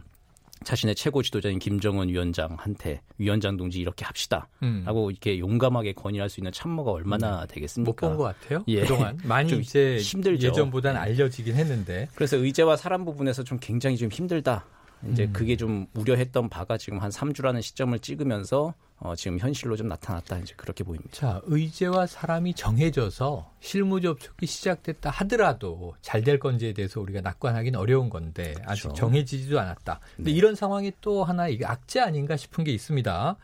자신의 0.62 0.94
최고 0.94 1.22
지도자인 1.22 1.58
김정은 1.58 2.08
위원장한테 2.08 3.00
위원장 3.18 3.56
동지 3.56 3.80
이렇게 3.80 4.04
합시다 4.04 4.48
음. 4.62 4.82
라고 4.86 5.10
이렇게 5.10 5.38
용감하게 5.38 5.92
건의할 5.94 6.28
수 6.30 6.40
있는 6.40 6.52
참모가 6.52 6.92
얼마나 6.92 7.44
되겠습니까? 7.46 7.90
못 7.90 7.96
본 7.96 8.16
것 8.16 8.24
같아요. 8.24 8.64
예. 8.68 8.80
그동안 8.82 9.18
많이 9.24 9.48
좀 9.48 9.60
이제 9.60 9.98
힘들죠. 9.98 10.46
예전보다는 10.48 11.00
네. 11.00 11.06
알려지긴 11.10 11.54
했는데 11.56 12.08
그래서 12.14 12.36
의제와 12.36 12.76
사람 12.76 13.04
부분에서 13.04 13.42
좀 13.42 13.58
굉장히 13.60 13.96
좀 13.96 14.08
힘들다. 14.10 14.64
이제 15.10 15.24
음. 15.24 15.32
그게 15.34 15.56
좀 15.56 15.86
우려했던 15.94 16.48
바가 16.48 16.78
지금 16.78 16.98
한 16.98 17.10
3주라는 17.10 17.60
시점을 17.60 17.98
찍으면서 17.98 18.72
어, 18.98 19.14
지금 19.16 19.38
현실로 19.38 19.76
좀 19.76 19.88
나타났다. 19.88 20.38
이제 20.38 20.54
그렇게 20.57 20.83
보입니다. 20.85 21.11
자 21.12 21.40
의제와 21.44 22.07
사람이 22.07 22.54
정해져서 22.54 23.50
실무 23.61 24.00
접촉이 24.00 24.46
시작됐다 24.46 25.11
하더라도 25.11 25.94
잘 26.00 26.24
될 26.24 26.38
건지에 26.38 26.72
대해서 26.72 27.00
우리가 27.00 27.20
낙관하기는 27.20 27.78
어려운 27.78 28.09
건데 28.09 28.54
아직 28.64 28.85
그렇죠. 28.85 28.92
정해지지도 28.94 29.61
않았다. 29.61 30.00
근데 30.16 30.30
네. 30.30 30.37
이런 30.37 30.54
상황이 30.54 30.90
또 31.02 31.22
하나 31.24 31.48
이게 31.48 31.66
악재 31.66 32.00
아닌가 32.00 32.37
싶은 32.37 32.64
게 32.64 32.72
있습니다. 32.72 33.37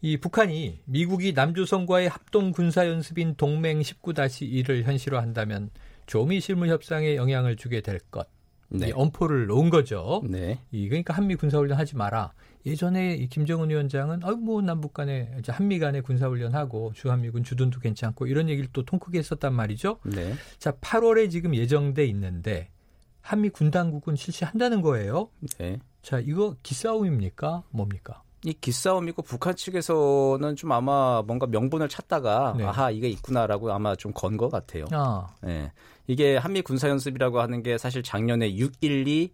이 0.00 0.16
북한이 0.16 0.80
미국이 0.86 1.32
남조선과의 1.34 2.08
합동 2.08 2.52
군사 2.52 2.88
연습인 2.88 3.34
동맹 3.36 3.80
19-1을 3.80 4.84
현실화한다면 4.84 5.70
조미 6.06 6.40
실무 6.40 6.66
협상에 6.68 7.16
영향을 7.16 7.56
주게 7.56 7.82
될 7.82 8.00
것. 8.10 8.26
네. 8.68 8.88
이 8.88 8.92
엄포를 8.92 9.46
놓은 9.46 9.68
거죠. 9.68 10.22
네. 10.24 10.58
이 10.70 10.88
그러니까 10.88 11.12
한미 11.14 11.34
군사훈련 11.36 11.78
하지 11.78 11.94
마라. 11.96 12.32
예전에 12.64 13.14
이 13.14 13.26
김정은 13.28 13.70
위원장은 13.70 14.20
아유 14.24 14.36
뭐 14.36 14.62
남북 14.62 14.94
간에 14.94 15.34
이제 15.38 15.50
한미 15.52 15.78
간에 15.78 16.00
군사 16.00 16.28
훈련 16.28 16.54
하고 16.54 16.92
주한미군 16.94 17.42
주둔도 17.44 17.80
괜찮고 17.80 18.26
이런 18.26 18.48
얘기를 18.48 18.68
또 18.72 18.84
통크게 18.84 19.18
했었단 19.18 19.52
말이죠. 19.52 19.98
네. 20.04 20.34
자, 20.58 20.72
8월에 20.72 21.30
지금 21.30 21.54
예정돼 21.54 22.04
있는데 22.06 22.68
한미 23.20 23.48
군 23.50 23.70
당국은 23.70 24.16
실시한다는 24.16 24.80
거예요. 24.82 25.28
네. 25.58 25.78
자, 26.02 26.18
이거 26.20 26.56
기싸움입니까? 26.62 27.64
뭡니까? 27.70 28.22
이 28.44 28.52
기싸움이고 28.52 29.22
북한 29.22 29.54
측에서는 29.54 30.56
좀 30.56 30.72
아마 30.72 31.22
뭔가 31.22 31.46
명분을 31.46 31.88
찾다가 31.88 32.54
네. 32.58 32.64
아하 32.64 32.90
이게 32.90 33.08
있구나라고 33.08 33.72
아마 33.72 33.94
좀 33.94 34.12
건 34.12 34.36
것 34.36 34.48
같아요. 34.50 34.86
아, 34.90 35.28
네. 35.42 35.70
이게 36.08 36.36
한미 36.36 36.62
군사 36.62 36.88
연습이라고 36.88 37.40
하는 37.40 37.62
게 37.62 37.78
사실 37.78 38.02
작년에 38.02 38.52
6.12 38.54 39.30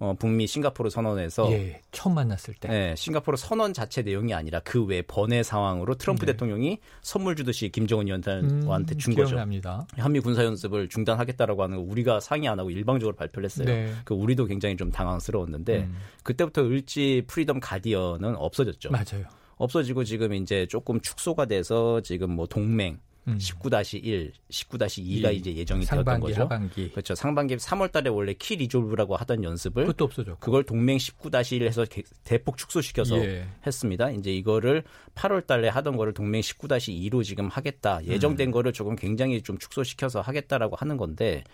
어, 0.00 0.12
북미 0.18 0.46
싱가포르 0.46 0.90
선언에서 0.90 1.50
예, 1.52 1.80
처음 1.92 2.16
만났을 2.16 2.54
때. 2.54 2.68
네, 2.68 2.94
싱가포르 2.96 3.36
선언 3.36 3.72
자체 3.72 4.02
내용이 4.02 4.34
아니라 4.34 4.60
그 4.60 4.84
외 4.84 5.02
번외 5.02 5.42
상황으로 5.42 5.94
트럼프 5.94 6.26
네. 6.26 6.32
대통령이 6.32 6.78
선물 7.00 7.36
주듯이 7.36 7.68
김정은 7.70 8.06
위원장한테 8.08 8.94
음, 8.94 8.98
준 8.98 9.14
거죠. 9.14 9.28
기억납니다. 9.28 9.86
한미 9.96 10.20
군사 10.20 10.44
연습을 10.44 10.88
중단하겠다라고 10.88 11.62
하는 11.62 11.76
거 11.76 11.82
우리가 11.84 12.18
상의 12.20 12.48
안 12.48 12.58
하고 12.58 12.70
일방적으로 12.70 13.14
발표를 13.14 13.44
했어요. 13.44 13.66
네. 13.66 13.92
그 14.04 14.14
우리도 14.14 14.46
굉장히 14.46 14.76
좀 14.76 14.90
당황스러웠는데 14.90 15.78
음, 15.84 15.96
그때부터 16.24 16.64
을지 16.64 17.22
프리덤 17.28 17.60
가디언은 17.60 18.36
없어졌죠. 18.36 18.90
맞아요. 18.90 19.24
없어지고 19.56 20.02
지금 20.04 20.34
이제 20.34 20.66
조금 20.66 21.00
축소가 21.00 21.46
돼서 21.46 22.00
지금 22.00 22.32
뭐 22.32 22.46
동맹 22.46 22.98
음. 23.26 23.38
19-1, 23.38 24.32
19-2가 24.50 25.32
이 25.32 25.36
이제 25.36 25.54
예정이 25.54 25.84
되었던 25.86 26.04
상반기, 26.04 26.26
거죠. 26.26 26.42
하반기. 26.42 26.90
그렇죠. 26.90 27.14
상반기 27.14 27.56
3월 27.56 27.90
달에 27.90 28.10
원래 28.10 28.34
키 28.34 28.56
리졸브라고 28.56 29.16
하던 29.16 29.44
연습을 29.44 29.84
그것도 29.86 30.04
없어졌고. 30.04 30.40
그걸 30.40 30.62
동맹 30.64 30.98
19-1 30.98 31.62
해서 31.66 31.84
개- 31.86 32.02
대폭 32.24 32.56
축소시켜서 32.58 33.16
예. 33.24 33.46
했습니다. 33.66 34.10
이제 34.10 34.32
이거를 34.34 34.84
8월 35.14 35.46
달에 35.46 35.68
하던 35.68 35.96
거를 35.96 36.12
동맹 36.12 36.40
19-2로 36.42 37.24
지금 37.24 37.48
하겠다. 37.48 37.98
음. 37.98 38.06
예정된 38.06 38.50
거를 38.50 38.72
조금 38.72 38.94
굉장히 38.96 39.40
좀 39.42 39.56
축소시켜서 39.58 40.20
하겠다라고 40.20 40.76
하는 40.76 40.96
건데 40.96 41.44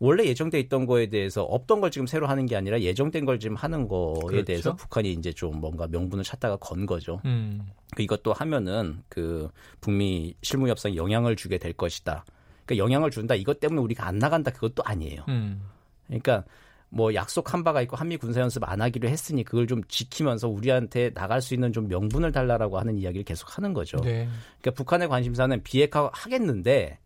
원래 0.00 0.24
예정돼 0.24 0.58
있던 0.60 0.86
거에 0.86 1.08
대해서 1.08 1.44
없던 1.44 1.82
걸 1.82 1.90
지금 1.90 2.06
새로 2.06 2.26
하는 2.26 2.46
게 2.46 2.56
아니라 2.56 2.80
예정된 2.80 3.26
걸 3.26 3.38
지금 3.38 3.54
하는 3.54 3.86
거에 3.86 4.14
그렇죠. 4.26 4.44
대해서 4.46 4.74
북한이 4.74 5.12
이제 5.12 5.30
좀 5.30 5.60
뭔가 5.60 5.86
명분을 5.86 6.24
찾다가 6.24 6.56
건 6.56 6.86
거죠. 6.86 7.20
음. 7.26 7.68
그 7.94 8.02
이것도 8.02 8.32
하면은 8.32 9.02
그 9.10 9.50
북미 9.82 10.34
실무 10.42 10.68
협상에 10.68 10.96
영향을 10.96 11.36
주게 11.36 11.58
될 11.58 11.74
것이다. 11.74 12.24
그러니까 12.64 12.82
영향을 12.82 13.10
준다. 13.10 13.34
이것 13.34 13.60
때문에 13.60 13.82
우리가 13.82 14.06
안 14.06 14.18
나간다. 14.18 14.50
그것도 14.50 14.82
아니에요. 14.84 15.26
음. 15.28 15.60
그러니까 16.06 16.44
뭐 16.88 17.12
약속한 17.14 17.62
바가 17.62 17.82
있고 17.82 17.96
한미 17.96 18.16
군사 18.16 18.40
연습 18.40 18.66
안 18.68 18.80
하기로 18.80 19.06
했으니 19.06 19.44
그걸 19.44 19.66
좀 19.66 19.82
지키면서 19.86 20.48
우리한테 20.48 21.12
나갈 21.12 21.42
수 21.42 21.52
있는 21.52 21.74
좀 21.74 21.88
명분을 21.88 22.32
달라라고 22.32 22.78
하는 22.78 22.96
이야기를 22.96 23.24
계속 23.24 23.58
하는 23.58 23.74
거죠. 23.74 23.98
네. 23.98 24.28
그러니까 24.60 24.70
북한의 24.76 25.08
관심사는 25.08 25.62
비핵화 25.62 26.08
하겠는데 26.12 26.98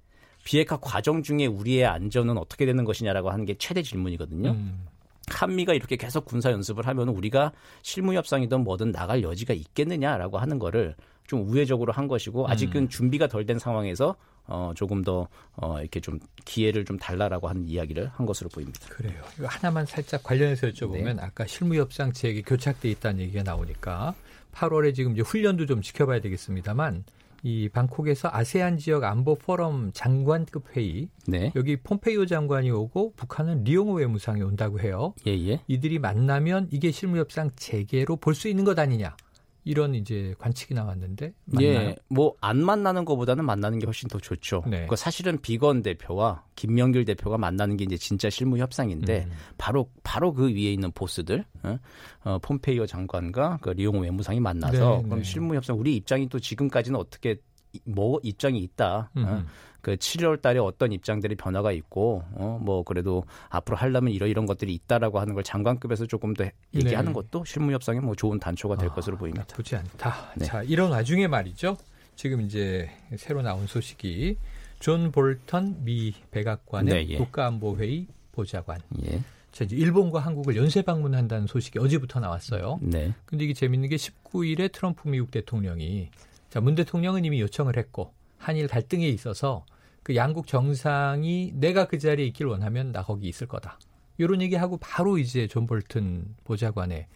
비핵화 0.45 0.77
과정 0.77 1.23
중에 1.23 1.47
우리의 1.47 1.87
안전은 1.87 2.39
어떻게 2.39 2.67
되는 2.67 2.85
것이냐라고 2.85 3.31
하는 3.31 3.45
게 3.45 3.55
최대 3.59 3.83
질문이거든요. 3.83 4.51
음. 4.51 4.87
한미가 5.29 5.73
이렇게 5.73 5.97
계속 5.97 6.27
군사 6.27 6.53
연습을 6.53 6.87
하면 6.87 7.09
우리가 7.09 7.53
실무 7.83 8.15
협상이든 8.15 8.63
뭐든 8.63 8.93
나갈 8.93 9.23
여지가 9.23 9.55
있겠느냐라고 9.55 10.39
하는 10.39 10.59
거를 10.59 10.95
좀 11.27 11.49
우회적으로 11.49 11.93
한 11.93 12.07
것이고 12.09 12.47
아직은 12.47 12.83
음. 12.83 12.89
준비가 12.89 13.27
덜 13.27 13.47
된 13.47 13.59
상황에서 13.59 14.17
어 14.47 14.73
조금 14.77 15.03
더 15.03 15.27
어 15.57 15.81
이렇게 15.81 16.01
좀 16.01 16.19
기회를 16.45 16.85
좀 16.85 16.99
달라라고 16.99 17.49
하는 17.49 17.65
이야기를 17.65 18.11
한 18.13 18.27
것으로 18.27 18.51
보입니다. 18.51 18.81
그래요. 18.89 19.23
이거 19.39 19.47
하나만 19.47 19.87
살짝 19.87 20.23
관련해서 20.23 20.69
여쭤보면 20.69 21.17
네. 21.17 21.23
아까 21.23 21.47
실무 21.47 21.77
협상 21.77 22.13
체액이 22.13 22.43
교착돼 22.43 22.91
있다는 22.91 23.21
얘기가 23.21 23.43
나오니까 23.45 24.15
8월에 24.53 24.95
지금 24.95 25.13
이제 25.13 25.23
훈련도 25.23 25.67
좀 25.67 25.81
지켜봐야 25.81 26.21
되겠습니다만 26.21 27.05
이 27.47 27.69
방콕에서 27.69 28.31
아세안 28.33 28.79
지역 28.79 29.05
안보 29.05 29.35
포럼 29.35 29.91
장관급 29.93 30.75
회의 30.75 31.09
네. 31.29 31.53
여기 31.55 31.77
폼페이오 31.77 32.25
장관이 32.25 32.71
오고 32.71 33.13
북한은 33.17 33.65
리용호 33.65 33.93
외무상이 33.97 34.41
온다고 34.41 34.81
해요. 34.81 35.15
예, 35.27 35.33
예. 35.33 35.61
이들이 35.69 35.99
만나면 35.99 36.69
이게 36.71 36.91
실무 36.91 37.19
협상 37.19 37.51
재개로 37.55 38.17
볼 38.17 38.35
수 38.35 38.49
있는 38.49 38.65
것 38.65 38.79
아니냐 38.79 39.15
이런 39.65 39.95
이제 39.95 40.35
관측이 40.39 40.75
나왔는데 40.75 41.33
맞나요? 41.47 41.69
예, 41.69 41.97
뭐 42.09 42.35
안 42.41 42.63
만나는 42.63 43.05
것보다는 43.07 43.45
만나는 43.45 43.79
게 43.79 43.87
훨씬 43.87 44.09
더 44.09 44.19
좋죠. 44.19 44.63
네. 44.67 44.87
그 44.87 44.97
사실은 44.97 45.39
비건 45.41 45.83
대표와 45.83 46.45
김명길 46.55 47.05
대표가 47.07 47.39
만나는 47.39 47.77
게 47.79 47.85
이제 47.85 47.97
진짜 47.97 48.29
실무 48.29 48.59
협상인데 48.59 49.25
음. 49.25 49.33
바로 49.57 49.91
바로 50.03 50.33
그 50.35 50.49
위에 50.49 50.73
있는 50.73 50.93
보스들, 50.93 51.45
어, 51.63 51.79
어, 52.25 52.39
폼페이오 52.41 52.87
장관과 52.87 53.59
그 53.63 53.71
리용호 53.71 54.01
외무상이 54.01 54.41
만나서 54.41 54.97
네, 54.97 55.03
그럼 55.05 55.19
네. 55.21 55.25
실무 55.25 55.55
협상 55.55 55.79
우리 55.79 55.97
입장이 55.97 56.29
또 56.29 56.39
지금까지는 56.39 56.99
어떻게 57.01 57.37
이- 57.73 57.81
뭐 57.87 58.21
입장이 58.23 58.59
있다. 58.59 59.11
어, 59.17 59.21
음. 59.21 59.47
그 59.85 59.97
7월 59.97 60.41
달에 60.41 60.59
어떤 60.59 60.93
입장들이 60.93 61.35
변화가 61.37 61.71
있고 61.73 62.25
어 62.35 62.55
뭐 62.65 62.83
그래도 62.83 63.25
앞으로 63.51 63.77
하려면 63.77 64.13
이러 64.15 64.27
이런 64.27 64.47
것들이 64.47 64.73
있다라고 64.73 65.21
하는 65.21 65.35
걸 65.35 65.45
장관급에서 65.45 66.07
조금 66.07 66.33
더 66.33 66.45
얘기하는 66.75 67.13
네. 67.13 67.15
것도 67.15 67.45
실무 67.45 67.73
협상에 67.73 68.01
뭐 68.01 68.15
좋은 68.15 68.39
단초가 68.39 68.77
될 68.77 68.89
아, 68.89 68.95
것으로 68.95 69.19
보입니다. 69.19 69.45
나쁘지 69.49 69.77
않다. 69.77 70.33
네. 70.37 70.47
자, 70.47 70.63
이런 70.63 70.91
와중에 70.91 71.27
말이죠. 71.27 71.77
지금 72.17 72.41
이제 72.41 72.89
새로 73.17 73.43
나온 73.43 73.67
소식이 73.67 74.39
존 74.81 75.13
볼턴 75.13 75.85
미 75.85 76.15
백악관의 76.31 76.95
네, 76.95 77.13
예. 77.15 77.19
국가안보회의 77.19 78.07
보좌관. 78.33 78.81
예. 79.07 79.21
자, 79.53 79.65
이제 79.65 79.77
일본과 79.77 80.21
한국을 80.21 80.57
연쇄 80.57 80.81
방문한다는 80.81 81.47
소식이 81.47 81.79
어제부터 81.79 82.21
나왔어요. 82.21 82.79
네. 82.81 83.13
근데 83.27 83.45
이게 83.45 83.53
재밌는 83.53 83.89
게 83.91 83.97
19일에 83.97 84.73
트럼프 84.73 85.09
미국 85.09 85.31
대통령이 85.31 86.09
자, 86.49 86.61
문 86.61 86.75
대통령은 86.75 87.25
이미 87.25 87.41
요청을 87.41 87.77
했고 87.77 88.15
한일 88.39 88.69
갈등에 88.69 89.07
있어서 89.09 89.67
그 90.05 90.15
양국 90.15 90.47
정상이 90.47 91.53
내가 91.55 91.89
그 91.89 91.99
자리에 91.99 92.27
있길 92.27 92.47
원하면 92.47 92.93
나 92.93 93.03
거기 93.03 93.27
있을 93.27 93.49
거다. 93.49 93.79
이런 94.19 94.41
얘기하고 94.43 94.77
바로 94.77 95.19
이제 95.19 95.49
존 95.49 95.67
볼튼 95.67 96.37
보좌관의 96.45 97.09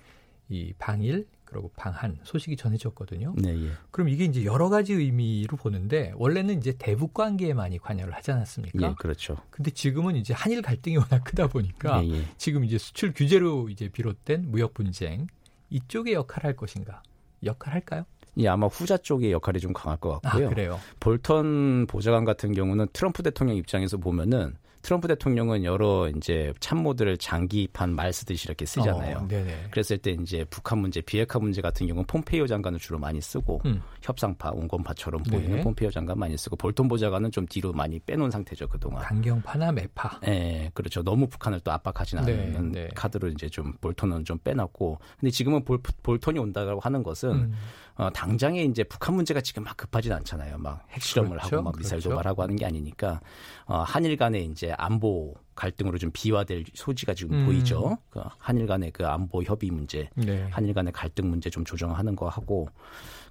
이 0.49 0.73
방일 0.79 1.29
그리고 1.45 1.71
방한 1.77 2.19
소식이 2.25 2.57
전해졌거든요. 2.57 3.35
네, 3.37 3.51
예. 3.67 3.71
그럼 3.91 4.09
이게 4.09 4.25
이제 4.25 4.45
여러 4.45 4.71
가지 4.71 4.95
의미로 4.95 5.57
보는데 5.59 6.13
원래는 6.17 6.59
이제 6.59 6.75
대북 6.79 7.13
관계에 7.15 7.53
많이 7.53 7.79
관여를 7.79 8.15
하지 8.15 8.33
않았습니까? 8.33 8.89
예, 8.89 8.95
그렇죠. 8.99 9.37
근데 9.51 9.71
지금은 9.71 10.17
이제 10.17 10.33
한일 10.33 10.63
갈등이 10.63 10.97
워낙 10.97 11.25
크다 11.25 11.47
보니까 11.47 12.03
예, 12.05 12.09
예. 12.09 12.25
지금 12.39 12.65
이제 12.65 12.79
수출 12.79 13.13
규제로 13.15 13.69
이제 13.69 13.89
비롯된 13.89 14.51
무역 14.51 14.73
분쟁 14.75 15.27
이쪽에 15.71 16.15
역할을 16.15 16.47
할 16.47 16.57
것인가? 16.57 17.03
역할 17.45 17.75
할까요? 17.75 18.05
예, 18.39 18.49
아마 18.49 18.67
후자 18.67 18.97
쪽의 18.97 19.33
역할이 19.33 19.61
좀 19.61 19.73
강할 19.73 19.99
것 19.99 20.17
아, 20.17 20.19
같고요. 20.21 20.49
그래요. 20.51 20.81
볼턴 21.01 21.87
보좌관 21.87 22.25
같은 22.25 22.53
경우는 22.53 22.87
트럼프 22.93 23.23
대통령 23.23 23.57
입장에서 23.57 23.97
보면은 23.97 24.55
트럼프 24.83 25.09
대통령은 25.09 25.65
여러 25.65 26.09
이제 26.09 26.53
참모들을 26.61 27.19
장기판 27.19 27.95
말 27.95 28.13
쓰듯이 28.13 28.47
이렇게 28.47 28.65
쓰잖아요. 28.65 29.19
어, 29.19 29.29
네네. 29.29 29.69
그랬을 29.71 29.99
때 29.99 30.13
이제 30.13 30.45
북한 30.49 30.79
문제, 30.79 31.01
비핵화 31.01 31.39
문제 31.39 31.61
같은 31.61 31.87
경우는 31.87 32.07
폼페이오 32.07 32.47
장관을 32.47 32.79
주로 32.79 32.99
많이 32.99 33.21
쓰고 33.21 33.61
음. 33.67 33.83
협상파, 34.03 34.53
온건파처럼 34.53 35.25
네. 35.25 35.31
보이는 35.31 35.61
폼페이오 35.63 35.91
장관 35.91 36.19
많이 36.19 36.37
쓰고 36.39 36.57
볼턴 36.57 36.89
보좌관은 36.89 37.33
좀 37.33 37.45
뒤로 37.47 37.73
많이 37.73 37.99
빼놓은 37.99 38.31
상태죠 38.31 38.69
그동안. 38.69 39.03
강경파나 39.03 39.73
매파. 39.73 40.21
예, 40.29 40.71
그렇죠. 40.73 41.03
너무 41.03 41.27
북한을 41.27 41.61
또 41.61 41.73
압박하지는 41.73 42.25
네, 42.25 42.41
않는 42.57 42.73
네. 42.73 42.89
카드로 42.95 43.29
이제 43.29 43.49
좀 43.49 43.73
볼턴은 43.81 44.25
좀 44.25 44.39
빼놨고, 44.39 44.99
근데 45.19 45.31
지금은 45.31 45.65
볼, 45.65 45.81
볼턴이 46.03 46.39
온다고 46.39 46.81
하는 46.81 47.03
것은 47.03 47.31
음. 47.31 47.55
어, 47.99 48.09
당장에 48.11 48.63
이제 48.63 48.85
북한 48.85 49.17
문제가 49.17 49.41
지금 49.41 49.65
막 49.65 49.77
급하진 49.77 50.13
않잖아요. 50.13 50.59
막 50.59 50.87
핵실험을 50.91 51.37
그렇죠, 51.37 51.57
하고 51.57 51.65
막 51.65 51.75
미사일 51.77 52.01
그렇죠. 52.01 52.11
도발하고 52.11 52.43
하는 52.43 52.55
게 52.55 52.65
아니니까 52.65 53.21
어, 53.67 53.79
한일 53.79 54.17
간의 54.17 54.47
이제 54.47 54.73
안보 54.79 55.35
갈등으로 55.57 55.99
좀 55.99 56.11
비화될 56.13 56.65
소지가 56.75 57.15
지금 57.15 57.41
음. 57.41 57.47
보이죠. 57.47 57.99
그 58.09 58.21
한일 58.39 58.69
간의 58.69 58.93
그 58.93 59.05
안보 59.05 59.43
협의 59.43 59.71
문제, 59.71 60.09
네. 60.15 60.47
한일 60.51 60.75
간의 60.75 60.93
갈등 60.93 61.29
문제 61.29 61.51
좀 61.51 61.65
조정하는 61.65 62.15
거 62.15 62.29
하고 62.29 62.69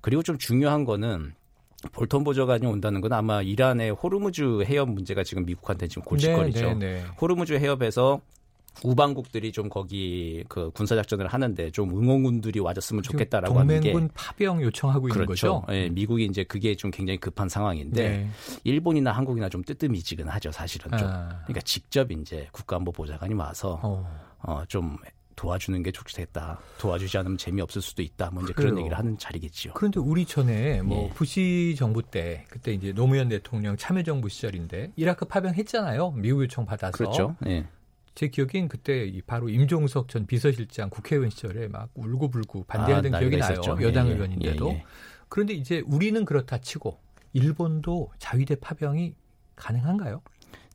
그리고 0.02 0.22
좀 0.22 0.38
중요한 0.38 0.84
거는 0.84 1.34
볼턴 1.94 2.26
보좌관이 2.26 2.66
온다는 2.66 3.00
건 3.00 3.14
아마 3.14 3.42
이란의 3.42 3.92
호르무즈 3.92 4.64
해협 4.64 4.90
문제가 4.90 5.24
지금 5.24 5.46
미국한테 5.46 5.88
지금 5.88 6.04
골칫거리죠. 6.04 6.60
네, 6.60 6.74
네, 6.74 7.04
네. 7.04 7.06
호르무즈 7.22 7.54
해협에서 7.54 8.20
우방국들이 8.84 9.52
좀 9.52 9.70
거기 9.70 10.44
그 10.48 10.72
군사 10.72 10.96
작전을 10.96 11.28
하는데 11.28 11.72
좀 11.72 11.90
응원군들이 11.90 12.60
와줬으면 12.60 13.04
좋겠다라고 13.04 13.60
하는 13.60 13.80
게 13.82 13.92
동맹군 13.92 14.14
파병 14.14 14.62
요청하고 14.62 15.08
있는 15.08 15.26
그렇죠. 15.26 15.62
거죠. 15.62 15.74
예, 15.74 15.90
미국이 15.90 16.26
이제 16.26 16.44
그게 16.44 16.76
좀 16.76 16.92
굉장히 16.92 17.18
급한 17.18 17.50
상황인데 17.50 18.10
네. 18.10 18.30
일본이나 18.64 19.12
한국이나 19.12 19.50
좀 19.50 19.64
뜨뜻미지근하죠, 19.64 20.52
사실은 20.52 20.98
좀. 20.98 21.08
아. 21.08 21.30
그러니까 21.44 21.62
직접 21.62 22.12
이제 22.12 22.48
국가안보 22.52 22.92
보좌관이 22.92 23.34
와서 23.34 23.80
어. 23.84 24.08
어, 24.40 24.64
좀 24.68 24.98
도와주는 25.38 25.82
게 25.84 25.92
좋겠다. 25.92 26.60
도와주지 26.80 27.18
않으면 27.20 27.38
재미없을 27.38 27.82
수도 27.82 28.02
있다. 28.02 28.32
뭐 28.32 28.44
이제 28.44 28.54
그런. 28.54 28.78
얘기를 28.78 28.98
하는 28.98 29.18
자리겠지요. 29.18 29.74
그런데 29.74 30.00
우리 30.00 30.26
전에 30.26 30.82
뭐 30.82 31.06
예. 31.06 31.10
부시 31.14 31.76
정부 31.78 32.02
때 32.02 32.44
그때 32.50 32.74
이제 32.74 32.92
노무현 32.92 33.30
대통령 33.30 33.78
참여정부 33.78 34.30
시절인데 34.30 34.94
이라크 34.96 35.26
파병했잖아요. 35.26 36.12
미국 36.12 36.42
요청 36.44 36.66
받아서. 36.66 36.98
그렇죠. 36.98 37.36
예. 37.46 37.66
제 38.18 38.30
기억엔 38.30 38.68
그때 38.68 39.06
이 39.06 39.22
바로 39.22 39.48
임종석 39.48 40.08
전 40.10 40.26
비서실장 40.26 40.90
국회의원 40.90 41.30
시절에 41.30 41.68
막 41.68 41.92
울고불고 41.94 42.64
반대하던 42.64 43.14
아, 43.14 43.20
기억이 43.20 43.38
나요. 43.38 43.52
있었죠. 43.54 43.78
여당 43.80 44.08
예, 44.08 44.10
예. 44.10 44.16
의원인데도. 44.16 44.70
예, 44.70 44.74
예. 44.74 44.86
그런데 45.30 45.54
이제 45.54 45.84
우리는 45.86 46.26
그렇다 46.26 46.58
치고 46.58 47.00
일본도 47.34 48.10
자위대 48.18 48.56
파병이 48.56 49.14
가능한가요? 49.56 50.24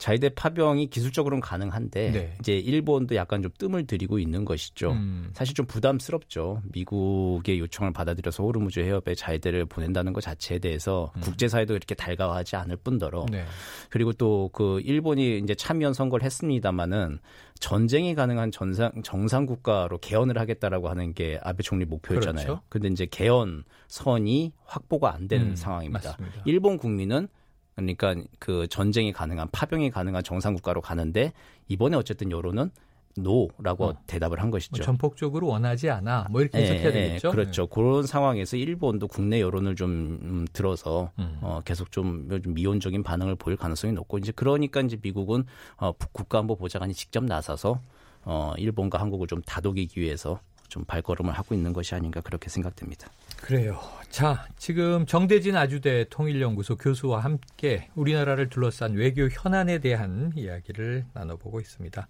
자위대 0.03 0.31
파병이 0.31 0.89
기술적으로는 0.89 1.41
가능한데 1.41 2.11
네. 2.11 2.37
이제 2.41 2.55
일본도 2.59 3.15
약간 3.15 3.41
좀 3.41 3.53
뜸을 3.57 3.87
들이고 3.87 4.19
있는 4.19 4.45
것이죠. 4.45 4.91
음. 4.91 5.31
사실 5.33 5.55
좀 5.55 5.65
부담스럽죠. 5.67 6.61
미국의 6.73 7.61
요청을 7.61 7.93
받아들여서 7.93 8.43
호르무즈 8.43 8.81
해협에 8.81 9.15
자위대를 9.15 9.67
보낸다는 9.67 10.13
것 10.13 10.21
자체에 10.21 10.59
대해서 10.59 11.13
국제사회도 11.21 11.75
이렇게 11.75 11.95
달가워하지 11.95 12.57
않을 12.57 12.77
뿐더러 12.79 13.23
음. 13.23 13.27
네. 13.31 13.45
그리고 13.91 14.13
또 14.13 14.43
그 14.53 14.81
일본이 14.81 15.39
이제 15.39 15.55
참여연 15.55 15.95
선거를 15.95 16.25
했습니다마는 16.25 17.19
전쟁이 17.59 18.15
가능한 18.15 18.51
전상 18.51 18.91
정상 19.03 19.47
국가로 19.47 19.99
개헌을 19.99 20.39
하겠다라고 20.39 20.89
하는 20.89 21.15
게 21.15 21.39
아베 21.43 21.63
총리 21.63 21.85
목표였잖아요. 21.85 22.47
그렇죠. 22.47 22.63
근데 22.69 22.89
이제 22.89 23.07
개헌 23.07 23.65
선이 23.89 24.53
확보가 24.65 25.15
안 25.15 25.29
되는 25.29 25.51
음, 25.51 25.57
상황입니다. 25.57 26.11
맞습니다. 26.11 26.43
일본 26.45 26.77
국민은 26.77 27.29
그러니까 27.75 28.15
그 28.39 28.67
전쟁이 28.69 29.13
가능한 29.13 29.49
파병이 29.53 29.91
가능한 29.91 30.23
정상 30.25 30.55
국가로 30.55 30.81
가는데 30.81 31.33
이번에 31.69 31.97
어쨌든 31.97 32.31
여론은 32.31 32.71
no라고 33.15 33.85
어. 33.89 33.95
대답을 34.07 34.41
한 34.41 34.46
뭐 34.46 34.53
것이죠. 34.53 34.83
전폭적으로 34.83 35.47
원하지 35.49 35.91
않아. 35.91 36.29
뭐 36.31 36.41
이렇게 36.41 36.59
해석해야 36.59 36.87
예, 36.89 36.93
되겠죠. 36.93 37.31
그렇죠. 37.31 37.67
그런 37.67 38.07
상황에서 38.07 38.57
일본도 38.57 39.09
국내 39.09 39.41
여론을 39.41 39.77
좀 39.77 39.91
음, 40.23 40.47
들어서 40.53 41.11
음. 41.19 41.37
어, 41.43 41.61
계속 41.65 41.93
좀, 41.93 42.29
좀 42.43 42.55
미온적인 42.55 43.03
반응을 43.03 43.35
보일 43.37 43.59
가능성이 43.59 43.93
높고 43.93 44.17
이제 44.19 44.33
그러니까 44.35 44.81
이제 44.81 44.97
미국은 45.01 45.45
어, 45.77 45.93
국- 45.93 46.13
국가안보 46.15 46.57
보좌관이 46.57 46.95
직접 46.95 47.23
나서서 47.25 47.81
어, 48.25 48.55
일본과 48.57 48.99
한국을 48.99 49.27
좀 49.27 49.43
다독이기 49.43 50.01
위해서 50.01 50.41
좀 50.73 50.87
발걸음을 50.87 51.35
하고 51.35 51.55
있는 51.55 51.75
것이 51.75 51.95
아닌가 51.95 52.23
그렇게 52.23 52.49
생각됩니다. 52.49 53.11
그래요. 53.37 53.79
자, 54.09 54.47
지금 54.57 55.05
정대진 55.05 55.55
아주대 55.55 56.07
통일연구소 56.09 56.77
교수와 56.77 57.21
함께 57.21 57.91
우리나라를 57.95 58.49
둘러싼 58.49 58.95
외교 58.95 59.29
현안에 59.29 59.81
대한 59.81 60.33
이야기를 60.35 61.05
나눠보고 61.13 61.61
있습니다. 61.61 62.09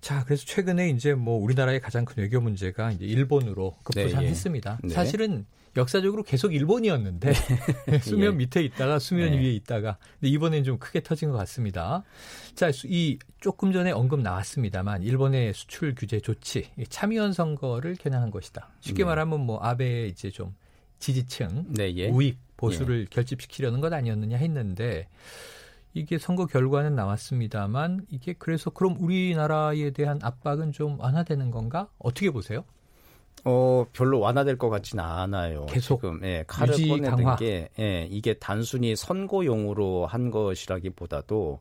자, 0.00 0.24
그래서 0.24 0.44
최근에 0.46 0.90
이제 0.90 1.14
뭐 1.14 1.36
우리나라의 1.42 1.80
가장 1.80 2.04
큰 2.04 2.22
외교 2.22 2.40
문제가 2.40 2.92
이제 2.92 3.04
일본으로 3.04 3.74
급부상했습니다. 3.82 4.78
네, 4.84 4.88
예. 4.88 4.94
사실은 4.94 5.44
역사적으로 5.76 6.22
계속 6.24 6.52
일본이었는데 6.54 7.32
수면 8.02 8.32
예. 8.32 8.36
밑에 8.36 8.62
있다가 8.62 8.98
수면 8.98 9.30
네. 9.30 9.38
위에 9.38 9.52
있다가 9.54 9.98
근데 10.18 10.28
이번엔 10.28 10.64
좀 10.64 10.78
크게 10.78 11.00
터진 11.02 11.30
것 11.30 11.36
같습니다. 11.38 12.02
자, 12.54 12.72
수- 12.72 12.86
이 12.88 13.18
조금 13.40 13.72
전에 13.72 13.92
언급 13.92 14.20
나왔습니다만 14.20 15.02
일본의 15.02 15.54
수출 15.54 15.94
규제 15.94 16.18
조치, 16.20 16.68
이 16.76 16.84
참의원 16.86 17.32
선거를 17.32 17.94
겨냥한 17.96 18.30
것이다. 18.30 18.68
쉽게 18.80 19.02
네. 19.02 19.04
말하면 19.04 19.40
뭐 19.40 19.58
아베 19.62 20.06
이제 20.06 20.30
좀 20.30 20.54
지지층 20.98 21.66
네, 21.68 21.94
예. 21.96 22.08
우익 22.08 22.38
보수를 22.56 23.06
결집시키려는 23.08 23.80
것 23.80 23.92
아니었느냐 23.92 24.36
했는데 24.36 25.08
이게 25.94 26.18
선거 26.18 26.46
결과는 26.46 26.94
나왔습니다만 26.94 28.06
이게 28.10 28.34
그래서 28.38 28.70
그럼 28.70 28.96
우리나라에 29.00 29.90
대한 29.92 30.18
압박은 30.22 30.72
좀 30.72 31.00
완화되는 31.00 31.50
건가? 31.50 31.88
어떻게 31.98 32.30
보세요? 32.30 32.64
어, 33.44 33.86
별로 33.92 34.20
완화될 34.20 34.58
것 34.58 34.68
같지는 34.70 35.02
않아요. 35.02 35.66
계속 35.66 36.00
지금 36.00 36.20
예, 36.24 36.44
칼을 36.46 36.74
꺼내는 36.74 37.10
강화. 37.10 37.36
게 37.36 37.68
예, 37.78 38.06
이게 38.10 38.34
단순히 38.34 38.96
선거용으로 38.96 40.06
한 40.06 40.30
것이라기보다도 40.30 41.60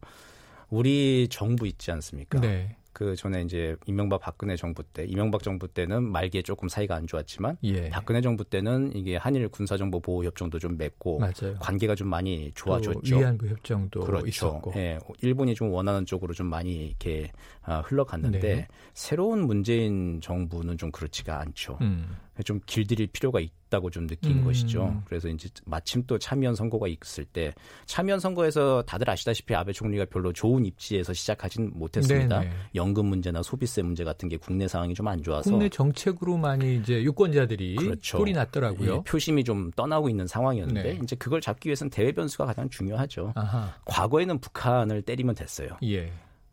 우리 0.70 1.28
정부 1.30 1.68
있지 1.68 1.92
않습니까? 1.92 2.40
네. 2.42 2.76
그 2.92 3.16
전에 3.16 3.42
이제 3.42 3.76
이명박 3.86 4.20
박근혜 4.20 4.56
정부 4.56 4.84
때 4.84 5.06
이명박 5.06 5.44
정부 5.44 5.68
때는 5.68 6.04
말기에 6.04 6.42
조금 6.42 6.68
사이가 6.68 6.96
안 6.96 7.08
좋았지만 7.08 7.58
예. 7.64 7.90
박근혜 7.90 8.22
정부 8.22 8.44
때는 8.44 8.92
이게 8.96 9.16
한일 9.16 9.48
군사 9.50 9.78
정보 9.78 10.00
보호 10.00 10.24
협정도 10.24 10.60
좀 10.60 10.78
맺고 10.78 11.20
맞아요. 11.20 11.56
관계가 11.60 11.96
좀 11.96 12.08
많이 12.08 12.52
또 12.56 12.66
좋아졌죠. 12.66 13.18
위안부 13.18 13.48
협정도 13.48 14.02
그렇죠. 14.02 14.28
있었고. 14.28 14.74
예, 14.76 14.98
일본이 15.22 15.56
좀 15.56 15.72
원하는 15.72 16.06
쪽으로 16.06 16.34
좀 16.34 16.48
많이 16.48 16.88
이렇게 16.88 17.32
아, 17.62 17.80
흘러갔는데 17.82 18.40
네. 18.40 18.68
새로운 18.94 19.46
문재인 19.46 20.20
정부는 20.22 20.78
좀 20.78 20.92
그렇지가 20.92 21.40
않죠. 21.40 21.78
음. 21.82 22.18
좀 22.44 22.62
길들일 22.66 23.08
필요가 23.08 23.40
있다고 23.42 23.90
좀 23.90 24.08
느낀 24.08 24.40
음. 24.40 24.44
것이죠. 24.46 25.04
그래서 25.06 25.28
이제 25.28 25.50
마침 25.66 26.04
또 26.08 26.18
참여연 26.18 26.56
선거가 26.56 26.88
있을 26.88 27.26
때 27.26 27.54
참여연 27.88 28.20
선거에서 28.22 28.84
다들 28.84 29.10
아시다시피 29.10 29.54
아베 29.54 29.74
총리가 29.74 30.06
별로 30.06 30.32
좋은 30.32 30.66
입지에서 30.66 31.14
시작하진 31.14 31.72
못했습니다. 31.74 32.40
네네. 32.40 32.52
연금 32.76 33.08
문제나 33.08 33.44
소비세 33.44 33.82
문제 33.82 34.04
같은 34.04 34.30
게 34.30 34.38
국내 34.38 34.68
상황이 34.68 34.94
좀 34.94 35.10
안 35.10 35.24
좋아서 35.24 35.50
국내 35.50 35.68
정책으로 35.70 36.38
많이 36.38 36.78
이제 36.78 37.02
유권자들이 37.04 37.76
그렇죠. 37.76 38.18
꼴이 38.20 38.34
났더라고요. 38.34 38.96
예, 38.98 39.02
표심이 39.04 39.44
좀 39.44 39.72
떠나고 39.72 40.08
있는 40.10 40.28
상황이었는데 40.28 40.84
네. 40.84 41.00
이제 41.04 41.16
그걸 41.16 41.42
잡기 41.42 41.68
위해서는 41.70 41.90
대외 41.90 42.12
변수가 42.12 42.46
가장 42.46 42.70
중요하죠. 42.70 43.34
아하. 43.36 43.74
과거에는 43.86 44.40
북한을 44.40 45.02
때리면 45.02 45.36
됐어요. 45.36 45.70
예. 45.84 46.12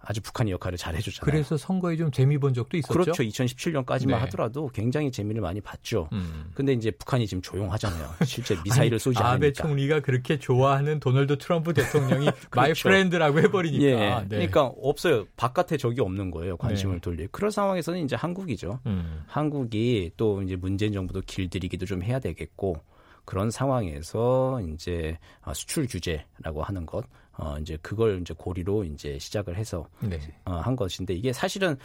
아주 0.08 0.20
북한이 0.20 0.52
역할을 0.52 0.78
잘 0.78 0.94
해줬잖아요. 0.94 1.30
그래서 1.30 1.56
선거에 1.56 1.96
좀 1.96 2.12
재미 2.12 2.38
본 2.38 2.54
적도 2.54 2.76
있었죠. 2.76 2.92
그렇죠. 2.92 3.22
2017년까지만 3.24 4.06
네. 4.06 4.14
하더라도 4.14 4.68
굉장히 4.68 5.10
재미를 5.10 5.42
많이 5.42 5.60
봤죠. 5.60 6.08
음. 6.12 6.50
근데 6.54 6.72
이제 6.72 6.92
북한이 6.92 7.26
지금 7.26 7.42
조용하잖아요. 7.42 8.08
실제 8.24 8.56
미사일을 8.64 8.94
아니, 8.94 8.98
쏘지 9.00 9.18
아베 9.18 9.28
않으니까. 9.46 9.62
총리가 9.62 10.00
그렇게 10.00 10.38
좋아하는 10.38 11.00
도널드 11.00 11.38
트럼프 11.38 11.74
대통령이 11.74 12.28
my 12.54 12.72
friend라고 12.72 13.40
해버리니까. 13.40 13.84
예. 13.84 13.96
네. 14.20 14.28
그러니까 14.28 14.66
없어요. 14.66 15.26
바깥에 15.36 15.76
적이 15.76 16.02
없는 16.02 16.30
거예요. 16.30 16.56
관심을 16.56 16.96
네. 16.96 17.00
돌릴. 17.00 17.28
그런 17.28 17.50
상황에서는 17.50 18.04
이제 18.04 18.14
한국이죠. 18.14 18.78
음. 18.86 19.24
한국이 19.26 20.12
또 20.16 20.40
이제 20.42 20.54
문재인 20.54 20.92
정부도 20.92 21.20
길들이기도 21.26 21.84
좀 21.84 22.02
해야 22.04 22.20
되겠고 22.20 22.76
그런 23.24 23.50
상황에서 23.50 24.60
이제 24.72 25.18
아, 25.42 25.52
수출 25.52 25.86
규제라고 25.88 26.62
하는 26.62 26.86
것, 26.86 27.04
어 27.38 27.58
이제 27.60 27.76
그걸 27.82 28.20
이제 28.20 28.34
고리로 28.36 28.84
이제 28.84 29.18
시작을 29.18 29.56
해서 29.56 29.86
네. 30.00 30.18
어, 30.44 30.52
한 30.54 30.74
것인데 30.76 31.14
이게 31.14 31.32
사실은 31.32 31.76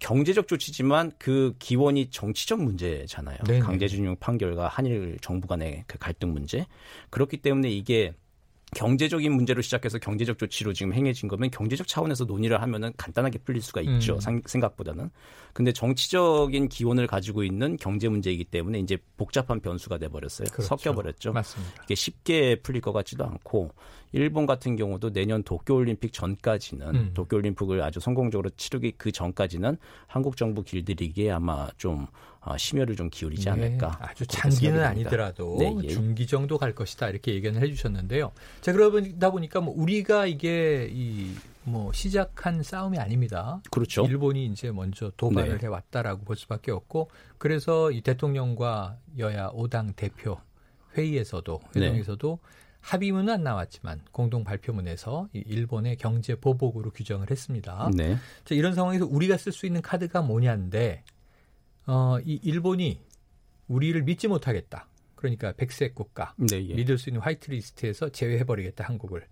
경제적 0.00 0.46
조치지만 0.48 1.12
그 1.18 1.54
기원이 1.58 2.10
정치적 2.10 2.60
문제잖아요. 2.62 3.38
네네. 3.46 3.60
강제징용 3.60 4.16
판결과 4.20 4.68
한일 4.68 5.18
정부 5.20 5.48
간의 5.48 5.84
그 5.86 5.98
갈등 5.98 6.32
문제. 6.32 6.66
그렇기 7.10 7.38
때문에 7.38 7.70
이게 7.70 8.12
경제적인 8.76 9.32
문제로 9.32 9.62
시작해서 9.62 9.98
경제적 9.98 10.36
조치로 10.38 10.72
지금 10.74 10.92
행해진 10.92 11.26
거면 11.28 11.50
경제적 11.50 11.88
차원에서 11.88 12.24
논의를 12.26 12.60
하면은 12.62 12.92
간단하게 12.96 13.38
풀릴 13.38 13.62
수가 13.62 13.80
있죠. 13.80 14.14
음. 14.16 14.20
상- 14.20 14.42
생각보다는. 14.44 15.10
근데 15.58 15.72
정치적인 15.72 16.68
기원을 16.68 17.08
가지고 17.08 17.42
있는 17.42 17.76
경제 17.78 18.08
문제이기 18.08 18.44
때문에 18.44 18.78
이제 18.78 18.96
복잡한 19.16 19.58
변수가 19.58 19.98
돼 19.98 20.06
버렸어요. 20.06 20.46
그렇죠. 20.52 20.62
섞여 20.62 20.94
버렸죠. 20.94 21.32
맞습니다. 21.32 21.82
이게 21.82 21.96
쉽게 21.96 22.60
풀릴 22.62 22.80
것 22.80 22.92
같지도 22.92 23.24
않고 23.24 23.72
일본 24.12 24.46
같은 24.46 24.76
경우도 24.76 25.12
내년 25.12 25.42
도쿄 25.42 25.74
올림픽 25.74 26.12
전까지는 26.12 26.94
음. 26.94 27.10
도쿄 27.12 27.38
올림픽을 27.38 27.82
아주 27.82 27.98
성공적으로 27.98 28.50
치르기 28.50 28.92
그 28.96 29.10
전까지는 29.10 29.78
한국 30.06 30.36
정부 30.36 30.62
길들이기에 30.62 31.32
아마 31.32 31.68
좀 31.76 32.06
어, 32.40 32.56
심혈을 32.56 32.94
좀 32.94 33.10
기울이지 33.10 33.50
않을까. 33.50 33.88
네, 33.88 33.96
아주 33.98 34.26
그렇게 34.28 34.36
장기는. 34.36 34.80
아니더라도 34.84 35.56
네, 35.58 35.74
예. 35.82 35.88
중기 35.88 36.28
정도 36.28 36.56
갈 36.56 36.72
것이다 36.72 37.08
이렇게 37.08 37.34
얘기는 37.34 37.60
해주셨는데요. 37.60 38.30
자 38.60 38.72
그러다 38.72 39.30
보니까 39.30 39.60
뭐 39.60 39.74
우리가 39.76 40.26
이게 40.26 40.88
이 40.92 41.34
뭐 41.68 41.92
시작한 41.92 42.62
싸움이 42.62 42.98
아닙니다. 42.98 43.60
그렇죠. 43.70 44.04
일본이 44.04 44.46
이제 44.46 44.70
먼저 44.70 45.12
도발을 45.16 45.58
네. 45.58 45.66
해왔다라고 45.66 46.24
볼 46.24 46.36
수밖에 46.36 46.70
없고 46.70 47.10
그래서 47.38 47.90
이 47.90 48.00
대통령과 48.00 48.98
여야 49.18 49.50
5당 49.50 49.94
대표 49.94 50.38
회의에서도 50.96 51.60
네. 51.74 51.82
회동에서도 51.82 52.38
합의문은 52.80 53.32
안 53.32 53.42
나왔지만 53.42 54.00
공동 54.12 54.44
발표문에서 54.44 55.28
이 55.32 55.42
일본의 55.46 55.96
경제 55.96 56.34
보복으로 56.34 56.90
규정을 56.90 57.30
했습니다. 57.30 57.90
네. 57.94 58.16
자, 58.44 58.54
이런 58.54 58.74
상황에서 58.74 59.06
우리가 59.06 59.36
쓸 59.36 59.52
수 59.52 59.66
있는 59.66 59.82
카드가 59.82 60.22
뭐냐인데 60.22 61.04
어, 61.86 62.18
이 62.24 62.40
일본이 62.42 63.00
우리를 63.66 64.02
믿지 64.02 64.28
못하겠다. 64.28 64.86
그러니까 65.16 65.52
백색 65.52 65.94
국가 65.94 66.32
네, 66.36 66.66
예. 66.68 66.74
믿을 66.74 66.96
수 66.96 67.10
있는 67.10 67.20
화이트 67.20 67.50
리스트에서 67.50 68.08
제외해버리겠다 68.10 68.84
한국을. 68.84 69.26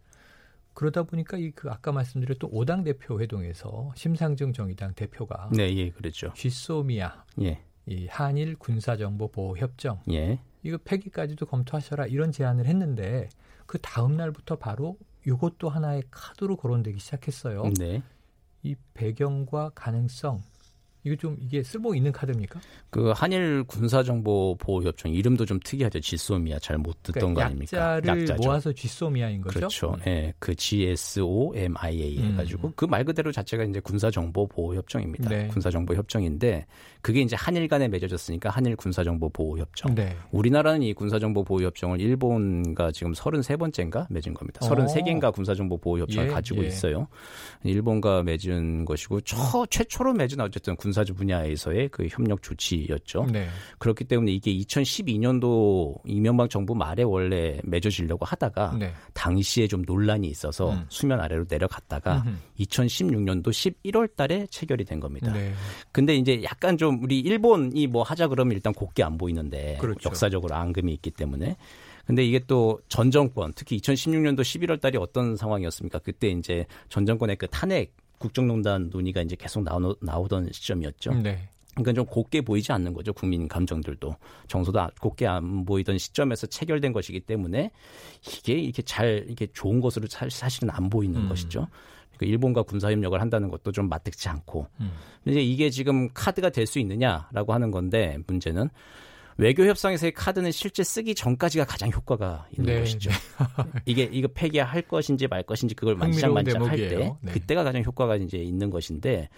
그러다 0.77 1.05
보니까 1.05 1.39
이 1.39 1.51
그 1.53 1.71
아까 1.71 1.91
말씀드렸던 1.91 2.51
5당 2.51 2.85
대표 2.85 3.19
회동에서 3.19 3.93
심상정 3.97 4.53
정의당 4.53 4.93
대표가 4.95 5.49
네, 5.53 5.75
예, 5.75 5.91
그렇죠. 5.91 6.33
지소미아 6.35 7.25
예. 7.41 7.63
이 7.87 8.07
한일 8.09 8.57
군사정보 8.57 9.29
보호 9.29 9.57
협정 9.57 10.01
예. 10.11 10.39
이거 10.63 10.77
폐기까지도 10.85 11.47
검토하셔라 11.47 12.07
이런 12.07 12.31
제안을 12.31 12.67
했는데 12.67 13.29
그 13.65 13.79
다음 13.81 14.17
날부터 14.17 14.57
바로 14.57 14.99
이것도 15.27 15.69
하나의 15.71 16.03
카드로 16.11 16.57
거론되기 16.57 16.99
시작했어요. 17.01 17.73
네. 17.79 18.03
이 18.63 18.77
배경과 18.95 19.71
가능성 19.75 20.43
이거 21.07 21.15
좀 21.15 21.37
이게 21.41 21.63
쓸모 21.63 21.95
있는 21.95 22.11
카드입니까? 22.11 22.59
그 22.91 23.13
한일 23.15 23.63
군사정보 23.65 24.57
보호 24.59 24.83
협정 24.83 25.13
이름도 25.13 25.47
좀 25.47 25.61
특이하죠. 25.63 26.01
지소미아 26.01 26.59
잘 26.59 26.77
못 26.79 27.01
듣던 27.05 27.33
거 27.33 27.43
아닙니까? 27.43 27.71
그러니까 27.71 27.97
약자를 27.97 28.23
약자죠. 28.23 28.43
모아서 28.43 28.73
쥐소미아인 28.73 29.41
거죠. 29.41 29.59
그렇죠. 29.59 29.91
음. 30.01 30.03
예, 30.09 30.35
그 30.41 30.55
GSOMIA 30.55 32.19
해가지고 32.19 32.69
음. 32.69 32.73
그말 32.77 33.05
그대로 33.05 33.31
자체가 33.33 33.65
이제 33.65 33.79
군사정보 33.81 34.49
보호 34.49 34.75
협정입니다. 34.75 35.31
네. 35.31 35.47
군사정보 35.49 35.95
협정인데 35.95 36.67
그게 37.07 37.21
이제 37.21 37.37
한일 37.37 37.69
간에 37.69 37.87
맺어졌으니까 37.87 38.51
한일 38.51 38.75
군사정보 38.75 39.29
보호 39.29 39.57
협정. 39.59 39.95
네. 39.95 40.17
우리나라는 40.33 40.83
이 40.83 40.93
군사정보 40.93 41.45
보호 41.45 41.63
협정을 41.63 42.01
일본과 42.01 42.91
지금 42.91 43.13
33번째인가 43.13 44.09
맺은 44.11 44.35
겁니다. 44.35 44.67
어. 44.67 44.69
33개인가 44.69 45.33
군사정보 45.33 45.79
보호 45.79 46.01
협정을 46.01 46.27
예, 46.27 46.33
가지고 46.33 46.65
예. 46.65 46.67
있어요. 46.67 47.07
일본과 47.63 48.25
맺은 48.25 48.87
것이고 48.87 49.21
처, 49.21 49.65
최초로 49.71 50.15
맺은 50.15 50.41
어쨌든 50.41 50.75
군사주 50.75 51.15
분야에서의 51.15 51.91
그 51.91 52.09
협력 52.11 52.43
조치였죠. 52.43 53.29
네. 53.33 53.47
그렇기 53.79 54.03
때문에 54.03 54.33
이게 54.33 54.53
2012년도 54.53 56.01
이명박 56.07 56.51
정부 56.51 56.75
말에 56.75 57.05
원래 57.05 57.61
맺어지려고 57.63 58.25
하다가 58.25 58.79
네. 58.81 58.93
당시에 59.15 59.69
좀 59.69 59.83
논란이 59.87 60.27
있어서 60.27 60.73
음. 60.73 60.85
수면 60.89 61.21
아래로 61.21 61.45
내려갔다가 61.49 62.25
음흠. 62.27 62.37
2016년도 62.63 63.47
11월 63.51 64.17
달에 64.17 64.49
체결이 64.51 64.85
된 64.85 64.99
겁니다. 64.99 65.33
네. 65.33 65.53
근데 65.93 66.17
이제 66.17 66.43
약간 66.43 66.77
좀 66.77 66.96
우리 67.03 67.21
일본이 67.21 67.87
뭐 67.87 68.03
하자 68.03 68.29
그러면 68.29 68.55
일단 68.55 68.73
곱게 68.73 69.03
안 69.03 69.17
보이는데 69.19 69.79
그렇죠. 69.81 70.09
역사적으로 70.09 70.55
앙금이 70.55 70.93
있기 70.95 71.11
때문에 71.11 71.57
근데 72.07 72.25
이게 72.25 72.39
또 72.47 72.81
전 72.89 73.11
정권 73.11 73.53
특히 73.55 73.79
2016년도 73.79 74.41
11월 74.41 74.81
달이 74.81 74.97
어떤 74.99 75.37
상황이었습니까? 75.37 75.99
그때 76.01 76.29
이제 76.29 76.65
전 76.89 77.05
정권의 77.07 77.37
그 77.37 77.47
탄핵 77.49 77.95
국정농단 78.19 78.89
논의가 78.91 79.23
이제 79.23 79.37
계속 79.37 79.63
나오, 79.63 79.95
나오던 80.01 80.51
시점이었죠. 80.53 81.13
네. 81.23 81.49
그러니까 81.75 81.93
좀 81.93 82.07
곱게 82.07 82.41
보이지 82.41 82.73
않는 82.73 82.95
거죠. 82.95 83.13
국민 83.13 83.47
감정들도 83.49 84.17
정서도 84.49 84.81
아- 84.81 84.89
곱게 84.99 85.27
안 85.27 85.67
보이던 85.67 85.99
시점에서 85.99 86.47
체결된 86.47 86.95
것이기 86.95 87.21
때문에 87.21 87.71
이게 88.27 88.55
이렇게 88.55 88.81
잘 88.83 89.25
이렇게 89.27 89.47
좋은 89.53 89.81
것으로 89.83 90.07
사- 90.09 90.29
사실은 90.31 90.71
안 90.71 90.89
보이는 90.89 91.21
음. 91.21 91.29
것이죠. 91.29 91.69
그러니까 92.17 92.27
일본과 92.33 92.63
군사 92.63 92.91
협력을 92.91 93.21
한다는 93.21 93.51
것도 93.51 93.73
좀 93.73 93.89
마뜩지 93.89 94.29
않고. 94.29 94.67
음. 94.81 94.93
근데 95.25 95.43
이게 95.43 95.71
지금 95.71 96.09
카드가 96.13 96.51
될 96.51 96.67
수 96.67 96.79
있느냐라고 96.81 97.53
하는 97.53 97.71
건데 97.71 98.19
문제는 98.27 98.69
외교 99.39 99.65
협상에서의 99.67 100.13
카드는 100.13 100.51
실제 100.51 100.83
쓰기 100.83 101.15
전까지가 101.15 101.65
가장 101.67 101.91
효과가 101.91 102.47
있는 102.57 102.73
네, 102.73 102.81
것이죠. 102.81 103.11
이게 103.85 104.09
이거 104.11 104.29
폐기할 104.35 104.83
것인지 104.83 105.27
말 105.29 105.43
것인지 105.43 105.75
그걸 105.75 105.95
만지작만지작 105.97 106.63
할때 106.63 106.89
대목이에요. 106.89 107.19
네. 107.21 107.33
그때가 107.33 107.63
가장 107.63 107.85
효과가 107.85 108.17
이제 108.17 108.39
있는 108.39 108.71
것인데 108.71 109.29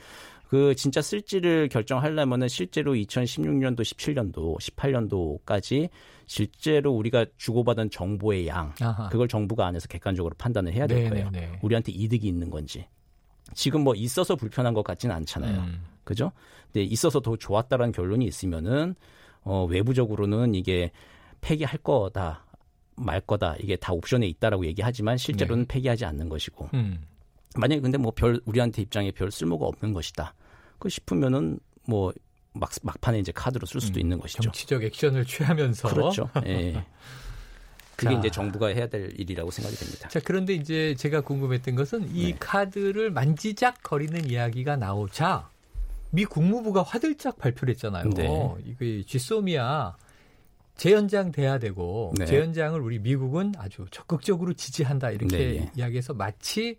그 0.49 0.75
진짜 0.77 1.03
쓸지를 1.03 1.69
결정하려면은 1.69 2.49
실제로 2.49 2.95
2016년도, 2.95 3.81
17년도, 3.81 4.59
18년도까지 4.59 5.91
실제로 6.29 6.93
우리가 6.93 7.25
주고받은 7.39 7.91
정보의 7.91 8.47
양 8.47 8.73
아하. 8.81 9.09
그걸 9.09 9.27
정부가 9.27 9.67
안에서 9.67 9.89
객관적으로 9.89 10.35
판단을 10.39 10.73
해야 10.75 10.87
될 10.87 11.05
네, 11.05 11.11
거예요. 11.11 11.31
네, 11.31 11.41
네. 11.41 11.59
우리한테 11.63 11.91
이득이 11.91 12.29
있는 12.29 12.51
건지. 12.51 12.87
지금 13.55 13.81
뭐 13.83 13.95
있어서 13.95 14.37
불편한 14.37 14.75
것 14.75 14.85
같지는 14.85 15.15
않잖아요. 15.17 15.59
음. 15.63 15.83
그죠? 16.05 16.31
근데 16.71 16.85
있어서 16.85 17.21
더 17.21 17.35
좋았다라는 17.37 17.93
결론이 17.93 18.27
있으면은 18.27 18.95
어 19.43 19.65
외부적으로는 19.65 20.55
이게 20.55 20.91
폐기할 21.41 21.79
거다. 21.79 22.45
말 22.95 23.21
거다. 23.23 23.57
이게 23.61 23.77
다 23.77 23.95
옵션에 23.95 24.27
있다라고 24.27 24.67
얘기하지만 24.67 25.17
실제로는 25.17 25.65
네. 25.65 25.75
폐기하지 25.75 26.05
않는 26.05 26.29
것이고. 26.29 26.69
음. 26.75 27.01
만약에 27.57 27.81
근데 27.81 27.97
뭐 27.97 28.13
별 28.13 28.39
우리한테 28.45 28.83
입장에 28.83 29.11
별 29.13 29.31
쓸모가 29.31 29.65
없는 29.65 29.95
것이다. 29.95 30.35
그 30.79 30.91
싶으면은 30.91 31.59
뭐 31.87 32.13
막, 32.59 32.71
막판에 32.83 33.19
이제 33.19 33.33
카드로 33.33 33.67
쓸 33.67 33.81
수도 33.81 33.99
음, 33.99 34.03
있는 34.03 34.19
것이죠. 34.19 34.43
정치적 34.43 34.85
액션을 34.85 35.25
취하면서 35.25 35.89
그렇죠. 35.89 36.31
예. 36.47 36.85
그게 37.97 38.15
자. 38.15 38.19
이제 38.19 38.31
정부가 38.31 38.69
해야 38.69 38.87
될 38.87 39.13
일이라고 39.19 39.51
생각이 39.51 39.77
됩니다. 39.77 40.09
자, 40.09 40.21
그런데 40.25 40.55
이제 40.55 40.95
제가 40.97 41.23
궁금했던 41.23 41.75
것은 41.75 42.15
이 42.15 42.27
네. 42.27 42.37
카드를 42.39 43.11
만지작 43.11 43.83
거리는 43.83 44.31
이야기가 44.31 44.77
나오자 44.77 45.51
미 46.11 46.25
국무부가 46.25 46.83
화들짝 46.83 47.39
발표를 47.39 47.75
했잖아요. 47.75 48.11
네. 48.11 48.55
이게 48.65 49.03
쥐소미아 49.05 49.97
재연장 50.77 51.33
돼야 51.33 51.59
되고 51.59 52.15
네. 52.17 52.25
재연장을 52.25 52.81
우리 52.81 53.01
미국은 53.01 53.53
아주 53.59 53.85
적극적으로 53.91 54.55
지지한다 54.55 55.11
이렇게 55.11 55.37
네, 55.37 55.53
네. 55.61 55.73
이야기해서 55.77 56.15
마치 56.15 56.79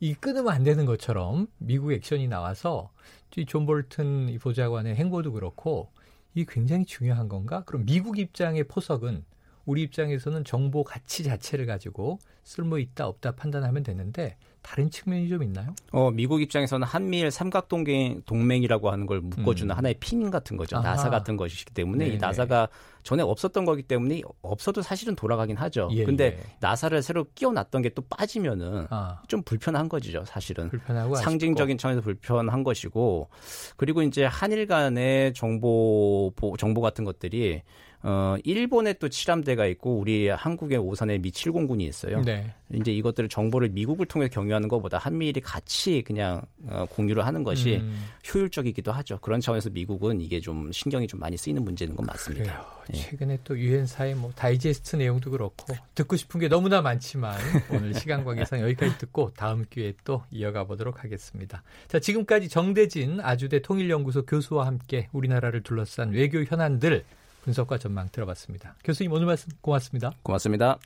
이 0.00 0.14
끊으면 0.14 0.52
안 0.52 0.64
되는 0.64 0.84
것처럼 0.84 1.46
미국 1.58 1.92
액션이 1.92 2.28
나와서 2.28 2.90
이 3.17 3.17
존 3.46 3.66
볼튼 3.66 4.28
이 4.28 4.38
보좌관의 4.38 4.96
행보도 4.96 5.32
그렇고 5.32 5.90
이 6.34 6.44
굉장히 6.46 6.84
중요한 6.84 7.28
건가? 7.28 7.62
그럼 7.66 7.84
미국 7.84 8.18
입장의 8.18 8.64
포석은 8.64 9.24
우리 9.64 9.82
입장에서는 9.82 10.44
정보 10.44 10.82
가치 10.82 11.22
자체를 11.24 11.66
가지고 11.66 12.18
쓸모 12.42 12.78
있다 12.78 13.06
없다 13.06 13.32
판단하면 13.32 13.82
되는데 13.82 14.36
다른 14.68 14.90
측면이 14.90 15.28
좀 15.30 15.42
있나요? 15.42 15.74
어, 15.92 16.10
미국 16.10 16.42
입장에서는 16.42 16.86
한미일 16.86 17.30
삼각 17.30 17.68
동맹 17.68 18.20
동맹이라고 18.26 18.90
하는 18.90 19.06
걸 19.06 19.20
묶어주는 19.20 19.74
음. 19.74 19.76
하나의 19.76 19.94
핀 19.98 20.30
같은 20.30 20.58
거죠. 20.58 20.76
아하. 20.76 20.90
나사 20.90 21.08
같은 21.08 21.38
것이기 21.38 21.72
때문에 21.72 22.04
네네. 22.04 22.16
이 22.16 22.18
나사가 22.18 22.68
전에 23.02 23.22
없었던 23.22 23.64
거기 23.64 23.82
때문에 23.82 24.20
없어도 24.42 24.82
사실은 24.82 25.16
돌아가긴 25.16 25.56
하죠. 25.56 25.88
예, 25.92 26.04
근데 26.04 26.24
예. 26.38 26.56
나사를 26.60 27.00
새로 27.02 27.24
끼워놨던 27.34 27.80
게 27.82 27.88
또 27.94 28.02
빠지면은 28.02 28.86
아, 28.90 29.22
좀 29.26 29.42
불편한 29.42 29.88
거죠, 29.88 30.22
사실은. 30.26 30.68
불편하고 30.68 31.14
상징적인 31.14 31.78
차원에서 31.78 32.02
불편한 32.02 32.62
것이고 32.62 33.28
그리고 33.76 34.02
이제 34.02 34.26
한일 34.26 34.66
간의 34.66 35.32
정보 35.32 36.30
보- 36.36 36.58
정보 36.58 36.82
같은 36.82 37.04
것들이 37.04 37.62
어 38.02 38.36
일본에 38.44 38.92
또 38.94 39.08
칠함대가 39.08 39.66
있고 39.66 39.98
우리 39.98 40.28
한국의 40.28 40.78
오산에 40.78 41.18
미 41.18 41.30
7공군이 41.30 41.82
있어요. 41.82 42.22
네. 42.22 42.54
이제 42.72 42.92
이것들을 42.92 43.28
정보를 43.28 43.70
미국을 43.70 44.06
통해 44.06 44.28
경유하는 44.28 44.68
것보다 44.68 44.98
한미일이 44.98 45.40
같이 45.40 46.02
그냥 46.06 46.42
어, 46.66 46.86
공유를 46.90 47.24
하는 47.26 47.42
것이 47.42 47.76
음, 47.76 48.04
효율적이기도 48.32 48.92
하죠. 48.92 49.18
그런 49.20 49.40
차원에서 49.40 49.70
미국은 49.70 50.20
이게 50.20 50.38
좀 50.38 50.70
신경이 50.70 51.06
좀 51.06 51.18
많이 51.18 51.36
쓰이는 51.36 51.64
문제인 51.64 51.96
건 51.96 52.06
맞습니다. 52.06 52.66
예. 52.92 52.98
최근에 52.98 53.38
또 53.44 53.58
유엔사의 53.58 54.14
뭐 54.14 54.32
다이제스트 54.34 54.96
내용도 54.96 55.30
그렇고 55.30 55.74
듣고 55.94 56.16
싶은 56.16 56.40
게 56.40 56.48
너무나 56.48 56.80
많지만 56.82 57.36
오늘 57.72 57.94
시간 57.94 58.24
관계상 58.24 58.60
여기까지 58.60 58.98
듣고 58.98 59.32
다음 59.34 59.64
기회에 59.68 59.94
또 60.04 60.22
이어가 60.30 60.64
보도록 60.64 61.04
하겠습니다. 61.04 61.62
자, 61.86 61.98
지금까지 61.98 62.48
정대진 62.48 63.20
아주대 63.20 63.60
통일연구소 63.60 64.24
교수와 64.26 64.66
함께 64.66 65.08
우리나라를 65.12 65.62
둘러싼 65.62 66.10
외교 66.10 66.42
현안들 66.44 67.04
분석과 67.48 67.78
전망 67.78 68.08
들어봤습니다. 68.10 68.76
교수님 68.84 69.10
오늘 69.12 69.26
말씀 69.26 69.50
고맙습니다. 69.62 70.12
고맙습니다. 70.22 70.78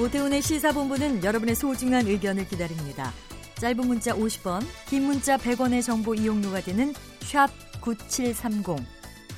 오태훈의 0.00 0.42
시사본부는 0.42 1.22
여러분의 1.24 1.54
소중한 1.54 2.06
의견을 2.06 2.48
기다립니다. 2.48 3.12
짧은 3.56 3.86
문자 3.86 4.12
50원, 4.14 4.62
긴 4.88 5.04
문자 5.04 5.36
100원의 5.36 5.82
정보 5.84 6.14
이용료가 6.14 6.60
되는 6.60 6.92
샵 7.20 7.48
9730, 7.80 8.76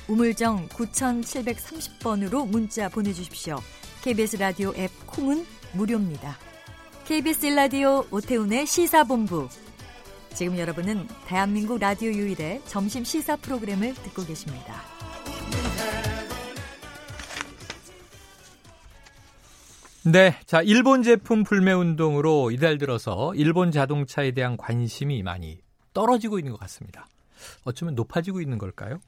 우물정 0.07 0.67
9730번으로 0.69 2.47
문자 2.47 2.89
보내주십시오. 2.89 3.59
KBS 4.03 4.37
라디오 4.37 4.73
앱 4.75 4.91
콩은 5.07 5.45
무료입니다. 5.73 6.37
KBS 7.05 7.47
라디오 7.47 8.05
오태훈의 8.11 8.65
시사본부. 8.65 9.47
지금 10.33 10.57
여러분은 10.57 11.07
대한민국 11.27 11.79
라디오 11.79 12.11
유일의 12.11 12.61
점심 12.65 13.03
시사 13.03 13.35
프로그램을 13.37 13.93
듣고 13.93 14.23
계십니다. 14.23 14.81
네, 20.03 20.35
자 20.45 20.61
일본 20.61 21.03
제품 21.03 21.43
불매 21.43 21.73
운동으로 21.73 22.49
이달 22.51 22.77
들어서 22.77 23.35
일본 23.35 23.71
자동차에 23.71 24.31
대한 24.31 24.57
관심이 24.57 25.21
많이 25.21 25.59
떨어지고 25.93 26.39
있는 26.39 26.51
것 26.53 26.59
같습니다. 26.61 27.07
어쩌면 27.63 27.95
높아지고 27.95 28.41
있는 28.41 28.57
걸까요? 28.57 28.99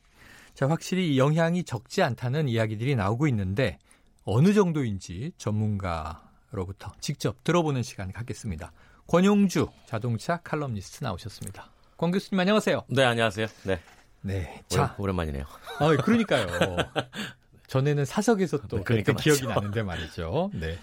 자, 0.53 0.69
확실히 0.69 1.13
이 1.13 1.19
영향이 1.19 1.63
적지 1.63 2.03
않다는 2.03 2.47
이야기들이 2.47 2.95
나오고 2.95 3.27
있는데 3.27 3.79
어느 4.23 4.53
정도인지 4.53 5.31
전문가로부터 5.37 6.91
직접 6.99 7.43
들어보는 7.43 7.81
시간 7.81 8.11
갖겠습니다. 8.11 8.71
권용주 9.07 9.67
자동차 9.85 10.37
칼럼니스트 10.37 11.03
나오셨습니다. 11.03 11.69
권 11.97 12.11
교수님 12.11 12.39
안녕하세요. 12.39 12.83
네, 12.87 13.03
안녕하세요. 13.03 13.47
네. 13.63 13.79
네, 14.21 14.63
자. 14.67 14.87
자, 14.87 14.95
오랜만이네요. 14.97 15.43
어, 15.79 15.95
그러니까요. 15.97 16.47
전에는 17.67 18.05
사석에서 18.05 18.59
또 18.69 18.83
그러니까 18.83 19.13
그때 19.13 19.23
기억이. 19.23 19.45
나는데 19.47 19.83
말이죠. 19.83 20.51
네. 20.53 20.77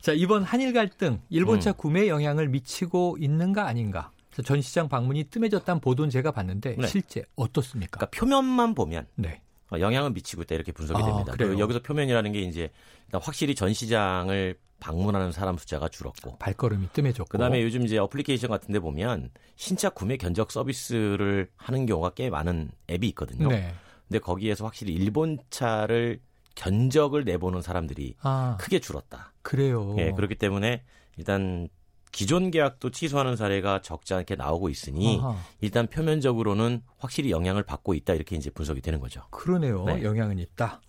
자, 0.00 0.12
이번 0.12 0.42
한일 0.44 0.72
갈등 0.72 1.20
일본차 1.30 1.70
음. 1.70 1.74
구매에 1.76 2.08
영향을 2.08 2.48
미치고 2.48 3.16
있는가 3.18 3.66
아닌가? 3.66 4.10
자, 4.30 4.42
전 4.42 4.60
시장 4.60 4.88
방문이 4.88 5.24
뜸해졌다는 5.24 5.80
보도는 5.80 6.10
제가 6.10 6.30
봤는데 6.32 6.76
네. 6.76 6.86
실제 6.86 7.24
어떻습니까? 7.36 7.98
그러니까 7.98 8.18
표면만 8.18 8.74
보면 8.74 9.06
네. 9.16 9.40
어, 9.72 9.78
영향을 9.80 10.10
미치고 10.10 10.42
있다 10.42 10.54
이렇게 10.54 10.72
분석이 10.72 11.02
아, 11.02 11.06
됩니다. 11.06 11.32
그래요? 11.32 11.50
그 11.54 11.58
여기서 11.58 11.80
표면이라는 11.80 12.32
게 12.32 12.40
이제 12.40 12.70
일단 13.06 13.20
확실히 13.22 13.54
전 13.54 13.72
시장을 13.72 14.58
방문하는 14.80 15.32
사람 15.32 15.56
숫자가 15.56 15.88
줄었고 15.88 16.36
발걸음이 16.38 16.88
뜸해졌고. 16.92 17.30
그다음에 17.30 17.62
요즘 17.62 17.84
이제 17.84 17.96
어플리케이션 17.96 18.50
같은 18.50 18.72
데 18.72 18.80
보면 18.80 19.30
신차 19.56 19.88
구매 19.88 20.16
견적 20.16 20.50
서비스를 20.50 21.48
하는 21.56 21.86
경우가 21.86 22.10
꽤 22.10 22.28
많은 22.28 22.70
앱이 22.90 23.08
있거든요. 23.08 23.48
네. 23.48 23.72
근데 24.06 24.18
거기에서 24.18 24.64
확실히 24.64 24.92
일본 24.92 25.38
차를 25.48 26.20
견적을 26.54 27.24
내보는 27.24 27.62
사람들이 27.62 28.14
아, 28.20 28.56
크게 28.60 28.78
줄었다. 28.78 29.32
그래요. 29.42 29.96
예, 29.98 30.12
그렇기 30.12 30.34
때문에 30.36 30.82
일단 31.16 31.68
기존 32.12 32.50
계약도 32.50 32.90
취소하는 32.90 33.34
사례가 33.34 33.80
적지 33.80 34.14
않게 34.14 34.36
나오고 34.36 34.68
있으니 34.68 35.18
아하, 35.20 35.36
일단 35.60 35.88
표면적으로는 35.88 36.82
확실히 36.98 37.30
영향을 37.30 37.64
받고 37.64 37.94
있다 37.94 38.14
이렇게 38.14 38.36
이제 38.36 38.50
분석이 38.50 38.82
되는 38.82 39.00
거죠. 39.00 39.22
그러네요. 39.30 39.84
네. 39.84 40.02
영향은 40.04 40.38
있다. 40.38 40.80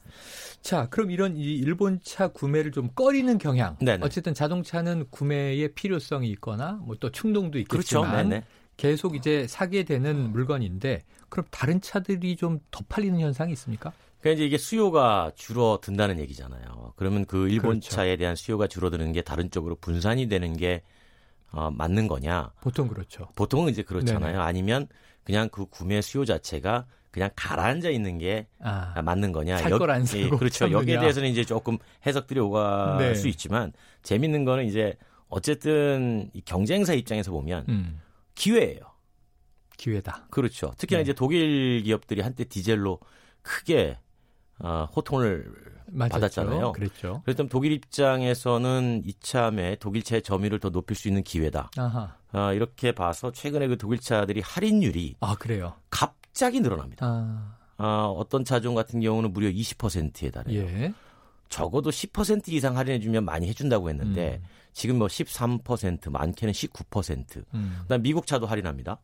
자, 0.66 0.88
그럼 0.90 1.12
이런 1.12 1.38
이 1.38 1.44
일본차 1.58 2.30
구매를 2.30 2.72
좀 2.72 2.90
꺼리는 2.96 3.38
경향. 3.38 3.78
네네. 3.78 4.04
어쨌든 4.04 4.34
자동차는 4.34 5.06
구매의 5.12 5.76
필요성이 5.76 6.28
있거나 6.32 6.80
뭐 6.84 6.96
또 7.00 7.12
충동도 7.12 7.60
그렇죠. 7.70 8.00
있겠지만 8.00 8.30
네네. 8.30 8.44
계속 8.76 9.16
이제 9.16 9.46
사게 9.48 9.84
되는 9.84 10.32
물건인데 10.32 11.04
그럼 11.30 11.46
다른 11.52 11.82
차들이 11.82 12.36
좀 12.36 12.60
더 12.72 12.84
팔리는 12.90 13.20
현상이 13.20 13.52
있습니까? 13.54 13.94
그러니까 14.20 14.38
이제 14.38 14.46
이게 14.48 14.58
수요가 14.58 15.32
줄어든다는 15.36 16.18
얘기잖아요. 16.20 16.94
그러면 16.96 17.26
그 17.26 17.48
일본 17.48 17.74
그렇죠. 17.80 17.92
차에 17.92 18.16
대한 18.18 18.36
수요가 18.36 18.66
줄어드는 18.66 19.12
게 19.12 19.22
다른 19.22 19.52
쪽으로 19.52 19.76
분산이 19.76 20.28
되는 20.30 20.58
게 20.58 20.82
어, 21.52 21.70
맞는 21.70 22.08
거냐? 22.08 22.54
보통 22.62 22.88
그렇죠. 22.88 23.28
보통은 23.36 23.70
이제 23.72 23.84
그렇잖아요. 23.84 24.32
네네. 24.32 24.44
아니면 24.44 24.88
그냥 25.24 25.48
그 25.50 25.68
구매 25.68 26.02
수요 26.02 26.26
자체가 26.26 26.88
그냥 27.16 27.30
가라앉아 27.38 27.90
있는 27.92 28.18
게 28.18 28.46
아, 28.60 29.02
맞는 29.02 29.32
거냐? 29.32 29.58
살 29.60 29.72
여- 29.72 29.78
걸안 29.80 30.02
예, 30.02 30.06
사고 30.06 30.38
그렇죠. 30.38 30.60
참느냐. 30.60 30.80
여기에 30.80 31.00
대해서는 31.00 31.30
이제 31.30 31.46
조금 31.46 31.78
해석들이 32.06 32.42
오갈 32.42 32.98
네. 32.98 33.16
수 33.16 33.30
있지만 33.30 33.72
재밌는 34.04 34.44
거는 34.44 34.66
이제 34.66 34.98
어쨌든 35.30 36.30
이 36.34 36.42
경쟁사 36.42 36.94
입장에서 36.94 37.32
보면 37.32 37.66
음, 37.70 38.02
기회예요. 38.36 38.82
기회다. 39.78 40.28
그렇죠. 40.30 40.74
특히나 40.78 40.98
네. 41.00 41.04
이제 41.04 41.14
독일 41.14 41.84
기업들이 41.84 42.20
한때 42.20 42.44
디젤로 42.44 43.00
크게 43.44 43.98
어, 44.60 44.90
호통을 44.94 45.50
맞았죠. 45.88 46.14
받았잖아요. 46.20 46.72
그랬죠. 46.74 47.22
그래서 47.24 47.46
독일 47.48 47.72
입장에서는 47.72 49.04
이참에 49.06 49.76
독일차의 49.78 50.22
점유율을 50.22 50.60
더 50.60 50.70
높일 50.70 50.98
수 50.98 51.08
있는 51.08 51.24
기회다. 51.24 51.70
아하. 51.78 52.18
어, 52.34 52.52
이렇게 52.54 52.92
봐서 52.92 53.32
최근에 53.32 53.68
그 53.68 53.78
독일차들이 53.78 54.42
할인율이 54.42 55.16
아, 55.22 55.36
그래요. 55.36 55.76
갑 55.90 56.16
자기 56.36 56.60
늘어납니다. 56.60 57.06
아, 57.08 57.58
어, 57.78 58.14
어떤 58.18 58.46
차종 58.46 58.76
같은 58.76 59.00
경우는 59.00 59.34
무려 59.34 59.50
20%에 59.50 60.30
달해요. 60.30 60.62
예. 60.62 60.94
적어도 61.50 61.90
10% 61.90 62.50
이상 62.50 62.78
할인해주면 62.78 63.24
많이 63.24 63.48
해준다고 63.48 63.90
했는데 63.90 64.42
음, 64.44 64.48
지금 64.74 64.98
뭐 64.98 65.08
13%, 65.08 66.10
많게는 66.10 66.54
19%. 66.54 67.46
음. 67.54 67.78
그다음 67.84 68.02
미국 68.02 68.28
차도 68.28 68.46
할인합니다. 68.46 69.00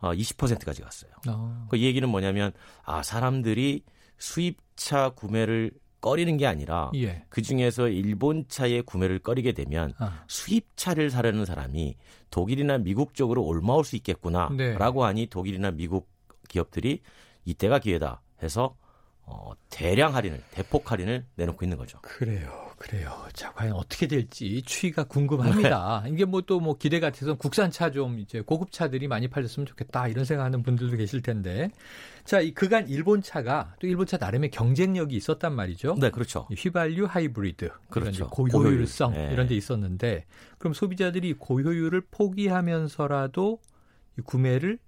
어, 0.00 0.12
20%까지 0.12 0.82
갔어요. 0.82 1.10
어, 1.28 1.66
그 1.70 1.80
얘기는 1.80 2.06
뭐냐면 2.06 2.52
아 2.84 3.02
사람들이 3.02 3.82
수입차 4.18 5.10
구매를 5.10 5.72
꺼리는 6.02 6.36
게 6.36 6.46
아니라 6.46 6.90
예. 6.94 7.24
그 7.30 7.40
중에서 7.40 7.88
일본 7.88 8.46
차의 8.48 8.82
구매를 8.82 9.18
꺼리게 9.20 9.52
되면 9.52 9.92
아, 9.98 10.24
수입차를 10.28 11.10
사려는 11.10 11.46
사람이 11.46 11.96
독일이나 12.30 12.78
미국 12.78 13.14
쪽으로 13.14 13.42
올마올 13.42 13.84
수 13.84 13.92
네. 13.92 13.96
있겠구나라고 13.98 15.04
하니 15.04 15.26
독일이나 15.26 15.70
미국 15.70 16.15
기업들이 16.48 17.00
이때가 17.44 17.78
기회다 17.78 18.22
해서 18.42 18.76
어, 19.28 19.50
대량 19.70 20.14
할인을 20.14 20.40
대폭 20.52 20.92
할인을 20.92 21.26
내놓고 21.34 21.64
있는 21.64 21.76
거죠. 21.76 21.98
그래요, 22.00 22.70
그래요. 22.78 23.26
자, 23.32 23.52
과연 23.54 23.72
어떻게 23.72 24.06
될지 24.06 24.62
추이가 24.62 25.02
궁금합니다. 25.02 26.02
네. 26.04 26.10
이게 26.10 26.24
뭐 26.24 26.42
또뭐 26.42 26.76
기대 26.78 27.00
같아서 27.00 27.34
국산차 27.34 27.90
좀 27.90 28.20
이제 28.20 28.40
고급 28.40 28.70
차들이 28.70 29.08
많이 29.08 29.26
팔렸으면 29.26 29.66
좋겠다 29.66 30.06
이런 30.06 30.24
생각하는 30.24 30.62
분들도 30.62 30.96
계실 30.96 31.22
텐데, 31.22 31.70
자, 32.24 32.40
이 32.40 32.54
그간 32.54 32.88
일본 32.88 33.20
차가 33.20 33.74
또 33.80 33.88
일본 33.88 34.06
차 34.06 34.16
나름의 34.16 34.52
경쟁력이 34.52 35.16
있었단 35.16 35.52
말이죠. 35.56 35.96
네, 35.98 36.10
그렇죠. 36.10 36.46
이 36.52 36.54
휘발유 36.54 37.06
하이브리드, 37.06 37.68
그렇죠. 37.90 38.28
고효율성 38.28 39.10
고효율. 39.10 39.28
예. 39.28 39.32
이런 39.32 39.48
데 39.48 39.56
있었는데, 39.56 40.24
그럼 40.58 40.72
소비자들이 40.72 41.32
고효율을 41.32 42.02
포기하면서라도 42.12 43.58
이 44.20 44.22
구매를 44.22 44.78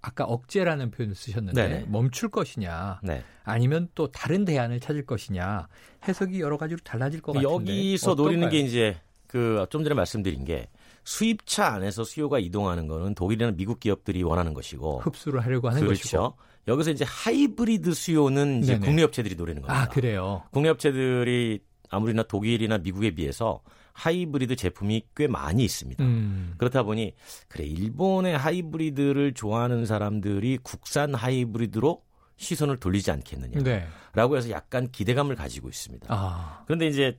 아까 0.00 0.24
억제라는 0.24 0.90
표현을 0.90 1.14
쓰셨는데 1.14 1.68
네네. 1.68 1.84
멈출 1.88 2.28
것이냐 2.30 3.00
네. 3.02 3.22
아니면 3.44 3.88
또 3.94 4.10
다른 4.12 4.44
대안을 4.44 4.80
찾을 4.80 5.04
것이냐 5.06 5.68
해석이 6.06 6.40
여러 6.40 6.56
가지로 6.56 6.78
달라질 6.84 7.20
것 7.20 7.32
같은데 7.32 7.52
여기서? 7.52 8.14
노리는 8.14 8.48
게 8.50 8.58
이제 8.60 8.96
그 9.26 9.66
좀 9.70 9.82
전에 9.84 9.94
말씀드린 9.94 10.44
게 10.44 10.68
수입차 11.04 11.66
안에서 11.74 12.04
수요가 12.04 12.38
이동하는 12.38 12.86
거는 12.86 13.14
독일이나 13.14 13.50
미국 13.52 13.80
기업들이 13.80 14.22
원하는 14.22 14.54
것이고 14.54 15.00
흡수를 15.00 15.40
하려고 15.40 15.68
하는 15.68 15.80
그렇죠. 15.80 15.94
것이고 16.02 16.34
여기서 16.68 16.90
이제 16.90 17.04
하이브리드 17.06 17.92
수요는 17.94 18.62
이제 18.62 18.74
네네. 18.74 18.86
국내 18.86 19.02
업체들이 19.02 19.34
노리는 19.36 19.62
겁니다. 19.62 19.82
아 19.82 19.88
그래요. 19.88 20.42
국내 20.50 20.68
업체들이 20.68 21.60
아무리나 21.90 22.22
독일이나 22.22 22.78
미국에 22.78 23.10
비해서 23.12 23.60
하이브리드 23.98 24.54
제품이 24.54 25.02
꽤 25.16 25.26
많이 25.26 25.64
있습니다. 25.64 26.04
음. 26.04 26.54
그렇다 26.56 26.84
보니 26.84 27.14
그래 27.48 27.64
일본의 27.64 28.38
하이브리드를 28.38 29.34
좋아하는 29.34 29.86
사람들이 29.86 30.58
국산 30.62 31.14
하이브리드로 31.14 32.00
시선을 32.36 32.76
돌리지 32.76 33.10
않겠느냐라고 33.10 33.64
네. 33.64 34.36
해서 34.36 34.50
약간 34.50 34.88
기대감을 34.92 35.34
가지고 35.34 35.68
있습니다. 35.68 36.06
아. 36.10 36.62
그런데 36.66 36.86
이제 36.86 37.18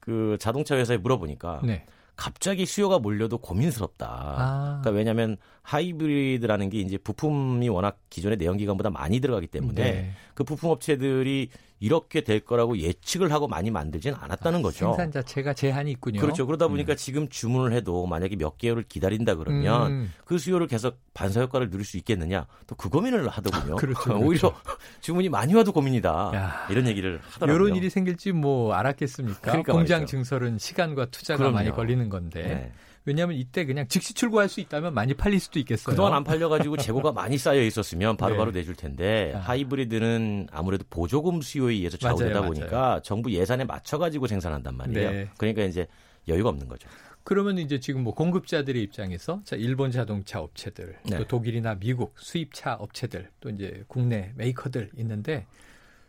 그 0.00 0.36
자동차 0.40 0.76
회사에 0.76 0.96
물어보니까 0.96 1.60
네. 1.64 1.86
갑자기 2.16 2.66
수요가 2.66 2.98
몰려도 2.98 3.38
고민스럽다. 3.38 4.06
아. 4.08 4.80
그러니까 4.80 4.90
왜냐하면 4.90 5.36
하이브리드라는 5.62 6.70
게 6.70 6.80
이제 6.80 6.98
부품이 6.98 7.68
워낙 7.68 8.00
기존의 8.10 8.38
내연기관보다 8.38 8.90
많이 8.90 9.20
들어가기 9.20 9.46
때문에 9.46 9.82
네. 9.82 10.12
그 10.34 10.42
부품 10.42 10.70
업체들이 10.70 11.50
이렇게 11.78 12.22
될 12.22 12.40
거라고 12.40 12.78
예측을 12.78 13.30
하고 13.32 13.48
많이 13.48 13.70
만들지는 13.70 14.16
않았다는 14.18 14.62
거죠. 14.62 14.86
생산 14.86 15.12
자체가 15.12 15.52
제한이 15.52 15.90
있군요. 15.92 16.20
그렇죠. 16.20 16.46
그러다 16.46 16.68
보니까 16.68 16.94
음. 16.94 16.96
지금 16.96 17.28
주문을 17.28 17.72
해도 17.72 18.06
만약에 18.06 18.36
몇 18.36 18.56
개월을 18.56 18.84
기다린다 18.84 19.34
그러면 19.34 19.90
음. 19.92 20.12
그 20.24 20.38
수요를 20.38 20.66
계속 20.68 20.98
반사 21.14 21.40
효과를 21.42 21.68
누릴 21.70 21.84
수 21.84 21.96
있겠느냐 21.98 22.46
또 22.66 22.76
그 22.76 22.88
고민을 22.88 23.28
하더군요. 23.28 23.76
그렇죠, 23.76 24.00
그렇죠. 24.04 24.24
오히려 24.24 24.54
주문이 25.00 25.28
많이 25.28 25.54
와도 25.54 25.72
고민이다. 25.72 26.30
야. 26.34 26.66
이런 26.70 26.86
얘기를 26.86 27.20
하더라고요. 27.30 27.66
이런 27.66 27.76
일이 27.76 27.90
생길지 27.90 28.32
뭐 28.32 28.72
알았겠습니까? 28.74 29.40
그러니까 29.40 29.72
공장. 29.72 30.06
증설은 30.06 30.58
시간과 30.58 31.06
투자가 31.06 31.38
그럼요. 31.38 31.54
많이 31.54 31.70
걸리는 31.70 32.08
건데 32.08 32.42
네. 32.42 32.72
왜냐하면 33.06 33.36
이때 33.36 33.64
그냥 33.64 33.86
즉시 33.88 34.12
출고할 34.12 34.48
수 34.48 34.60
있다면 34.60 34.92
많이 34.92 35.14
팔릴 35.14 35.40
수도 35.40 35.58
있겠어요. 35.60 35.92
그동안 35.92 36.12
안 36.12 36.24
팔려가지고 36.24 36.76
재고가 36.76 37.12
많이 37.12 37.38
쌓여 37.38 37.62
있었으면 37.62 38.16
바로바로 38.16 38.50
네. 38.52 38.58
내줄 38.58 38.74
텐데 38.74 39.32
아. 39.34 39.38
하이브리드는 39.38 40.48
아무래도 40.50 40.84
보조금 40.90 41.40
수요에 41.40 41.74
의해서 41.74 41.96
맞아요, 42.02 42.16
좌우되다 42.16 42.40
맞아요. 42.40 42.52
보니까 42.52 43.00
정부 43.04 43.32
예산에 43.32 43.64
맞춰가지고 43.64 44.26
생산한단 44.26 44.76
말이에요. 44.76 45.10
네. 45.10 45.28
그러니까 45.38 45.62
이제 45.62 45.86
여유가 46.26 46.50
없는 46.50 46.66
거죠. 46.66 46.88
그러면 47.22 47.58
이제 47.58 47.78
지금 47.80 48.02
뭐 48.02 48.14
공급자들의 48.14 48.80
입장에서 48.82 49.40
자 49.44 49.56
일본 49.56 49.92
자동차 49.92 50.40
업체들, 50.40 50.96
네. 51.04 51.16
또 51.18 51.24
독일이나 51.26 51.76
미국 51.76 52.14
수입차 52.18 52.74
업체들, 52.74 53.30
또 53.40 53.50
이제 53.50 53.84
국내 53.88 54.32
메이커들 54.36 54.90
있는데 54.96 55.46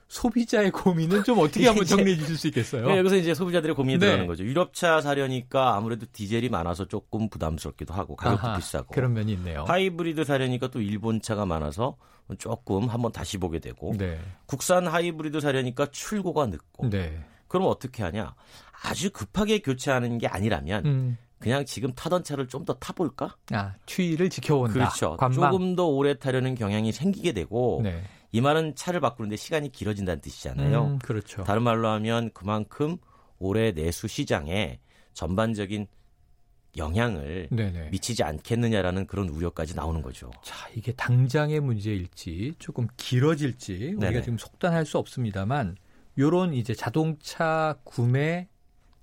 소비자의 0.08 0.72
고민은 0.72 1.24
좀 1.24 1.40
어떻게 1.40 1.68
한번 1.68 1.86
정리해 1.86 2.16
주실 2.18 2.38
수 2.38 2.48
있겠어요? 2.48 2.88
네, 2.88 2.98
여기서 2.98 3.18
이제 3.18 3.34
소비자들의 3.34 3.76
고민이 3.76 3.96
네. 4.00 4.06
들어가는 4.06 4.28
거죠. 4.28 4.44
유럽차 4.46 5.02
사려니까 5.02 5.76
아무래도 5.76 6.06
디젤이 6.12 6.50
많아서 6.50 6.86
조금 6.86 7.30
부담스럽기도 7.30 7.94
하고 7.94 8.16
가격도 8.16 8.48
아하, 8.48 8.58
비싸고. 8.58 8.94
그런 8.94 9.14
면이 9.14 9.34
있네요. 9.34 9.66
하이브리드 9.66 10.24
사려니까 10.24 10.70
또 10.70 10.80
일본 10.82 11.22
차가 11.22 11.46
많아서 11.46 11.98
조금 12.38 12.88
한번 12.88 13.12
다시 13.12 13.38
보게 13.38 13.60
되고 13.60 13.94
네, 13.98 14.20
국산 14.46 14.88
하이브리드 14.88 15.40
사려니까 15.42 15.88
출고가 15.92 16.48
늦고 16.48 16.90
네, 16.90 17.20
그럼 17.48 17.68
어떻게 17.68 18.04
하냐? 18.04 18.34
아주 18.84 19.10
급하게 19.12 19.60
교체하는 19.60 20.18
게 20.20 20.28
아니라면 20.28 20.86
음, 20.86 21.18
그냥 21.40 21.66
지금 21.66 21.94
타던 21.94 22.24
차를 22.24 22.48
좀 22.48 22.66
더 22.66 22.74
타볼까? 22.76 23.36
아 23.52 23.74
추이를 23.86 24.30
지켜본다. 24.30 24.74
그렇죠. 24.74 25.16
관망. 25.18 25.52
조금 25.52 25.76
더 25.76 25.86
오래 25.86 26.18
타려는 26.18 26.56
경향이 26.56 26.92
생기게 26.92 27.32
되고 27.32 27.80
네, 27.84 28.04
이 28.38 28.42
말은 28.42 28.76
차를 28.76 29.00
바꾸는데 29.00 29.36
시간이 29.36 29.72
길어진다는 29.72 30.22
뜻이잖아요. 30.22 30.86
음, 30.86 31.00
그렇죠. 31.00 31.44
다른 31.44 31.64
말로 31.64 31.88
하면 31.88 32.30
그만큼 32.36 32.98
올해 33.40 33.72
내수 33.72 34.08
시장에 34.08 34.80
전반적인 35.14 35.88
영향을 36.78 37.48
네네. 37.52 37.90
미치지 37.90 38.22
않겠느냐라는 38.22 39.08
그런 39.08 39.30
우려까지 39.30 39.76
나오는 39.76 40.04
거죠. 40.04 40.30
자, 40.44 40.70
이게 40.76 40.92
당장의 40.92 41.62
문제일지 41.62 42.54
조금 42.60 42.88
길어질지 42.96 43.96
우리가 43.98 44.12
네네. 44.12 44.22
지금 44.22 44.38
속단할 44.38 44.86
수 44.86 45.00
없습니다만 45.00 45.76
요런 46.20 46.54
이제 46.54 46.76
자동차 46.76 47.80
구매 47.84 48.48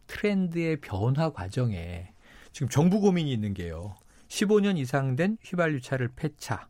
트렌드의 0.06 0.80
변화 0.80 1.32
과정에 1.32 2.12
지금 2.52 2.68
정부 2.68 3.00
고민이 3.00 3.32
있는 3.32 3.52
게요. 3.52 3.96
15년 4.28 4.78
이상 4.78 5.16
된 5.16 5.38
휘발유 5.42 5.80
차를 5.80 6.12
폐차, 6.14 6.68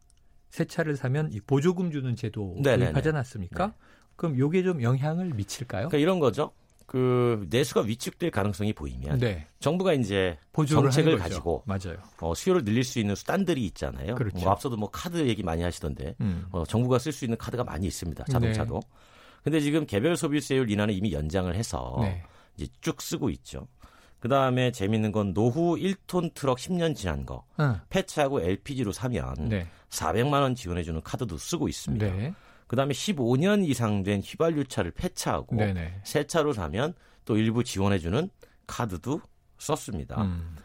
새 0.54 0.64
차를 0.64 0.96
사면 0.96 1.32
이 1.32 1.40
보조금 1.40 1.90
주는 1.90 2.14
제도 2.14 2.54
네네네. 2.58 2.84
도입하지 2.84 3.08
않았습니까? 3.08 3.66
네. 3.66 3.72
그럼 4.14 4.38
요게 4.38 4.62
좀 4.62 4.82
영향을 4.82 5.34
미칠까요? 5.34 5.88
그러니까 5.88 5.98
이런 5.98 6.20
거죠. 6.20 6.52
그 6.86 7.44
내수가 7.50 7.80
위축될 7.80 8.30
가능성이 8.30 8.72
보이면 8.72 9.18
네. 9.18 9.48
정부가 9.58 9.94
이제 9.94 10.38
정책을. 10.52 11.18
가지고 11.18 11.64
맞아요. 11.66 11.96
어, 12.20 12.34
수요를 12.36 12.62
늘릴 12.64 12.84
수 12.84 13.00
있는 13.00 13.16
수단들이 13.16 13.66
있잖아요. 13.66 14.14
그렇죠. 14.14 14.38
뭐 14.38 14.52
앞서도 14.52 14.76
뭐 14.76 14.88
카드 14.92 15.26
얘기 15.26 15.42
많이 15.42 15.64
하시던데 15.64 16.14
음. 16.20 16.46
어, 16.52 16.64
정부가 16.64 17.00
쓸 17.00 17.10
수 17.10 17.24
있는 17.24 17.36
카드가 17.36 17.64
많이 17.64 17.88
있습니다. 17.88 18.22
자동차도. 18.30 18.80
근데 19.42 19.58
지금 19.58 19.86
개별 19.86 20.16
소비세율 20.16 20.70
인하는 20.70 20.94
이미 20.94 21.12
연장을 21.12 21.52
해서 21.52 21.96
네. 22.00 22.22
이제 22.56 22.68
쭉 22.80 23.02
쓰고 23.02 23.28
있죠. 23.30 23.66
그 24.24 24.28
다음에 24.30 24.72
재밌는 24.72 25.12
건 25.12 25.34
노후 25.34 25.76
1톤 25.76 26.32
트럭 26.32 26.56
10년 26.56 26.96
지난 26.96 27.26
거 27.26 27.44
어, 27.58 27.78
폐차하고 27.90 28.40
LPG로 28.40 28.90
사면 28.90 29.34
네. 29.50 29.68
400만 29.90 30.40
원 30.40 30.54
지원해주는 30.54 31.02
카드도 31.02 31.36
쓰고 31.36 31.68
있습니다. 31.68 32.06
네. 32.06 32.32
그 32.66 32.74
다음에 32.74 32.94
15년 32.94 33.68
이상 33.68 34.02
된 34.02 34.22
휘발유 34.22 34.64
차를 34.64 34.92
폐차하고 34.92 35.56
네네. 35.56 36.00
새 36.04 36.26
차로 36.26 36.54
사면 36.54 36.94
또 37.26 37.36
일부 37.36 37.62
지원해주는 37.62 38.30
카드도 38.66 39.20
썼습니다. 39.58 40.22
음. 40.22 40.56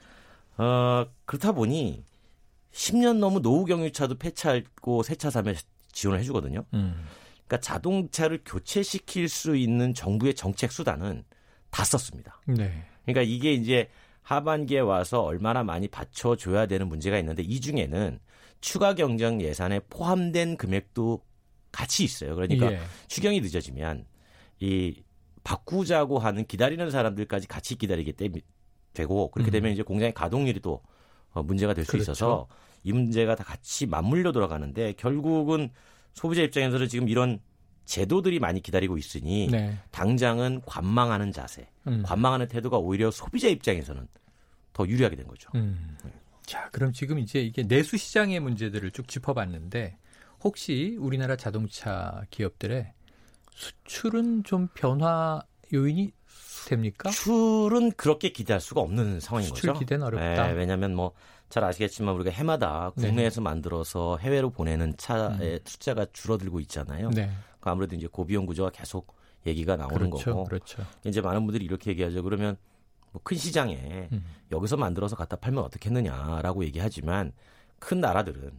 어, 0.56 1.06
그렇다 1.26 1.52
보니 1.52 2.06
10년 2.72 3.18
넘은 3.18 3.42
노후 3.42 3.66
경유차도 3.66 4.20
폐차하고 4.20 5.04
새 5.04 5.16
차 5.16 5.30
사면 5.30 5.54
지원을 5.92 6.22
해주거든요. 6.22 6.64
음. 6.76 7.04
그러니까 7.46 7.58
자동차를 7.60 8.40
교체시킬 8.46 9.28
수 9.28 9.58
있는 9.58 9.94
정부의 9.94 10.34
정책 10.36 10.72
수단은 10.72 11.26
다 11.72 11.84
썼습니다. 11.84 12.40
네. 12.48 12.86
그러니까 13.06 13.22
이게 13.22 13.54
이제 13.54 13.90
하반기에 14.22 14.80
와서 14.80 15.22
얼마나 15.24 15.64
많이 15.64 15.88
받쳐줘야 15.88 16.68
되는 16.68 16.88
문제가 16.88 17.18
있는데 17.20 17.44
이 17.44 17.60
중에는 17.60 18.20
추가 18.62 18.94
경정 18.94 19.42
예산에 19.42 19.80
포함된 19.90 20.58
금액도 20.58 21.22
같이 21.72 22.04
있어요. 22.04 22.36
그러니까 22.36 22.72
예. 22.74 22.80
추경이 23.08 23.42
늦어지면 23.42 24.06
이 24.60 25.02
바꾸자고 25.44 26.20
하는 26.20 26.46
기다리는 26.46 26.92
사람들까지 26.92 27.48
같이 27.48 27.76
기다리게 27.78 28.12
되- 28.12 28.30
되고 28.94 29.32
그렇게 29.32 29.50
음. 29.50 29.54
되면 29.54 29.72
이제 29.72 29.82
공장의 29.84 30.14
가동률이 30.14 30.60
또 30.60 30.82
어, 31.32 31.42
문제가 31.44 31.74
될수 31.74 31.92
그렇죠. 31.92 32.12
있어서 32.12 32.48
이 32.84 32.92
문제가 32.92 33.36
다 33.36 33.44
같이 33.44 33.86
맞물려 33.86 34.32
돌아가는데 34.32 34.94
결국은 34.94 35.70
소비자 36.14 36.42
입장에서는 36.42 36.88
지금 36.88 37.08
이런 37.08 37.40
제도들이 37.90 38.40
많이 38.40 38.62
기다리고 38.62 39.00
있으니 39.00 39.48
네. 39.48 39.76
당장은 39.90 40.62
관망하는 40.66 41.32
자세, 41.32 41.68
음. 41.88 42.04
관망하는 42.06 42.48
태도가 42.48 42.78
오히려 42.78 43.10
소비자 43.10 43.48
입장에서는 43.48 44.08
더 44.74 44.88
유리하게 44.88 45.16
된 45.16 45.28
거죠. 45.28 45.50
음. 45.56 45.98
자, 46.46 46.70
그럼 46.72 46.94
지금 46.94 47.18
이제 47.18 47.42
이게 47.42 47.64
내수 47.64 47.98
시장의 47.98 48.42
문제들을 48.42 48.92
쭉 48.92 49.08
짚어봤는데 49.08 49.98
혹시 50.44 50.98
우리나라 51.00 51.36
자동차 51.36 52.22
기업들의 52.30 52.94
수출은 53.54 54.44
좀 54.44 54.68
변화 54.76 55.42
요인이 55.74 56.14
됩니까? 56.68 57.10
수출은 57.10 57.94
그렇게 57.94 58.30
기대할 58.30 58.62
수가 58.62 58.82
없는 58.82 59.20
상황인 59.20 59.50
수출 59.50 59.70
거죠. 59.70 59.80
기대는 59.80 60.06
어렵다. 60.06 60.48
네, 60.48 60.54
왜냐하면 60.54 60.94
뭐 60.96 61.14
잘 61.50 61.64
아시겠지만 61.64 62.14
우리가 62.16 62.30
해마다 62.30 62.92
네. 62.96 63.08
국내에서 63.08 63.42
만들어서 63.42 64.18
해외로 64.18 64.52
보내는 64.52 64.94
차의 64.98 65.62
숫자가 65.66 66.06
줄어들고 66.14 66.60
있잖아요. 66.62 67.08
음. 67.08 67.14
네. 67.14 67.32
그러니까 67.60 67.72
아무래도 67.72 67.96
이제 67.96 68.08
고비용 68.08 68.46
구조가 68.46 68.72
계속 68.72 69.16
얘기가 69.46 69.76
나오는 69.76 70.10
그렇죠. 70.10 70.32
거고 70.32 70.44
그렇죠. 70.46 70.84
이제 71.06 71.22
많은 71.22 71.46
분들이 71.46 71.66
이렇게 71.66 71.92
얘기하죠. 71.92 72.24
그러면 72.24 72.58
뭐 73.12 73.22
큰 73.24 73.38
시장에 73.38 74.10
음. 74.12 74.24
여기서 74.52 74.78
만들어서 74.78 75.16
갖다 75.16 75.36
팔면 75.36 75.64
어떻겠느냐라고 75.64 76.64
얘기하지만 76.66 77.32
큰 77.80 78.00
나라들은 78.02 78.52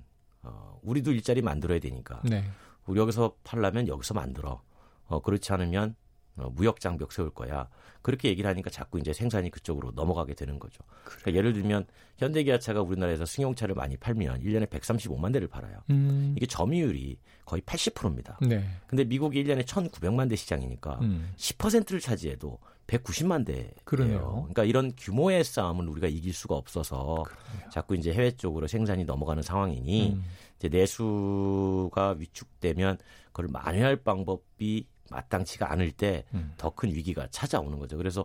어, 0.42 0.78
우리도 0.82 1.12
일자리 1.12 1.42
만들어야 1.42 1.78
되니까 1.78 2.20
네. 2.24 2.44
우리 2.86 2.98
여기서 3.00 3.36
팔려면 3.44 3.88
여기서 3.88 4.14
만들어. 4.14 4.62
어, 5.06 5.20
그렇지 5.20 5.52
않으면 5.52 5.94
어, 6.36 6.50
무역 6.50 6.80
장벽 6.80 7.12
세울 7.12 7.30
거야. 7.30 7.68
그렇게 8.02 8.28
얘기를 8.28 8.48
하니까 8.48 8.70
자꾸 8.70 8.98
이제 8.98 9.12
생산이 9.12 9.50
그쪽으로 9.50 9.92
넘어가게 9.94 10.34
되는 10.34 10.58
거죠. 10.58 10.82
그러니까 11.04 11.34
예를 11.34 11.52
들면 11.52 11.86
현대기아차가 12.18 12.82
우리나라에서 12.82 13.26
승용차를 13.26 13.74
많이 13.74 13.96
팔면 13.96 14.42
1년에 14.42 14.66
135만 14.66 15.32
대를 15.32 15.48
팔아요. 15.48 15.82
음. 15.90 16.34
이게 16.36 16.46
점유율이 16.46 17.18
거의 17.44 17.62
80%입니다. 17.62 18.38
네. 18.42 18.64
근데 18.86 19.04
미국이 19.04 19.42
1년에 19.42 19.64
1,900만 19.64 20.28
대 20.28 20.36
시장이니까 20.36 20.98
음. 21.02 21.32
10%를 21.36 22.00
차지해도 22.00 22.58
190만 22.86 23.46
대. 23.46 23.70
그러네요. 23.84 24.46
그러니까 24.48 24.64
이런 24.64 24.92
규모의 24.96 25.44
싸움을 25.44 25.88
우리가 25.88 26.08
이길 26.08 26.32
수가 26.32 26.56
없어서 26.56 27.22
그러네요. 27.24 27.70
자꾸 27.70 27.94
이제 27.94 28.12
해외 28.12 28.32
쪽으로 28.32 28.66
생산이 28.66 29.04
넘어가는 29.04 29.42
상황이니 29.42 30.12
음. 30.14 30.24
이제 30.56 30.68
내수가 30.68 32.16
위축되면 32.18 32.98
그걸 33.26 33.48
만회할 33.48 33.96
방법이 33.96 34.86
마땅치가 35.10 35.70
않을 35.72 35.92
때 35.92 36.24
음. 36.34 36.52
더큰 36.56 36.94
위기가 36.94 37.26
찾아오는 37.30 37.78
거죠. 37.78 37.96
그래서 37.96 38.24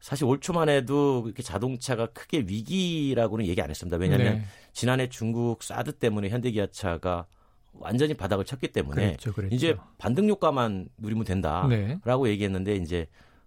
사실 0.00 0.24
올 0.26 0.38
초만 0.40 0.68
해도 0.68 1.22
이렇게 1.26 1.42
자동차가 1.42 2.06
크게 2.06 2.44
위기라고는 2.46 3.46
얘기 3.46 3.60
안 3.60 3.70
했습니다. 3.70 3.96
왜냐하면 3.96 4.38
네. 4.38 4.44
지난해 4.72 5.08
중국 5.08 5.62
사드 5.62 5.92
때문에 5.92 6.28
현대기아차가 6.28 7.26
완전히 7.72 8.14
바닥을 8.14 8.44
쳤기 8.44 8.68
때문에 8.68 9.06
그랬죠, 9.06 9.32
그랬죠. 9.32 9.54
이제 9.54 9.76
반등 9.98 10.28
효과만 10.28 10.88
누리면 10.98 11.24
된다라고 11.24 12.24
네. 12.24 12.30
얘기했는데 12.30 12.76
이제 12.76 13.06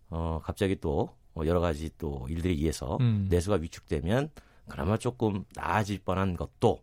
어 0.09 0.39
갑자기 0.43 0.75
또 0.75 1.15
여러 1.37 1.59
가지 1.61 1.89
또 1.97 2.27
일들에 2.29 2.51
의해서 2.51 2.97
음. 2.99 3.27
내수가 3.29 3.57
위축되면 3.61 4.29
그나마 4.67 4.97
조금 4.97 5.45
나아질 5.55 5.99
뻔한 5.99 6.35
것도 6.35 6.81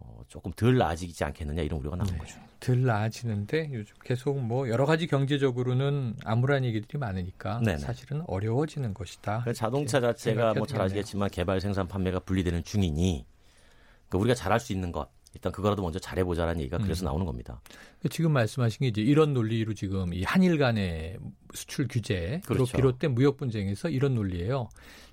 어, 0.00 0.22
조금 0.28 0.52
덜 0.52 0.76
나아지지 0.78 1.22
않겠느냐 1.24 1.62
이런 1.62 1.80
우려가 1.80 1.96
나온 1.96 2.10
네. 2.10 2.18
거죠. 2.18 2.38
덜 2.58 2.82
나아지는데 2.82 3.70
요즘 3.72 3.94
계속 4.04 4.38
뭐 4.38 4.68
여러 4.68 4.84
가지 4.86 5.06
경제적으로는 5.06 6.16
암울한 6.24 6.64
얘기들이 6.64 6.98
많으니까 6.98 7.60
네네. 7.64 7.78
사실은 7.78 8.22
어려워지는 8.26 8.92
것이다. 8.94 9.40
그래서 9.44 9.58
자동차 9.58 10.00
자체가 10.00 10.54
뭐 10.54 10.66
잘 10.66 10.80
아시겠지만 10.82 11.30
개발, 11.30 11.60
생산, 11.60 11.88
판매가 11.88 12.20
분리되는 12.20 12.64
중이니 12.64 13.26
그 14.08 14.18
우리가 14.18 14.34
잘할 14.34 14.60
수 14.60 14.72
있는 14.72 14.92
것 14.92 15.08
일단 15.32 15.52
그거라도 15.52 15.82
먼저 15.82 15.98
잘해보자라는 15.98 16.60
얘기가 16.60 16.78
그래서 16.78 17.04
음. 17.04 17.06
나오는 17.06 17.24
겁니다. 17.24 17.60
지금 18.10 18.32
말씀하신 18.32 18.78
게 18.80 18.86
이제 18.88 19.00
이런 19.00 19.32
논리로 19.32 19.74
지금 19.74 20.12
이 20.12 20.24
한일 20.24 20.58
간의 20.58 21.18
수출 21.54 21.86
규제로 21.88 22.40
그렇죠. 22.46 22.76
비롯된 22.76 23.14
무역 23.14 23.36
분쟁에서 23.36 23.88
이런 23.90 24.14
논리예요. 24.16 24.68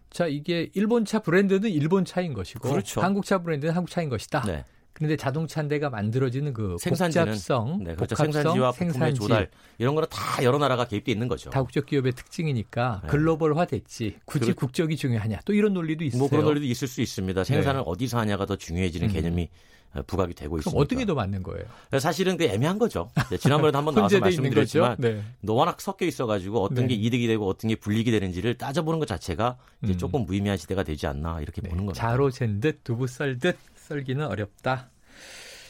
자, 0.09 0.25
이게 0.25 0.69
일본차 0.73 1.19
브랜드는 1.19 1.69
일본 1.69 2.03
차인 2.05 2.33
것이고 2.33 2.67
그렇죠. 2.69 3.01
한국차 3.01 3.43
브랜드는 3.43 3.75
한국 3.75 3.89
차인 3.91 4.09
것이다. 4.09 4.41
네. 4.47 4.63
그런데 4.97 5.15
자동차 5.15 5.61
한 5.61 5.67
대가 5.67 5.91
만들어지는 5.91 6.53
그 6.53 6.75
생산지는 6.79 7.25
복잡성, 7.27 7.83
네, 7.83 7.93
그렇죠. 7.93 8.15
복합성, 8.15 8.31
생산지와 8.31 8.71
생산지, 8.71 9.19
조달 9.19 9.47
이런 9.77 9.93
거는 9.93 10.09
다 10.09 10.43
여러 10.43 10.57
나라가 10.57 10.85
개입돼 10.85 11.11
있는 11.11 11.27
거죠. 11.27 11.51
다국적 11.51 11.85
기업의 11.85 12.13
특징이니까 12.13 13.01
네. 13.03 13.07
글로벌화 13.09 13.65
됐지. 13.65 14.15
굳이 14.25 14.45
그렇- 14.45 14.55
국적이 14.55 14.97
중요하냐. 14.97 15.41
또 15.45 15.53
이런 15.53 15.73
논리도 15.75 16.03
있어요. 16.03 16.17
뭐 16.17 16.27
그런 16.29 16.45
논리도 16.45 16.65
있을 16.65 16.87
수 16.87 17.01
있습니다. 17.01 17.43
생산을 17.43 17.81
네. 17.81 17.83
어디서 17.85 18.17
하냐가 18.17 18.47
더 18.47 18.55
중요해지는 18.55 19.09
음. 19.09 19.13
개념이 19.13 19.43
어, 19.43 19.86
부각이 20.03 20.33
되고 20.33 20.57
있습니다. 20.57 20.79
어떤 20.79 20.99
게 20.99 21.05
더 21.05 21.15
맞는 21.15 21.41
거예요? 21.43 21.65
사실은 21.99 22.35
그 22.37 22.43
애매한 22.43 22.77
거죠. 22.77 23.09
네, 23.29 23.37
지난번에도 23.37 23.77
한번 23.77 23.93
나와서 23.95 24.19
거죠. 24.19 24.23
말씀드렸지만 24.41 24.95
네. 24.99 25.23
너 25.41 25.53
워낙 25.53 25.79
섞여 25.81 26.05
있어가지고 26.05 26.61
어떤 26.61 26.87
네. 26.87 26.89
게 26.89 26.93
이득이 26.95 27.27
되고 27.27 27.47
어떤 27.47 27.69
게 27.69 27.75
불이익이 27.75 28.11
되는지를 28.11 28.55
따져보는 28.57 28.99
것 28.99 29.07
자체가 29.07 29.57
이제 29.83 29.93
음. 29.93 29.97
조금 29.97 30.21
무의미한 30.25 30.57
시대가 30.57 30.83
되지 30.83 31.07
않나 31.07 31.39
이렇게 31.41 31.61
네, 31.61 31.69
보는 31.69 31.85
겁니다. 31.85 32.07
자로 32.07 32.29
잰 32.29 32.59
듯 32.59 32.83
두부 32.83 33.07
썰 33.07 33.39
듯 33.39 33.57
썰기는 33.75 34.25
어렵다. 34.25 34.89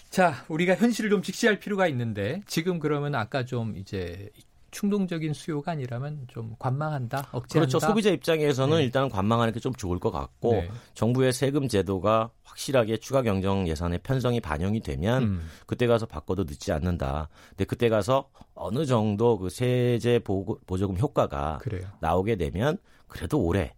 자, 0.09 0.45
우리가 0.47 0.75
현실을 0.75 1.09
좀 1.09 1.21
직시할 1.21 1.59
필요가 1.59 1.87
있는데 1.87 2.41
지금 2.47 2.79
그러면 2.79 3.13
아까 3.13 3.45
좀 3.45 3.75
이제 3.77 4.29
충동적인 4.77 5.33
수요가 5.33 5.71
아니라면 5.71 6.25
좀 6.27 6.55
관망한다, 6.59 7.29
억제한다. 7.31 7.49
그렇죠. 7.67 7.79
소비자 7.79 8.09
입장에서는 8.11 8.77
네. 8.77 8.83
일단은 8.83 9.09
관망하는 9.09 9.51
게 9.53 9.59
좀 9.59 9.73
좋을 9.73 9.97
것 9.99 10.11
같고 10.11 10.51
네. 10.53 10.69
정부의 10.93 11.33
세금 11.33 11.67
제도가 11.67 12.29
확실하게 12.43 12.97
추가 12.97 13.23
경정 13.23 13.67
예산에 13.67 13.97
편성이 13.97 14.39
반영이 14.39 14.81
되면 14.81 15.23
음, 15.23 15.47
그때 15.65 15.87
가서 15.87 16.05
바꿔도 16.05 16.43
늦지 16.43 16.71
않는다. 16.71 17.27
근데 17.49 17.65
그때 17.65 17.89
가서 17.89 18.29
어느 18.53 18.85
정도 18.85 19.37
그 19.39 19.49
세제 19.49 20.19
보조금 20.19 20.97
효과가 20.97 21.57
그래요. 21.61 21.87
나오게 22.01 22.35
되면 22.35 22.77
그래도 23.07 23.39
올해 23.41 23.73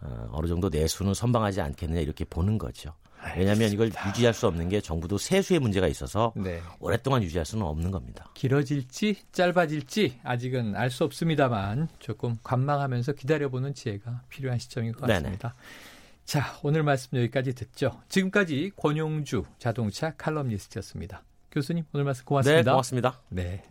어, 0.00 0.28
어느 0.30 0.46
정도 0.46 0.68
내수는 0.68 1.12
선방하지 1.14 1.60
않겠느냐 1.60 2.00
이렇게 2.00 2.24
보는 2.24 2.56
거죠. 2.58 2.92
왜냐하면 3.36 3.72
이걸 3.72 3.90
유지할 4.08 4.32
수 4.32 4.46
없는 4.46 4.68
게 4.68 4.80
정부도 4.80 5.18
세수의 5.18 5.60
문제가 5.60 5.88
있어서 5.88 6.32
네. 6.36 6.60
오랫동안 6.78 7.22
유지할 7.22 7.44
수는 7.44 7.64
없는 7.66 7.90
겁니다. 7.90 8.30
길어질지 8.34 9.16
짧아질지 9.32 10.20
아직은 10.22 10.76
알 10.76 10.90
수 10.90 11.04
없습니다만 11.04 11.88
조금 11.98 12.36
관망하면서 12.42 13.12
기다려보는 13.12 13.74
지혜가 13.74 14.22
필요한 14.28 14.58
시점인 14.58 14.92
것 14.92 15.06
네네. 15.06 15.18
같습니다. 15.20 15.54
자, 16.24 16.58
오늘 16.62 16.82
말씀 16.82 17.18
여기까지 17.18 17.54
듣죠. 17.54 18.00
지금까지 18.08 18.72
권용주 18.76 19.44
자동차 19.58 20.12
칼럼니스트였습니다. 20.16 21.22
교수님, 21.50 21.84
오늘 21.92 22.04
말씀 22.04 22.24
고맙습니다. 22.24 22.62
네, 22.62 22.70
고맙습니다. 22.70 23.20
네. 23.28 23.62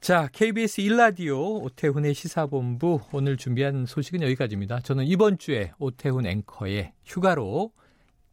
자, 0.00 0.28
KBS 0.32 0.82
일라디오 0.82 1.62
오태훈의 1.62 2.14
시사본부 2.14 3.00
오늘 3.12 3.36
준비한 3.36 3.86
소식은 3.86 4.22
여기까지입니다. 4.22 4.80
저는 4.80 5.06
이번 5.06 5.38
주에 5.38 5.72
오태훈 5.78 6.26
앵커의 6.26 6.92
휴가로 7.06 7.72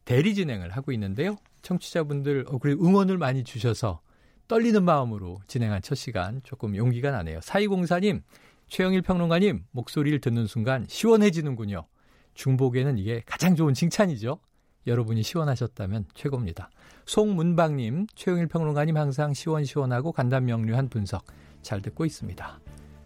대리 0.04 0.34
진행을 0.34 0.70
하고 0.70 0.92
있는데요. 0.92 1.36
청취자분들 1.62 2.46
어, 2.48 2.58
그리고 2.58 2.84
응원을 2.84 3.18
많이 3.18 3.44
주셔서 3.44 4.00
떨리는 4.48 4.82
마음으로 4.82 5.40
진행한 5.46 5.80
첫 5.82 5.94
시간 5.94 6.40
조금 6.44 6.76
용기가 6.76 7.10
나네요. 7.10 7.38
4204님, 7.40 8.22
최영일 8.68 9.02
평론가님 9.02 9.64
목소리를 9.70 10.20
듣는 10.20 10.46
순간 10.46 10.86
시원해지는군요. 10.88 11.86
중복에는 12.34 12.98
이게 12.98 13.22
가장 13.26 13.54
좋은 13.54 13.74
칭찬이죠. 13.74 14.38
여러분이 14.86 15.22
시원하셨다면 15.22 16.06
최고입니다. 16.14 16.70
송문방님, 17.06 18.06
최영일 18.14 18.48
평론가님 18.48 18.96
항상 18.96 19.32
시원시원하고 19.32 20.12
간단명료한 20.12 20.88
분석 20.88 21.24
잘 21.62 21.80
듣고 21.80 22.04
있습니다. 22.04 22.60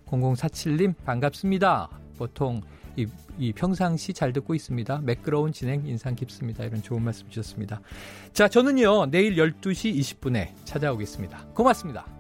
0047님 0.07 0.95
반갑습니다. 1.05 1.91
보통 2.17 2.63
이, 2.97 3.07
이 3.39 3.53
평상시 3.53 4.13
잘 4.13 4.33
듣고 4.33 4.55
있습니다. 4.55 5.01
매끄러운 5.05 5.53
진행 5.53 5.87
인상 5.87 6.15
깊습니다. 6.15 6.65
이런 6.65 6.83
좋은 6.83 7.03
말씀 7.03 7.29
주셨습니다. 7.29 7.81
자, 8.33 8.49
저는요 8.49 9.07
내일 9.11 9.37
12시 9.37 9.97
20분에 9.99 10.53
찾아오겠습니다. 10.65 11.47
고맙습니다. 11.55 12.16